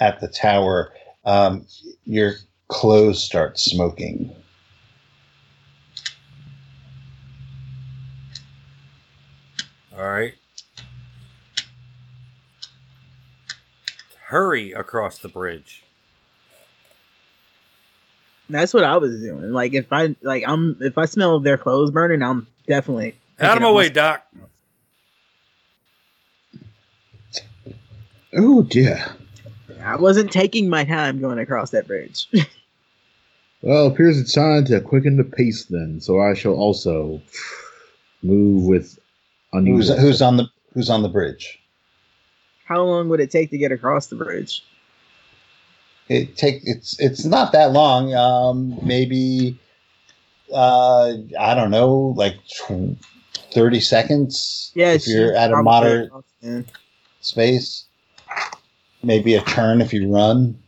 at 0.00 0.20
the 0.20 0.28
tower, 0.28 0.92
um, 1.24 1.66
your 2.04 2.34
clothes 2.68 3.22
start 3.22 3.58
smoking. 3.58 4.34
All 9.98 10.08
right. 10.08 10.34
Hurry 14.26 14.72
across 14.72 15.18
the 15.18 15.28
bridge. 15.28 15.82
that's 18.50 18.72
what 18.72 18.84
I 18.84 18.96
was 18.96 19.20
doing. 19.20 19.52
Like 19.52 19.74
if 19.74 19.92
I 19.92 20.14
like 20.22 20.44
I'm 20.46 20.76
if 20.80 20.96
I 20.96 21.04
smell 21.06 21.40
their 21.40 21.58
clothes 21.58 21.90
burning, 21.90 22.22
I'm 22.22 22.46
definitely 22.66 23.16
Out 23.40 23.56
of 23.56 23.62
my 23.62 23.70
way, 23.70 23.88
Doc. 23.88 24.26
Oh 28.34 28.62
dear. 28.62 29.04
I 29.82 29.96
wasn't 29.96 30.30
taking 30.32 30.68
my 30.68 30.84
time 30.84 31.20
going 31.20 31.38
across 31.38 31.70
that 31.70 31.86
bridge. 31.86 32.28
Well, 33.60 33.86
it 33.86 33.92
appears 33.92 34.20
it's 34.20 34.32
time 34.32 34.66
to 34.66 34.80
quicken 34.80 35.16
the 35.16 35.24
pace 35.24 35.64
then. 35.64 36.00
So 36.00 36.20
I 36.20 36.34
shall 36.34 36.52
also 36.54 37.20
move 38.22 38.64
with 38.66 38.97
Who's, 39.52 39.60
unusual. 39.60 39.96
who's 39.98 40.22
on 40.22 40.36
the 40.36 40.46
Who's 40.74 40.90
on 40.90 41.02
the 41.02 41.08
bridge? 41.08 41.58
How 42.66 42.82
long 42.82 43.08
would 43.08 43.20
it 43.20 43.30
take 43.30 43.50
to 43.50 43.58
get 43.58 43.72
across 43.72 44.06
the 44.08 44.16
bridge? 44.16 44.62
It 46.08 46.36
take 46.36 46.60
it's 46.64 46.98
it's 47.00 47.24
not 47.24 47.52
that 47.52 47.72
long. 47.72 48.14
Um, 48.14 48.78
maybe 48.82 49.58
uh, 50.54 51.14
I 51.38 51.54
don't 51.54 51.70
know, 51.70 52.14
like 52.16 52.34
tw- 52.46 52.96
thirty 53.52 53.80
seconds. 53.80 54.70
Yeah, 54.74 54.92
if 54.92 55.06
you're 55.06 55.34
at 55.34 55.50
a 55.50 55.62
moderate 55.62 56.06
across 56.08 56.24
then. 56.42 56.66
space. 57.20 57.84
Maybe 59.02 59.34
a 59.34 59.42
turn 59.42 59.80
if 59.80 59.92
you 59.92 60.12
run, 60.12 60.58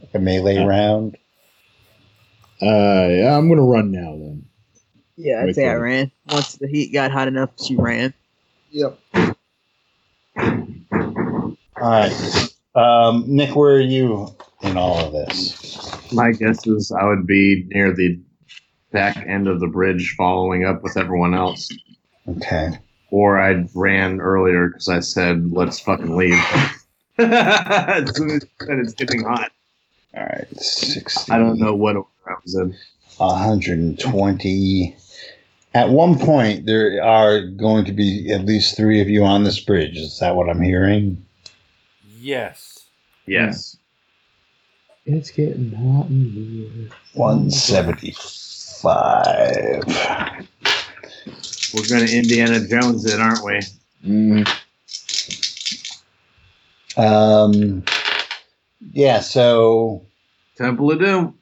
like 0.00 0.14
a 0.14 0.18
melee 0.18 0.54
Yeah. 0.56 0.64
round. 0.66 1.16
Uh, 2.60 3.08
yeah, 3.10 3.36
I'm 3.36 3.48
gonna 3.48 3.62
run 3.62 3.90
now 3.90 4.12
then. 4.12 4.44
Yeah, 5.20 5.40
I'd 5.40 5.46
Make 5.46 5.54
say 5.56 5.68
I 5.68 5.74
ran. 5.74 6.12
Once 6.30 6.54
the 6.54 6.68
heat 6.68 6.92
got 6.92 7.10
hot 7.10 7.26
enough, 7.26 7.50
she 7.60 7.74
ran. 7.74 8.14
Yep. 8.70 8.98
All 10.36 11.56
right, 11.80 12.48
um, 12.76 13.24
Nick, 13.26 13.56
where 13.56 13.74
are 13.76 13.80
you 13.80 14.28
in 14.62 14.76
all 14.76 14.98
of 15.06 15.12
this? 15.12 16.12
My 16.12 16.30
guess 16.30 16.64
is 16.68 16.92
I 16.92 17.04
would 17.04 17.26
be 17.26 17.64
near 17.68 17.92
the 17.92 18.20
back 18.92 19.16
end 19.26 19.48
of 19.48 19.58
the 19.58 19.66
bridge 19.66 20.14
following 20.16 20.64
up 20.64 20.82
with 20.84 20.96
everyone 20.96 21.34
else. 21.34 21.68
Okay, 22.28 22.78
Or 23.10 23.40
I 23.40 23.66
ran 23.74 24.20
earlier 24.20 24.68
because 24.68 24.88
I 24.88 25.00
said, 25.00 25.52
let's 25.52 25.80
fucking 25.80 26.16
leave. 26.16 26.38
as 27.18 28.16
soon 28.16 28.30
as 28.30 28.46
it's 28.60 28.94
getting 28.94 29.24
hot. 29.24 29.50
all 30.16 30.22
right, 30.22 30.46
sixty. 30.60 31.32
I 31.32 31.38
don't 31.38 31.58
know 31.58 31.74
what 31.74 31.96
order 31.96 32.08
I 32.28 32.34
was 32.44 32.54
in. 32.54 32.76
120. 33.16 34.96
At 35.78 35.90
one 35.90 36.18
point, 36.18 36.66
there 36.66 37.00
are 37.04 37.40
going 37.40 37.84
to 37.84 37.92
be 37.92 38.32
at 38.32 38.44
least 38.44 38.76
three 38.76 39.00
of 39.00 39.08
you 39.08 39.24
on 39.24 39.44
this 39.44 39.60
bridge. 39.60 39.96
Is 39.96 40.18
that 40.18 40.34
what 40.34 40.50
I'm 40.50 40.60
hearing? 40.60 41.24
Yes. 42.18 42.86
Yes. 43.26 43.76
It's 45.06 45.30
getting 45.30 45.70
hot 45.70 46.08
in 46.10 46.30
here. 46.32 46.88
175. 47.14 49.84
We're 51.74 51.88
going 51.88 52.06
to 52.08 52.16
Indiana 52.16 52.66
Jones 52.66 53.06
it, 53.06 53.20
aren't 53.20 53.44
we? 53.44 53.60
Mm, 54.04 54.48
Um, 56.96 57.84
yeah, 58.92 59.20
so 59.20 60.02
Temple 60.56 60.90
of 60.90 60.98
Doom. 60.98 61.38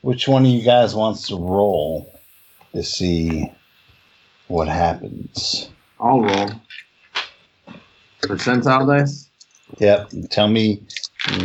which 0.00 0.26
one 0.26 0.46
of 0.46 0.50
you 0.50 0.62
guys 0.62 0.94
wants 0.94 1.28
to 1.28 1.36
roll 1.36 2.10
to 2.74 2.82
see 2.82 3.50
what 4.48 4.68
happens? 4.68 5.70
I'll 5.98 6.20
roll. 6.20 6.50
Percentile 8.22 8.86
dice? 8.86 9.28
Yep, 9.78 10.10
tell 10.30 10.48
me 10.48 10.82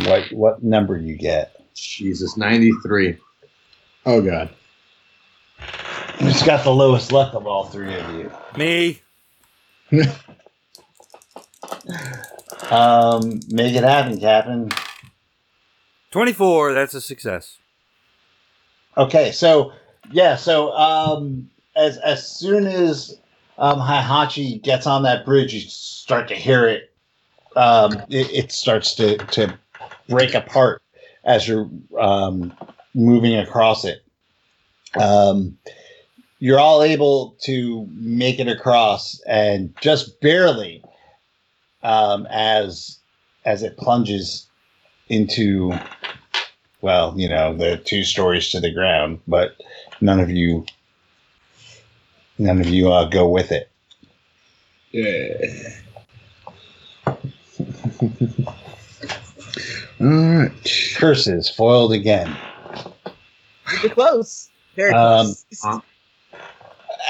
what 0.04 0.30
what 0.32 0.62
number 0.62 0.96
you 0.96 1.16
get. 1.16 1.56
Jesus, 1.74 2.36
93. 2.36 3.16
oh 4.06 4.20
god. 4.20 4.50
Who's 6.18 6.42
got 6.42 6.64
the 6.64 6.70
lowest 6.70 7.12
luck 7.12 7.34
of 7.34 7.46
all 7.46 7.64
three 7.64 7.94
of 7.94 8.14
you? 8.14 8.30
Me. 8.56 9.00
Um, 12.70 13.40
make 13.48 13.74
it 13.74 13.82
happen, 13.82 14.20
Captain. 14.20 14.70
24. 16.12 16.72
That's 16.72 16.94
a 16.94 17.00
success. 17.00 17.58
Okay, 18.96 19.32
so 19.32 19.72
yeah, 20.10 20.36
so 20.36 20.72
um, 20.72 21.50
as 21.76 21.96
as 21.98 22.26
soon 22.26 22.66
as 22.66 23.18
um, 23.58 23.78
Heihachi 23.78 24.62
gets 24.62 24.86
on 24.86 25.02
that 25.04 25.24
bridge, 25.24 25.54
you 25.54 25.60
start 25.60 26.28
to 26.28 26.34
hear 26.34 26.66
it. 26.68 26.90
Um, 27.56 27.92
it, 28.08 28.30
it 28.30 28.52
starts 28.52 28.94
to 28.96 29.18
to 29.18 29.58
break 30.08 30.34
apart 30.34 30.82
as 31.24 31.46
you're 31.46 31.68
um, 31.98 32.52
moving 32.94 33.36
across 33.36 33.84
it. 33.84 34.02
Um, 34.98 35.56
you're 36.38 36.58
all 36.58 36.82
able 36.82 37.36
to 37.42 37.86
make 37.92 38.40
it 38.40 38.48
across, 38.48 39.20
and 39.28 39.74
just 39.80 40.20
barely, 40.20 40.82
um, 41.82 42.26
as 42.30 42.98
as 43.44 43.62
it 43.62 43.76
plunges 43.76 44.48
into 45.08 45.72
well, 46.80 47.14
you 47.16 47.28
know, 47.28 47.54
the 47.56 47.76
two 47.76 48.04
stories 48.04 48.50
to 48.50 48.60
the 48.60 48.72
ground, 48.72 49.20
but 49.28 49.60
none 50.00 50.20
of 50.20 50.30
you, 50.30 50.64
none 52.38 52.60
of 52.60 52.66
you 52.68 52.92
uh, 52.92 53.04
go 53.06 53.28
with 53.28 53.52
it. 53.52 53.70
Yeah. 54.92 55.70
All 60.00 60.06
right. 60.06 60.52
Curses 60.96 61.48
foiled 61.50 61.92
again. 61.92 62.34
Pretty 63.64 63.90
close. 63.90 64.48
Very 64.76 64.92
Um, 64.92 65.26
close. 65.26 65.64
uh, 65.64 65.80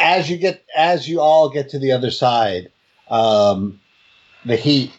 As 0.00 0.28
you 0.30 0.36
get, 0.36 0.64
as 0.76 1.08
you 1.08 1.20
all 1.20 1.48
get 1.48 1.68
to 1.70 1.78
the 1.78 1.92
other 1.92 2.10
side, 2.10 2.70
um, 3.10 3.80
the 4.44 4.56
heat 4.56 4.92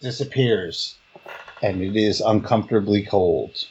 disappears, 0.00 0.96
and 1.62 1.82
it 1.82 1.96
is 1.96 2.20
uncomfortably 2.20 3.04
cold. 3.04 3.64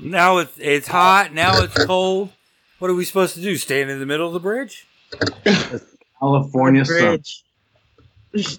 Now 0.00 0.38
it's 0.38 0.58
it's 0.58 0.88
hot. 0.88 1.32
Now 1.32 1.62
it's 1.62 1.84
cold. 1.84 2.30
What 2.78 2.90
are 2.90 2.94
we 2.94 3.04
supposed 3.04 3.34
to 3.36 3.40
do? 3.40 3.56
Stand 3.56 3.90
in 3.90 3.98
the 4.00 4.06
middle 4.06 4.26
of 4.26 4.32
the 4.32 4.40
bridge? 4.40 4.86
California 6.18 6.84
sun. 6.84 7.20
Bridge. 8.32 8.58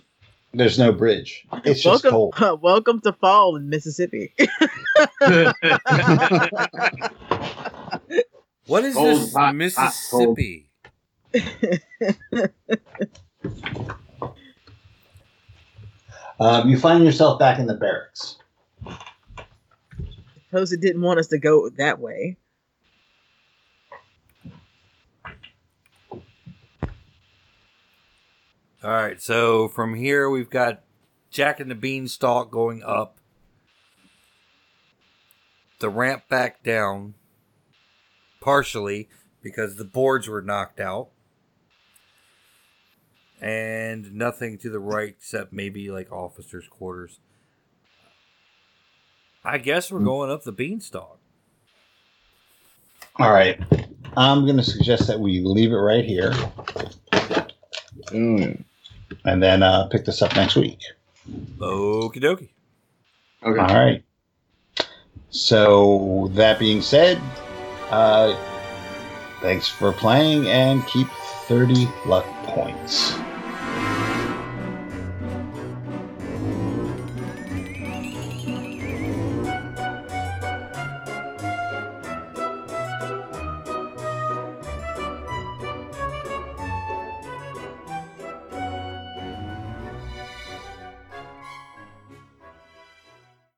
There's 0.54 0.80
no 0.80 0.92
bridge. 0.94 1.46
It's 1.66 1.82
just 1.82 2.06
welcome, 2.06 2.34
cold. 2.40 2.62
welcome 2.62 3.02
to 3.02 3.14
fall 3.14 3.56
in 3.56 3.70
Mississippi. 3.70 4.34
What 8.68 8.84
is 8.84 8.96
Cold, 8.96 9.22
this 9.22 9.34
hot, 9.34 9.42
hot, 9.42 9.56
Mississippi? 9.56 10.70
Um, 16.38 16.68
you 16.70 16.78
find 16.78 17.06
yourself 17.06 17.40
back 17.40 17.60
in 17.60 17.66
the 17.66 17.76
barracks. 17.76 18.36
Suppose 20.56 20.72
it 20.72 20.80
didn't 20.80 21.02
want 21.02 21.20
us 21.20 21.28
to 21.28 21.38
go 21.38 21.68
that 21.68 22.00
way. 22.00 22.38
All 28.82 28.90
right, 28.90 29.22
so 29.22 29.68
from 29.68 29.96
here 29.96 30.30
we've 30.30 30.50
got 30.50 30.84
Jack 31.30 31.60
and 31.60 31.70
the 31.70 31.76
Beanstalk 31.76 32.52
going 32.52 32.84
up, 32.84 33.18
the 35.80 35.90
ramp 35.90 36.30
back 36.30 36.64
down, 36.64 37.16
partially 38.40 39.10
because 39.44 39.76
the 39.76 39.84
boards 39.84 40.30
were 40.30 40.42
knocked 40.42 40.80
out, 40.80 41.10
and 43.42 44.14
nothing 44.14 44.58
to 44.60 44.70
the 44.70 44.80
right 44.80 45.10
except 45.20 45.52
maybe 45.52 45.92
like 45.92 46.10
officers' 46.14 46.70
quarters. 46.70 47.20
I 49.46 49.60
guess 49.60 49.92
we're 49.92 50.00
going 50.00 50.32
up 50.32 50.44
the 50.44 50.52
Beanstalk. 50.52 51.20
All 53.18 53.32
right. 53.32 53.62
I'm 54.18 54.46
going 54.46 54.58
to 54.58 54.64
suggest 54.64 55.08
that 55.08 55.20
we 55.20 55.42
leave 55.42 55.72
it 55.72 55.76
right 55.76 56.04
here 56.04 56.34
yeah. 58.12 58.54
and 59.26 59.44
then 59.44 59.62
uh, 59.62 59.88
pick 59.88 60.06
this 60.06 60.22
up 60.22 60.36
next 60.36 60.56
week. 60.56 60.80
Okie 61.58 62.18
dokie. 62.18 62.50
Okay. 63.44 63.60
All 63.60 63.86
right. 63.86 64.04
So, 65.30 66.32
that 66.34 66.60
being 66.60 66.82
said, 66.82 67.22
uh, 67.90 68.36
thanks 69.42 69.68
for 69.68 69.92
playing 69.92 70.48
and 70.48 70.86
keep 70.88 71.08
30 71.48 71.88
luck 72.06 72.26
points. 72.46 73.16